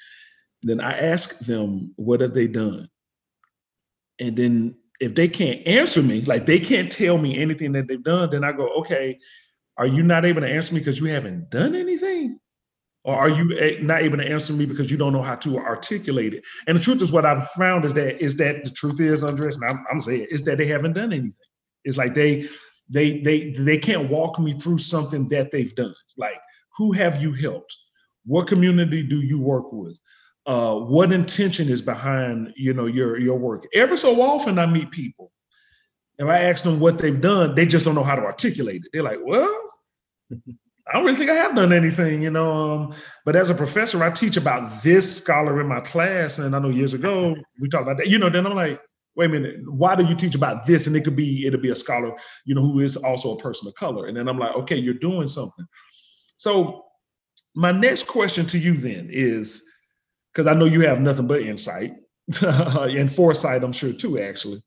then 0.62 0.80
i 0.80 0.92
ask 0.92 1.38
them 1.40 1.92
what 1.96 2.20
have 2.20 2.32
they 2.32 2.46
done 2.46 2.88
and 4.20 4.36
then 4.36 4.76
if 5.00 5.14
they 5.14 5.28
can't 5.28 5.66
answer 5.66 6.02
me, 6.02 6.22
like 6.22 6.46
they 6.46 6.60
can't 6.60 6.90
tell 6.90 7.18
me 7.18 7.38
anything 7.38 7.72
that 7.72 7.88
they've 7.88 8.02
done, 8.02 8.30
then 8.30 8.44
I 8.44 8.52
go, 8.52 8.68
okay, 8.80 9.18
are 9.76 9.86
you 9.86 10.02
not 10.02 10.24
able 10.24 10.40
to 10.42 10.48
answer 10.48 10.74
me 10.74 10.80
because 10.80 11.00
you 11.00 11.06
haven't 11.06 11.50
done 11.50 11.74
anything? 11.74 12.38
Or 13.04 13.14
are 13.16 13.28
you 13.28 13.58
eh, 13.58 13.82
not 13.82 14.02
able 14.02 14.16
to 14.18 14.26
answer 14.26 14.52
me 14.52 14.64
because 14.64 14.90
you 14.90 14.96
don't 14.96 15.12
know 15.12 15.22
how 15.22 15.34
to 15.36 15.58
articulate 15.58 16.32
it? 16.32 16.44
And 16.66 16.78
the 16.78 16.82
truth 16.82 17.02
is, 17.02 17.12
what 17.12 17.26
I've 17.26 17.48
found 17.50 17.84
is 17.84 17.92
that 17.94 18.22
is 18.22 18.36
that 18.36 18.64
the 18.64 18.70
truth 18.70 19.00
is, 19.00 19.22
Andres, 19.22 19.56
and 19.56 19.70
I'm, 19.70 19.84
I'm 19.90 20.00
saying 20.00 20.28
is 20.30 20.42
that 20.44 20.56
they 20.56 20.66
haven't 20.66 20.94
done 20.94 21.12
anything. 21.12 21.32
It's 21.84 21.98
like 21.98 22.14
they 22.14 22.48
they 22.88 23.20
they 23.20 23.50
they 23.50 23.76
can't 23.76 24.08
walk 24.08 24.38
me 24.38 24.54
through 24.54 24.78
something 24.78 25.28
that 25.28 25.50
they've 25.50 25.74
done. 25.74 25.94
Like, 26.16 26.38
who 26.78 26.92
have 26.92 27.20
you 27.20 27.32
helped? 27.34 27.76
What 28.24 28.46
community 28.46 29.02
do 29.02 29.20
you 29.20 29.38
work 29.38 29.70
with? 29.70 30.00
Uh, 30.46 30.74
what 30.74 31.12
intention 31.12 31.68
is 31.68 31.80
behind 31.82 32.52
you 32.56 32.74
know 32.74 32.86
your 32.86 33.18
your 33.18 33.38
work. 33.38 33.66
Every 33.74 33.96
so 33.96 34.20
often, 34.20 34.58
I 34.58 34.66
meet 34.66 34.90
people, 34.90 35.32
and 36.18 36.30
I 36.30 36.38
ask 36.38 36.64
them 36.64 36.80
what 36.80 36.98
they've 36.98 37.20
done. 37.20 37.54
They 37.54 37.66
just 37.66 37.84
don't 37.84 37.94
know 37.94 38.02
how 38.02 38.16
to 38.16 38.22
articulate 38.22 38.82
it. 38.84 38.90
They're 38.92 39.02
like, 39.02 39.20
"Well, 39.22 39.72
I 40.32 40.92
don't 40.92 41.04
really 41.04 41.16
think 41.16 41.30
I 41.30 41.34
have 41.34 41.54
done 41.54 41.72
anything," 41.72 42.22
you 42.22 42.30
know. 42.30 42.52
Um, 42.52 42.94
but 43.24 43.36
as 43.36 43.50
a 43.50 43.54
professor, 43.54 44.02
I 44.02 44.10
teach 44.10 44.36
about 44.36 44.82
this 44.82 45.16
scholar 45.16 45.60
in 45.60 45.66
my 45.66 45.80
class, 45.80 46.38
and 46.38 46.54
I 46.54 46.58
know 46.58 46.68
years 46.68 46.94
ago 46.94 47.34
we 47.60 47.68
talked 47.68 47.84
about 47.84 47.96
that. 47.98 48.08
You 48.08 48.18
know, 48.18 48.28
then 48.28 48.46
I'm 48.46 48.54
like, 48.54 48.80
wait 49.16 49.26
a 49.26 49.28
minute, 49.28 49.56
why 49.66 49.94
do 49.94 50.04
you 50.04 50.14
teach 50.14 50.34
about 50.34 50.66
this? 50.66 50.86
And 50.86 50.96
it 50.96 51.04
could 51.04 51.16
be 51.16 51.46
it'll 51.46 51.60
be 51.60 51.70
a 51.70 51.74
scholar, 51.74 52.12
you 52.44 52.54
know, 52.54 52.62
who 52.62 52.80
is 52.80 52.96
also 52.96 53.34
a 53.34 53.38
person 53.40 53.68
of 53.68 53.74
color. 53.74 54.06
And 54.06 54.16
then 54.16 54.28
I'm 54.28 54.38
like, 54.38 54.54
okay, 54.56 54.76
you're 54.76 54.94
doing 54.94 55.26
something. 55.26 55.66
So 56.36 56.84
my 57.54 57.70
next 57.70 58.06
question 58.06 58.46
to 58.46 58.58
you 58.58 58.76
then 58.76 59.08
is 59.10 59.62
because 60.34 60.48
I 60.48 60.54
know 60.54 60.66
you 60.66 60.82
have 60.82 61.00
nothing 61.00 61.28
but 61.28 61.42
insight 61.42 61.92
and 62.42 63.12
foresight, 63.12 63.64
I'm 63.64 63.72
sure 63.72 63.94
too, 63.94 64.20
actually. 64.20 64.62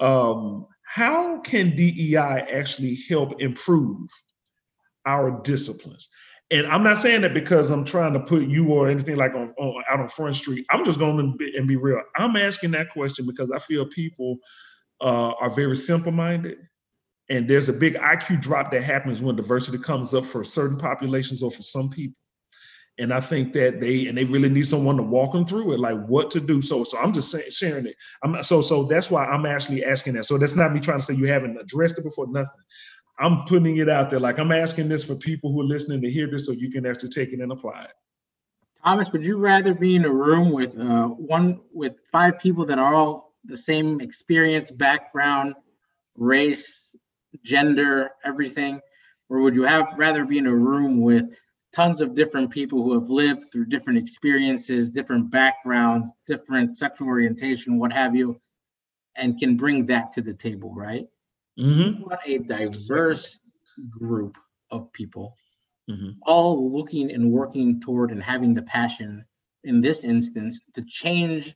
Um, 0.00 0.66
how 0.84 1.40
can 1.40 1.76
DEI 1.76 2.16
actually 2.52 2.98
help 3.10 3.40
improve 3.40 4.08
our 5.06 5.42
disciplines? 5.42 6.08
And 6.52 6.66
I'm 6.68 6.84
not 6.84 6.98
saying 6.98 7.22
that 7.22 7.34
because 7.34 7.70
I'm 7.70 7.84
trying 7.84 8.14
to 8.14 8.20
put 8.20 8.44
you 8.48 8.70
or 8.72 8.90
anything 8.90 9.16
like 9.16 9.34
on, 9.34 9.54
on 9.58 9.84
out 9.90 10.00
on 10.00 10.08
Front 10.08 10.36
Street. 10.36 10.66
I'm 10.70 10.84
just 10.84 10.98
going 11.00 11.18
to 11.38 11.58
and 11.58 11.68
be 11.68 11.76
real. 11.76 12.02
I'm 12.18 12.36
asking 12.36 12.72
that 12.72 12.90
question 12.90 13.26
because 13.26 13.50
I 13.52 13.58
feel 13.60 13.86
people 13.86 14.38
uh, 15.02 15.32
are 15.40 15.50
very 15.50 15.76
simple 15.76 16.12
minded 16.12 16.58
And 17.30 17.50
there's 17.50 17.70
a 17.70 17.74
big 17.74 17.96
IQ 17.96 18.42
drop 18.42 18.72
that 18.72 18.84
happens 18.84 19.22
when 19.22 19.36
diversity 19.36 19.78
comes 19.80 20.14
up 20.14 20.26
for 20.26 20.44
certain 20.44 20.78
populations 20.78 21.42
or 21.42 21.50
for 21.52 21.64
some 21.64 21.90
people. 21.90 22.16
And 22.98 23.12
I 23.12 23.20
think 23.20 23.52
that 23.52 23.78
they 23.78 24.06
and 24.06 24.16
they 24.16 24.24
really 24.24 24.48
need 24.48 24.66
someone 24.66 24.96
to 24.96 25.02
walk 25.02 25.32
them 25.32 25.44
through 25.44 25.74
it, 25.74 25.80
like 25.80 25.98
what 26.06 26.30
to 26.30 26.40
do. 26.40 26.62
So, 26.62 26.82
so 26.82 26.98
I'm 26.98 27.12
just 27.12 27.30
saying, 27.30 27.50
sharing 27.50 27.86
it. 27.86 27.94
I'm 28.24 28.42
so 28.42 28.62
so 28.62 28.84
that's 28.84 29.10
why 29.10 29.26
I'm 29.26 29.44
actually 29.44 29.84
asking 29.84 30.14
that. 30.14 30.24
So 30.24 30.38
that's 30.38 30.56
not 30.56 30.72
me 30.72 30.80
trying 30.80 30.98
to 30.98 31.04
say 31.04 31.14
you 31.14 31.26
haven't 31.26 31.58
addressed 31.58 31.98
it 31.98 32.04
before, 32.04 32.26
nothing. 32.28 32.50
I'm 33.18 33.44
putting 33.44 33.76
it 33.78 33.88
out 33.88 34.10
there. 34.10 34.20
Like 34.20 34.38
I'm 34.38 34.52
asking 34.52 34.88
this 34.88 35.04
for 35.04 35.14
people 35.14 35.52
who 35.52 35.60
are 35.60 35.64
listening 35.64 36.00
to 36.02 36.10
hear 36.10 36.30
this, 36.30 36.46
so 36.46 36.52
you 36.52 36.70
can 36.70 36.86
actually 36.86 37.10
take 37.10 37.32
it 37.32 37.40
and 37.40 37.52
apply 37.52 37.84
it. 37.84 37.92
Thomas, 38.82 39.10
would 39.12 39.24
you 39.24 39.36
rather 39.36 39.74
be 39.74 39.96
in 39.96 40.04
a 40.04 40.10
room 40.10 40.50
with 40.50 40.78
uh, 40.78 41.08
one 41.08 41.60
with 41.72 41.94
five 42.12 42.38
people 42.38 42.64
that 42.66 42.78
are 42.78 42.94
all 42.94 43.34
the 43.44 43.56
same 43.56 44.00
experience, 44.00 44.70
background, 44.70 45.54
race, 46.16 46.94
gender, 47.42 48.10
everything, 48.24 48.80
or 49.28 49.40
would 49.40 49.54
you 49.54 49.62
have 49.62 49.88
rather 49.96 50.24
be 50.24 50.38
in 50.38 50.46
a 50.46 50.54
room 50.54 51.00
with 51.00 51.24
tons 51.76 52.00
of 52.00 52.14
different 52.14 52.50
people 52.50 52.82
who 52.82 52.94
have 52.94 53.10
lived 53.10 53.52
through 53.52 53.66
different 53.66 53.98
experiences, 53.98 54.88
different 54.88 55.30
backgrounds, 55.30 56.08
different 56.26 56.78
sexual 56.78 57.06
orientation, 57.06 57.78
what 57.78 57.92
have 57.92 58.16
you, 58.16 58.40
and 59.16 59.38
can 59.38 59.58
bring 59.58 59.84
that 59.84 60.10
to 60.10 60.22
the 60.22 60.32
table, 60.32 60.72
right? 60.74 61.06
Mm-hmm. 61.60 62.00
Want 62.00 62.20
a 62.24 62.38
diverse 62.38 63.38
group 63.90 64.38
of 64.70 64.90
people, 64.94 65.36
mm-hmm. 65.90 66.12
all 66.22 66.72
looking 66.72 67.12
and 67.12 67.30
working 67.30 67.78
toward 67.78 68.10
and 68.10 68.22
having 68.22 68.54
the 68.54 68.62
passion, 68.62 69.22
in 69.64 69.82
this 69.82 70.02
instance, 70.02 70.58
to 70.74 70.82
change 70.82 71.54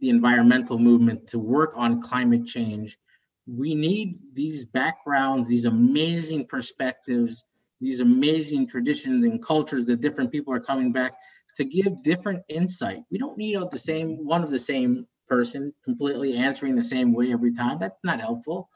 the 0.00 0.10
environmental 0.10 0.80
movement, 0.80 1.28
to 1.28 1.38
work 1.38 1.74
on 1.76 2.02
climate 2.02 2.44
change. 2.44 2.98
We 3.46 3.76
need 3.76 4.18
these 4.34 4.64
backgrounds, 4.64 5.46
these 5.46 5.64
amazing 5.64 6.46
perspectives, 6.46 7.44
these 7.82 8.00
amazing 8.00 8.66
traditions 8.66 9.24
and 9.24 9.44
cultures 9.44 9.84
that 9.86 10.00
different 10.00 10.30
people 10.30 10.54
are 10.54 10.60
coming 10.60 10.92
back 10.92 11.14
to 11.56 11.64
give 11.64 12.02
different 12.02 12.42
insight. 12.48 13.02
We 13.10 13.18
don't 13.18 13.36
need 13.36 13.58
the 13.72 13.78
same 13.78 14.24
one 14.24 14.42
of 14.42 14.50
the 14.50 14.58
same 14.58 15.06
person 15.28 15.72
completely 15.84 16.36
answering 16.36 16.76
the 16.76 16.84
same 16.84 17.12
way 17.12 17.32
every 17.32 17.52
time. 17.52 17.78
That's 17.78 17.96
not 18.04 18.20
helpful. 18.20 18.70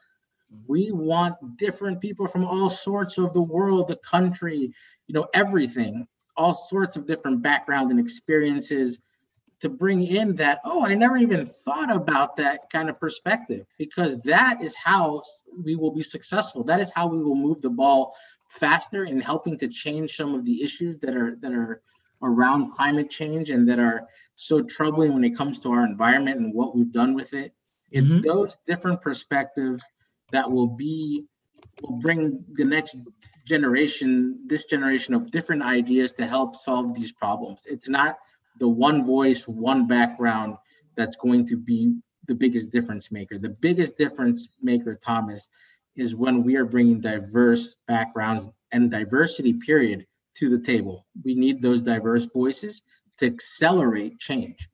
Mm-hmm. 0.53 0.63
We 0.67 0.91
want 0.91 1.57
different 1.57 2.01
people 2.01 2.27
from 2.27 2.45
all 2.45 2.69
sorts 2.69 3.17
of 3.17 3.33
the 3.33 3.41
world, 3.41 3.87
the 3.87 3.95
country, 3.95 4.73
you 5.07 5.13
know, 5.13 5.27
everything, 5.33 6.05
all 6.35 6.53
sorts 6.53 6.97
of 6.97 7.07
different 7.07 7.41
background 7.41 7.91
and 7.91 7.99
experiences 7.99 8.99
to 9.59 9.69
bring 9.69 10.05
in 10.05 10.35
that, 10.35 10.59
oh, 10.65 10.85
I 10.85 10.93
never 10.93 11.17
even 11.17 11.47
thought 11.47 11.95
about 11.95 12.37
that 12.37 12.69
kind 12.71 12.89
of 12.89 12.99
perspective, 12.99 13.65
because 13.79 14.19
that 14.19 14.61
is 14.61 14.75
how 14.75 15.23
we 15.63 15.75
will 15.75 15.91
be 15.91 16.03
successful. 16.03 16.63
That 16.63 16.79
is 16.79 16.91
how 16.93 17.07
we 17.07 17.17
will 17.17 17.35
move 17.35 17.61
the 17.63 17.69
ball 17.71 18.13
faster 18.49 19.05
in 19.05 19.19
helping 19.21 19.57
to 19.59 19.67
change 19.67 20.15
some 20.15 20.33
of 20.33 20.45
the 20.45 20.61
issues 20.61 20.99
that 20.99 21.15
are 21.15 21.35
that 21.41 21.53
are 21.53 21.81
around 22.21 22.71
climate 22.73 23.09
change 23.09 23.49
and 23.51 23.67
that 23.69 23.79
are 23.79 24.07
so 24.35 24.61
troubling 24.61 25.13
when 25.13 25.23
it 25.23 25.35
comes 25.37 25.59
to 25.59 25.71
our 25.71 25.85
environment 25.85 26.37
and 26.39 26.53
what 26.53 26.75
we've 26.75 26.91
done 26.91 27.13
with 27.13 27.33
it. 27.33 27.53
It's 27.91 28.13
Mhm. 28.13 28.23
those 28.23 28.57
different 28.65 29.01
perspectives 29.01 29.83
that 30.31 30.49
will 30.49 30.67
be 30.67 31.25
will 31.81 31.97
bring 31.97 32.43
the 32.53 32.65
next 32.65 32.95
generation, 33.45 34.39
this 34.47 34.65
generation 34.65 35.13
of 35.13 35.31
different 35.31 35.61
ideas 35.63 36.11
to 36.13 36.27
help 36.27 36.55
solve 36.55 36.93
these 36.95 37.11
problems. 37.11 37.61
It's 37.65 37.89
not 37.89 38.17
the 38.59 38.67
one 38.67 39.05
voice, 39.05 39.47
one 39.47 39.87
background 39.87 40.57
that's 40.95 41.15
going 41.15 41.45
to 41.47 41.57
be 41.57 41.95
the 42.27 42.35
biggest 42.35 42.71
difference 42.71 43.11
maker. 43.11 43.37
The 43.37 43.49
biggest 43.49 43.97
difference 43.97 44.49
maker, 44.61 44.99
Thomas, 45.03 45.47
is 45.97 46.15
when 46.15 46.43
we 46.43 46.55
are 46.55 46.65
bringing 46.65 47.01
diverse 47.01 47.75
backgrounds 47.87 48.47
and 48.71 48.91
diversity, 48.91 49.53
period, 49.53 50.05
to 50.37 50.49
the 50.49 50.63
table. 50.63 51.05
We 51.23 51.35
need 51.35 51.61
those 51.61 51.81
diverse 51.81 52.27
voices 52.33 52.83
to 53.17 53.25
accelerate 53.25 54.19
change. 54.19 54.69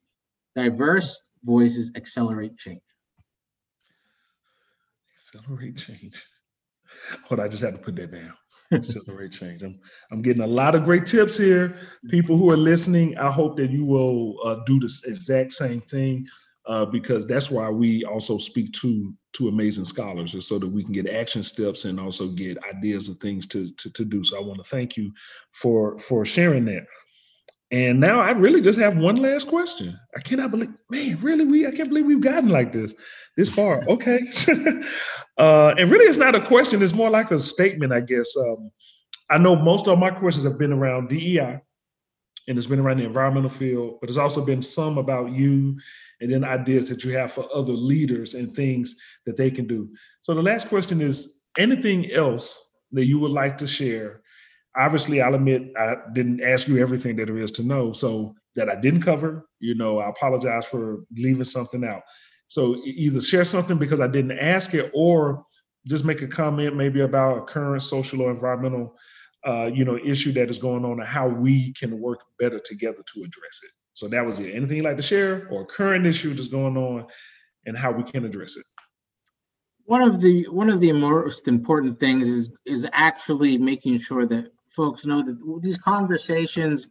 Diverse 0.56 1.22
voices 1.44 1.92
accelerate 1.96 2.58
change. 2.58 2.82
Accelerate 5.18 5.78
change. 5.78 6.22
Hold 7.26 7.40
on, 7.40 7.46
I 7.46 7.50
just 7.50 7.64
had 7.64 7.74
to 7.74 7.80
put 7.80 7.96
that 7.96 8.12
down. 8.12 8.34
Accelerate 8.72 9.32
change. 9.32 9.64
I'm, 9.64 9.80
I'm 10.12 10.22
getting 10.22 10.44
a 10.44 10.48
lot 10.48 10.76
of 10.76 10.84
great 10.84 11.06
tips 11.06 11.38
here. 11.38 11.78
People 12.10 12.38
who 12.38 12.52
are 12.52 12.58
listening, 12.58 13.18
I 13.18 13.32
hope 13.32 13.56
that 13.58 13.72
you 13.72 13.86
will 13.86 14.36
uh, 14.44 14.58
do 14.66 14.80
this 14.80 15.04
exact 15.06 15.54
same 15.54 15.80
thing 15.80 16.28
uh, 16.66 16.86
because 16.86 17.26
that's 17.26 17.52
why 17.52 17.70
we 17.70 18.04
also 18.06 18.38
speak 18.38 18.72
to 18.74 19.14
to 19.34 19.48
amazing 19.48 19.86
scholars, 19.86 20.36
is 20.36 20.48
so 20.48 20.60
that 20.60 20.68
we 20.68 20.84
can 20.84 20.94
get 20.94 21.10
action 21.10 21.44
steps 21.44 21.86
and 21.86 22.00
also 22.00 22.28
get 22.28 22.64
ideas 22.64 23.10
of 23.10 23.18
things 23.18 23.48
to 23.48 23.72
to, 23.74 23.90
to 23.92 24.06
do. 24.06 24.24
So 24.24 24.38
I 24.38 24.42
want 24.42 24.58
to 24.58 24.64
thank 24.64 24.96
you 24.98 25.12
for 25.52 25.98
for 25.98 26.26
sharing 26.26 26.66
that. 26.66 26.86
And 27.72 28.00
now 28.00 28.22
I 28.22 28.32
really 28.32 28.62
just 28.62 28.80
have 28.80 28.98
one 28.98 29.16
last 29.16 29.48
question. 29.48 30.00
I 30.16 30.22
cannot 30.22 30.52
believe, 30.52 30.70
man, 30.92 31.18
really, 31.18 31.46
we 31.46 31.68
I 31.68 31.72
can't 31.72 31.90
believe 31.90 32.06
we've 32.06 32.22
gotten 32.22 32.50
like 32.50 32.72
this 32.72 32.94
this 33.36 33.50
far. 33.50 33.84
Okay. 33.88 34.20
uh, 35.38 35.74
and 35.78 35.92
really, 35.92 36.06
it's 36.06 36.20
not 36.20 36.36
a 36.36 36.42
question, 36.42 36.82
it's 36.84 36.94
more 36.94 37.10
like 37.10 37.32
a 37.32 37.40
statement, 37.40 37.92
I 37.92 38.02
guess. 38.02 38.38
Um, 38.38 38.72
I 39.30 39.38
know 39.38 39.56
most 39.56 39.88
of 39.88 39.98
my 39.98 40.12
questions 40.12 40.46
have 40.46 40.60
been 40.60 40.72
around 40.72 41.10
DEI 41.10 41.60
and 42.48 42.58
it's 42.58 42.68
been 42.68 42.80
around 42.80 42.98
the 42.98 43.06
environmental 43.06 43.50
field, 43.50 43.98
but 44.00 44.08
there's 44.08 44.18
also 44.18 44.46
been 44.46 44.62
some 44.62 44.98
about 44.98 45.32
you 45.32 45.78
and 46.22 46.32
then 46.32 46.44
ideas 46.44 46.90
that 46.90 47.04
you 47.04 47.18
have 47.18 47.32
for 47.32 47.48
other 47.54 47.74
leaders 47.74 48.34
and 48.34 48.54
things 48.54 48.96
that 49.26 49.38
they 49.38 49.50
can 49.50 49.68
do. 49.68 49.90
So 50.22 50.34
the 50.34 50.42
last 50.42 50.68
question 50.68 51.02
is 51.02 51.44
anything 51.58 52.12
else 52.12 52.74
that 52.92 53.06
you 53.06 53.20
would 53.20 53.32
like 53.32 53.58
to 53.60 53.68
share 53.68 54.24
obviously 54.76 55.22
I'll 55.22 55.36
admit 55.36 55.72
I 55.78 55.96
didn't 56.14 56.42
ask 56.42 56.68
you 56.68 56.78
everything 56.80 57.16
that 57.18 57.28
there 57.28 57.38
is 57.38 57.52
to 57.52 57.64
know. 57.64 57.94
So 57.94 58.36
that 58.56 58.70
I 58.70 58.76
didn't 58.76 59.02
cover, 59.02 59.48
you 59.60 59.76
know, 59.76 60.00
I 60.00 60.10
apologize 60.10 60.66
for 60.66 61.04
leaving 61.16 61.44
something 61.44 61.84
out. 61.84 62.02
So 62.48 62.76
either 62.86 63.20
share 63.20 63.46
something 63.46 63.78
because 63.78 64.00
I 64.00 64.08
didn't 64.08 64.38
ask 64.38 64.74
it 64.74 64.92
or 64.94 65.46
just 65.88 66.06
make 66.06 66.22
a 66.22 66.28
comment 66.28 66.76
maybe 66.76 67.02
about 67.02 67.38
a 67.40 67.42
current 67.42 67.82
social 67.82 68.22
or 68.22 68.32
environmental 68.32 68.96
uh, 69.46 69.70
you 69.74 69.86
know, 69.86 69.98
issue 69.98 70.32
that 70.34 70.50
is 70.50 70.58
going 70.58 70.86
on 70.86 71.00
and 71.00 71.08
how 71.08 71.28
we 71.28 71.74
can 71.74 72.00
work 72.00 72.20
better 72.40 72.60
together 72.60 73.04
to 73.14 73.24
address 73.24 73.60
it. 73.64 73.72
So 73.94 74.08
that 74.08 74.26
was 74.26 74.40
it. 74.40 74.56
Anything 74.56 74.78
you'd 74.78 74.86
like 74.86 74.98
to 74.98 75.04
share 75.04 75.48
or 75.50 75.66
current 75.66 76.06
issue 76.06 76.34
that's 76.34 76.48
going 76.48 76.78
on 76.78 77.06
and 77.66 77.78
how 77.78 77.92
we 77.92 78.04
can 78.04 78.26
address 78.26 78.56
it? 78.58 78.66
One 79.86 80.02
of 80.02 80.22
the 80.22 80.48
one 80.50 80.70
of 80.70 80.80
the 80.80 80.94
most 80.94 81.48
important 81.48 82.00
things 82.00 82.28
is 82.28 82.50
is 82.66 82.88
actually 82.94 83.58
making 83.58 84.00
sure 84.00 84.26
that 84.26 84.52
folks 84.70 85.06
know 85.06 85.22
that 85.22 85.60
these 85.62 85.78
conversations 85.78 86.88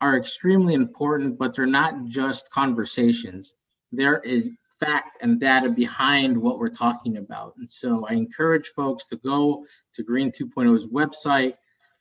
are 0.00 0.18
extremely 0.18 0.74
important, 0.74 1.38
but 1.38 1.54
they're 1.54 1.66
not 1.66 2.06
just 2.06 2.50
conversations. 2.50 3.54
There 3.92 4.20
is 4.20 4.50
fact 4.80 5.18
and 5.22 5.40
data 5.40 5.70
behind 5.70 6.36
what 6.36 6.58
we're 6.58 6.68
talking 6.68 7.16
about. 7.16 7.54
And 7.56 7.70
so 7.70 8.04
I 8.06 8.14
encourage 8.14 8.72
folks 8.74 9.06
to 9.06 9.16
go 9.16 9.64
to 9.94 10.02
Green 10.02 10.30
2.0's 10.30 10.86
website. 10.86 11.54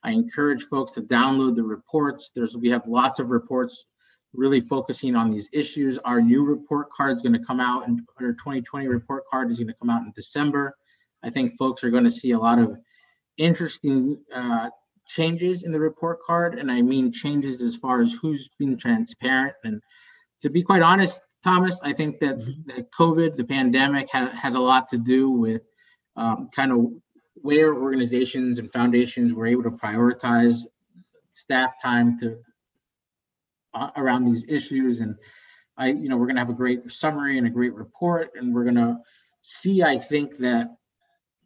I 0.03 0.11
encourage 0.11 0.65
folks 0.65 0.93
to 0.93 1.01
download 1.01 1.55
the 1.55 1.63
reports. 1.63 2.31
There's 2.35 2.57
we 2.57 2.69
have 2.69 2.87
lots 2.87 3.19
of 3.19 3.31
reports 3.31 3.85
really 4.33 4.59
focusing 4.61 5.15
on 5.15 5.31
these 5.31 5.49
issues. 5.53 5.99
Our 5.99 6.21
new 6.21 6.43
report 6.43 6.91
card 6.91 7.11
is 7.13 7.21
going 7.21 7.33
to 7.33 7.45
come 7.45 7.59
out 7.59 7.87
and 7.87 8.01
our 8.19 8.33
2020 8.33 8.87
report 8.87 9.23
card 9.29 9.51
is 9.51 9.57
going 9.57 9.67
to 9.67 9.75
come 9.75 9.89
out 9.89 10.01
in 10.01 10.11
December. 10.15 10.75
I 11.23 11.29
think 11.29 11.57
folks 11.57 11.83
are 11.83 11.91
going 11.91 12.03
to 12.03 12.11
see 12.11 12.31
a 12.31 12.39
lot 12.39 12.59
of 12.59 12.77
interesting 13.37 14.17
uh, 14.33 14.69
changes 15.07 15.63
in 15.63 15.71
the 15.71 15.79
report 15.79 16.19
card, 16.25 16.57
and 16.57 16.71
I 16.71 16.81
mean 16.81 17.11
changes 17.11 17.61
as 17.61 17.75
far 17.75 18.01
as 18.01 18.13
who's 18.13 18.49
being 18.57 18.77
transparent. 18.77 19.55
And 19.63 19.81
to 20.41 20.49
be 20.49 20.63
quite 20.63 20.81
honest, 20.81 21.21
Thomas, 21.43 21.79
I 21.83 21.93
think 21.93 22.19
that 22.19 22.39
Mhm. 22.39 22.65
the 22.65 22.87
COVID, 22.97 23.35
the 23.35 23.43
pandemic, 23.43 24.09
had 24.09 24.29
had 24.29 24.53
a 24.55 24.59
lot 24.59 24.89
to 24.89 24.97
do 24.97 25.29
with 25.29 25.61
um, 26.15 26.49
kind 26.55 26.71
of 26.71 26.93
where 27.43 27.75
organizations 27.75 28.57
and 28.57 28.71
foundations 28.71 29.33
were 29.33 29.45
able 29.45 29.63
to 29.63 29.69
prioritize 29.69 30.65
staff 31.29 31.73
time 31.81 32.17
to 32.17 32.37
uh, 33.73 33.89
around 33.97 34.23
these 34.23 34.45
issues. 34.47 35.01
And 35.01 35.15
I, 35.77 35.87
you 35.87 36.07
know, 36.07 36.15
we're 36.15 36.27
going 36.27 36.37
to 36.37 36.41
have 36.41 36.49
a 36.49 36.53
great 36.53 36.89
summary 36.89 37.37
and 37.37 37.45
a 37.45 37.49
great 37.49 37.73
report, 37.73 38.31
and 38.35 38.53
we're 38.53 38.63
going 38.63 38.75
to 38.75 38.97
see. 39.41 39.83
I 39.83 39.99
think 39.99 40.37
that 40.37 40.67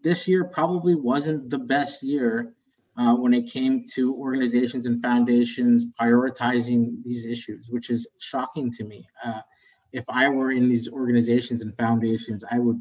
this 0.03 0.27
year 0.27 0.45
probably 0.45 0.93
wasn't 0.93 1.49
the 1.49 1.57
best 1.57 2.03
year 2.03 2.53
uh, 2.95 3.15
when 3.15 3.33
it 3.33 3.49
came 3.49 3.85
to 3.95 4.13
organizations 4.15 4.85
and 4.85 5.01
foundations 5.01 5.87
prioritizing 5.99 7.03
these 7.03 7.25
issues, 7.25 7.65
which 7.69 7.89
is 7.89 8.07
shocking 8.19 8.71
to 8.73 8.83
me. 8.83 9.07
Uh, 9.25 9.41
if 9.93 10.05
I 10.09 10.29
were 10.29 10.51
in 10.51 10.69
these 10.69 10.89
organizations 10.89 11.63
and 11.63 11.75
foundations, 11.75 12.43
I 12.51 12.59
would 12.59 12.79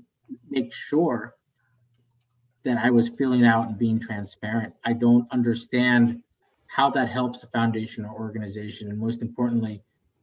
make 0.50 0.74
sure 0.74 1.34
that 2.66 2.78
I 2.78 2.90
was 2.90 3.08
filling 3.08 3.44
out 3.44 3.68
and 3.68 3.78
being 3.78 4.00
transparent. 4.00 4.74
I 4.84 4.92
don't 4.92 5.26
understand 5.30 6.20
how 6.66 6.90
that 6.90 7.08
helps 7.08 7.44
a 7.44 7.46
foundation 7.46 8.04
or 8.04 8.10
organization. 8.10 8.90
And 8.90 8.98
most 8.98 9.22
importantly, 9.22 9.82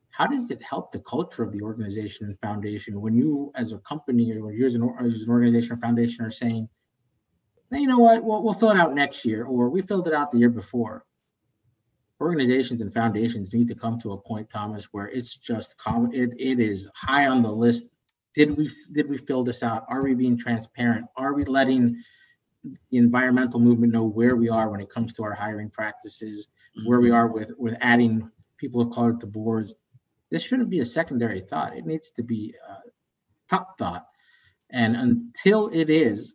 how 0.10 0.28
does 0.28 0.52
it 0.52 0.62
help 0.62 0.92
the 0.92 1.00
culture 1.00 1.42
of 1.42 1.54
the 1.54 1.62
organization 1.62 2.28
and 2.28 2.38
foundation 2.42 3.00
when 3.00 3.16
you, 3.16 3.54
as 3.56 3.72
a 3.72 3.78
company 3.80 4.34
or 4.34 4.52
you 4.52 4.66
as 4.66 4.76
an, 4.76 4.84
as 5.00 5.22
an 5.22 5.30
organization 5.30 5.72
or 5.72 5.78
foundation, 5.78 6.26
are 6.26 6.32
saying, 6.32 6.68
you 7.72 7.88
know 7.88 7.98
what, 7.98 8.22
we'll, 8.22 8.44
we'll 8.44 8.54
fill 8.54 8.72
it 8.72 8.78
out 8.78 8.94
next 8.94 9.24
year, 9.24 9.46
or 9.46 9.70
we 9.70 9.82
filled 9.82 10.08
it 10.10 10.14
out 10.14 10.30
the 10.30 10.38
year 10.38 10.50
before. 10.50 11.06
Organizations 12.20 12.82
and 12.82 12.94
foundations 12.94 13.54
need 13.54 13.70
to 13.70 13.76
come 13.76 14.00
to 14.02 14.12
a 14.12 14.18
point, 14.18 14.50
Thomas, 14.50 14.90
where 14.92 15.08
it's 15.08 15.38
just 15.38 15.78
common, 15.78 16.14
it, 16.14 16.32
it 16.38 16.60
is 16.60 16.90
high 16.94 17.28
on 17.28 17.42
the 17.42 17.50
list. 17.50 17.86
Did 18.36 18.58
we, 18.58 18.70
did 18.92 19.10
we 19.10 19.18
fill 19.18 19.46
this 19.46 19.64
out? 19.64 19.86
Are 19.88 20.04
we 20.04 20.14
being 20.14 20.38
transparent? 20.38 21.06
Are 21.16 21.34
we 21.34 21.46
letting 21.46 22.04
the 22.64 22.98
environmental 22.98 23.60
movement 23.60 23.94
know 23.94 24.06
where 24.06 24.36
we 24.36 24.50
are 24.50 24.70
when 24.70 24.80
it 24.80 24.90
comes 24.90 25.14
to 25.16 25.24
our 25.24 25.34
hiring 25.34 25.70
practices, 25.70 26.48
where 26.86 27.00
we 27.00 27.10
mm-hmm. 27.10 27.16
are 27.16 27.28
with, 27.28 27.52
with 27.58 27.76
adding 27.82 28.30
people 28.58 28.82
of 28.82 28.92
color 28.92 29.14
to 29.14 29.28
boards? 29.28 29.74
This 30.32 30.44
shouldn't 30.44 30.70
be 30.70 30.80
a 30.80 30.86
secondary 30.86 31.42
thought. 31.42 31.78
It 31.78 31.86
needs 31.86 32.12
to 32.12 32.24
be 32.24 32.56
a 32.68 33.54
top 33.54 33.78
thought. 33.78 34.08
And 34.70 34.96
until 34.96 35.68
it 35.68 35.90
is, 35.90 36.34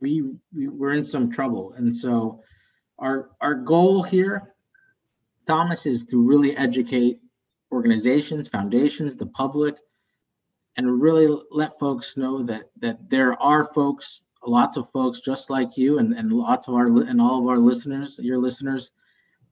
we, 0.00 0.22
we 0.54 0.68
we're 0.68 0.92
in 0.92 1.04
some 1.04 1.30
trouble. 1.30 1.74
And 1.76 1.94
so 1.94 2.40
our 2.98 3.30
our 3.40 3.54
goal 3.54 4.02
here, 4.02 4.54
Thomas, 5.46 5.86
is 5.86 6.06
to 6.06 6.22
really 6.22 6.56
educate 6.56 7.20
organizations, 7.72 8.48
foundations, 8.48 9.16
the 9.16 9.26
public, 9.26 9.76
and 10.76 11.00
really 11.00 11.28
let 11.50 11.78
folks 11.78 12.16
know 12.16 12.42
that 12.44 12.70
that 12.80 13.08
there 13.08 13.40
are 13.42 13.72
folks, 13.74 14.22
lots 14.44 14.76
of 14.76 14.90
folks 14.90 15.20
just 15.20 15.50
like 15.50 15.76
you, 15.76 15.98
and 15.98 16.12
and 16.14 16.32
lots 16.32 16.68
of 16.68 16.74
our 16.74 16.86
and 16.86 17.20
all 17.20 17.40
of 17.40 17.48
our 17.48 17.58
listeners, 17.58 18.18
your 18.18 18.38
listeners, 18.38 18.90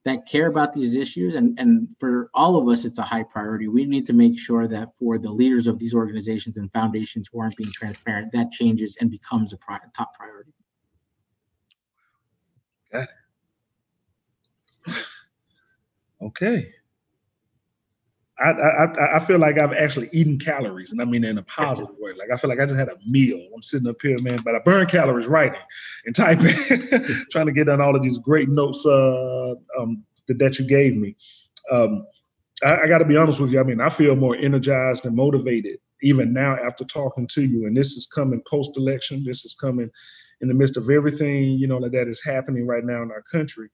that 0.05 0.27
care 0.27 0.47
about 0.47 0.73
these 0.73 0.97
issues 0.97 1.35
and 1.35 1.59
and 1.59 1.89
for 1.99 2.31
all 2.35 2.57
of 2.57 2.69
us 2.69 2.85
it's 2.85 2.99
a 2.99 3.03
high 3.03 3.23
priority 3.23 3.69
we 3.69 3.85
need 3.85 4.07
to 4.07 4.13
make 4.13 4.39
sure 4.39 4.67
that 4.67 4.89
for 4.99 5.19
the 5.19 5.31
leaders 5.31 5.67
of 5.67 5.79
these 5.79 5.95
organizations 5.95 6.57
and 6.57 6.73
foundations 6.73 7.29
who 7.31 7.41
aren't 7.41 7.57
being 7.57 7.71
transparent 7.73 8.33
that 8.33 8.51
changes 8.51 8.97
and 9.01 9.11
becomes 9.11 9.53
a 9.53 9.57
pri- 9.59 9.79
top 9.97 10.15
priority 10.15 10.53
Okay. 12.93 13.07
Okay. 16.23 16.73
I, 18.43 18.51
I 18.51 19.17
I 19.17 19.19
feel 19.19 19.39
like 19.39 19.59
I've 19.59 19.73
actually 19.73 20.09
eaten 20.13 20.39
calories, 20.39 20.93
and 20.93 21.01
I 21.01 21.05
mean 21.05 21.25
in 21.25 21.39
a 21.39 21.43
positive 21.43 21.95
way. 21.99 22.13
Like 22.19 22.31
I 22.33 22.37
feel 22.37 22.49
like 22.49 22.61
I 22.61 22.65
just 22.65 22.79
had 22.79 22.89
a 22.89 22.97
meal. 23.07 23.47
I'm 23.55 23.63
sitting 23.63 23.89
up 23.89 24.01
here, 24.01 24.17
man, 24.23 24.39
but 24.45 24.55
I 24.55 24.61
burn 24.61 24.87
calories 24.87 25.27
writing 25.27 25.61
and 26.07 26.17
typing, 26.17 26.47
trying 27.31 27.47
to 27.47 27.53
get 27.53 27.69
on 27.69 27.81
all 27.81 27.95
of 27.95 28.03
these 28.03 28.19
great 28.19 28.49
notes 28.49 28.87
uh, 28.87 29.55
um, 29.79 30.05
that, 30.29 30.59
you 30.59 30.67
gave 30.67 30.97
me. 30.97 31.17
Um, 31.71 32.07
I, 32.65 32.83
I 32.83 32.87
got 32.87 32.99
to 32.99 33.05
be 33.05 33.17
honest 33.17 33.41
with 33.41 33.51
you. 33.51 33.61
I 33.61 33.65
mean, 33.65 33.81
I 33.81 33.89
feel 33.89 34.17
more 34.17 34.37
energized 34.37 35.05
and 35.05 35.15
motivated 35.15 35.79
even 36.03 36.33
now 36.33 36.57
after 36.57 36.85
talking 36.85 37.27
to 37.29 37.43
you. 37.43 37.67
And 37.67 37.77
this 37.77 37.93
is 37.93 38.07
coming 38.07 38.43
post 38.49 38.77
election. 38.77 39.25
This 39.25 39.45
is 39.45 39.55
coming 39.55 39.91
in 40.41 40.49
the 40.49 40.55
midst 40.55 40.77
of 40.77 40.89
everything 40.89 41.59
you 41.59 41.67
know 41.67 41.81
that 41.81 42.09
is 42.09 42.23
happening 42.25 42.67
right 42.67 42.85
now 42.85 43.03
in 43.03 43.11
our 43.11 43.23
country. 43.31 43.69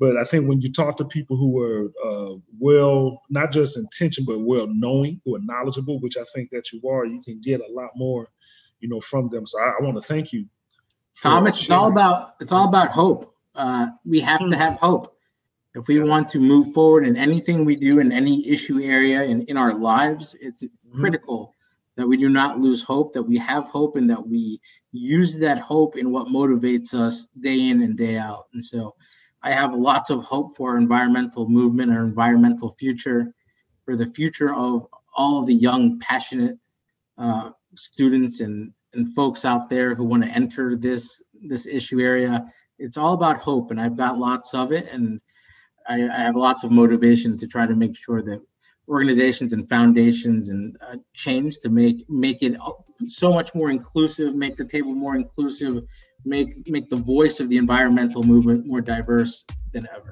But 0.00 0.16
I 0.16 0.24
think 0.24 0.48
when 0.48 0.62
you 0.62 0.72
talk 0.72 0.96
to 0.96 1.04
people 1.04 1.36
who 1.36 1.60
are 1.62 1.92
uh, 2.02 2.36
well, 2.58 3.20
not 3.28 3.52
just 3.52 3.76
intentioned, 3.76 4.26
but 4.26 4.40
well 4.40 4.66
knowing, 4.66 5.20
who 5.24 5.36
are 5.36 5.40
knowledgeable, 5.40 6.00
which 6.00 6.16
I 6.16 6.24
think 6.34 6.48
that 6.50 6.72
you 6.72 6.80
are, 6.88 7.04
you 7.04 7.20
can 7.22 7.38
get 7.38 7.60
a 7.60 7.70
lot 7.70 7.90
more, 7.94 8.26
you 8.80 8.88
know, 8.88 9.00
from 9.00 9.28
them. 9.28 9.44
So 9.44 9.60
I, 9.60 9.74
I 9.78 9.82
want 9.82 9.96
to 9.96 10.02
thank 10.02 10.32
you. 10.32 10.46
Thomas, 11.22 11.60
it's 11.60 11.70
all 11.70 11.92
about 11.92 12.32
it's 12.40 12.50
all 12.50 12.66
about 12.66 12.92
hope. 12.92 13.34
Uh, 13.54 13.88
we 14.06 14.20
have 14.20 14.38
to 14.38 14.46
hmm. 14.46 14.52
have 14.52 14.78
hope 14.78 15.14
if 15.74 15.86
we 15.86 16.00
want 16.00 16.28
to 16.28 16.38
move 16.38 16.72
forward 16.72 17.06
in 17.06 17.18
anything 17.18 17.66
we 17.66 17.76
do 17.76 17.98
in 17.98 18.10
any 18.10 18.48
issue 18.48 18.80
area 18.80 19.22
in, 19.22 19.42
in 19.42 19.58
our 19.58 19.74
lives. 19.74 20.34
It's 20.40 20.64
mm-hmm. 20.64 20.98
critical 20.98 21.54
that 21.96 22.06
we 22.06 22.16
do 22.16 22.30
not 22.30 22.58
lose 22.58 22.82
hope, 22.82 23.12
that 23.12 23.22
we 23.22 23.36
have 23.36 23.64
hope, 23.64 23.96
and 23.96 24.08
that 24.08 24.26
we 24.26 24.62
use 24.92 25.38
that 25.40 25.58
hope 25.58 25.98
in 25.98 26.10
what 26.10 26.28
motivates 26.28 26.94
us 26.94 27.26
day 27.38 27.68
in 27.68 27.82
and 27.82 27.98
day 27.98 28.16
out. 28.16 28.46
And 28.54 28.64
so 28.64 28.94
I 29.42 29.52
have 29.52 29.74
lots 29.74 30.10
of 30.10 30.22
hope 30.22 30.56
for 30.56 30.76
environmental 30.76 31.48
movement 31.48 31.90
or 31.90 32.04
environmental 32.04 32.74
future, 32.78 33.32
for 33.84 33.96
the 33.96 34.06
future 34.06 34.54
of 34.54 34.86
all 35.16 35.40
of 35.40 35.46
the 35.46 35.54
young, 35.54 35.98
passionate 36.00 36.58
uh, 37.18 37.50
students 37.74 38.40
and 38.40 38.72
and 38.92 39.14
folks 39.14 39.44
out 39.44 39.68
there 39.68 39.94
who 39.94 40.04
want 40.04 40.24
to 40.24 40.28
enter 40.30 40.76
this 40.76 41.22
this 41.42 41.66
issue 41.66 42.00
area. 42.00 42.44
It's 42.78 42.96
all 42.96 43.14
about 43.14 43.38
hope, 43.38 43.70
and 43.70 43.80
I've 43.80 43.96
got 43.96 44.18
lots 44.18 44.54
of 44.54 44.72
it, 44.72 44.88
and 44.90 45.20
I, 45.88 46.08
I 46.08 46.20
have 46.20 46.36
lots 46.36 46.64
of 46.64 46.70
motivation 46.70 47.38
to 47.38 47.46
try 47.46 47.66
to 47.66 47.74
make 47.74 47.96
sure 47.96 48.22
that 48.22 48.40
organizations 48.88 49.52
and 49.52 49.68
foundations 49.68 50.48
and 50.48 50.76
uh, 50.80 50.96
change 51.14 51.58
to 51.60 51.68
make 51.68 52.08
make 52.08 52.42
it 52.42 52.56
so 53.06 53.32
much 53.32 53.54
more 53.54 53.70
inclusive, 53.70 54.34
make 54.34 54.56
the 54.56 54.64
table 54.64 54.94
more 54.94 55.16
inclusive, 55.16 55.84
make 56.24 56.68
make 56.68 56.88
the 56.88 56.96
voice 56.96 57.40
of 57.40 57.48
the 57.48 57.56
environmental 57.56 58.22
movement 58.22 58.66
more 58.66 58.80
diverse 58.80 59.44
than 59.72 59.86
ever. 59.94 60.10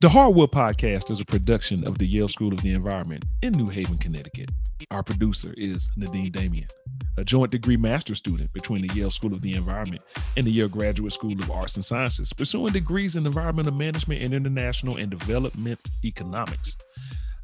The 0.00 0.10
Hardwood 0.10 0.52
Podcast 0.52 1.10
is 1.10 1.20
a 1.20 1.24
production 1.24 1.86
of 1.86 1.96
the 1.96 2.06
Yale 2.06 2.28
School 2.28 2.52
of 2.52 2.60
the 2.60 2.72
Environment 2.72 3.24
in 3.40 3.52
New 3.54 3.68
Haven, 3.68 3.96
Connecticut. 3.96 4.50
Our 4.90 5.02
producer 5.02 5.54
is 5.56 5.88
Nadine 5.96 6.30
Damien, 6.30 6.66
a 7.16 7.24
joint 7.24 7.50
degree 7.52 7.78
master 7.78 8.14
student 8.14 8.52
between 8.52 8.86
the 8.86 8.94
Yale 8.94 9.10
School 9.10 9.32
of 9.32 9.40
the 9.40 9.54
Environment 9.54 10.02
and 10.36 10.46
the 10.46 10.50
Yale 10.50 10.68
Graduate 10.68 11.12
School 11.12 11.32
of 11.32 11.50
Arts 11.50 11.76
and 11.76 11.84
Sciences, 11.84 12.34
pursuing 12.34 12.72
degrees 12.74 13.16
in 13.16 13.24
environmental 13.24 13.72
management 13.72 14.22
and 14.22 14.34
international 14.34 14.98
and 14.98 15.10
development 15.10 15.80
economics. 16.04 16.76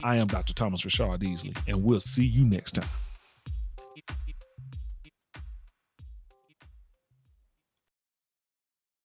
I 0.04 0.16
am 0.16 0.26
Dr. 0.26 0.52
Thomas 0.52 0.82
Rashard 0.82 1.22
Easley, 1.22 1.56
and 1.66 1.82
we'll 1.82 2.00
see 2.00 2.26
you 2.26 2.44
next 2.44 2.72
time. 2.72 2.88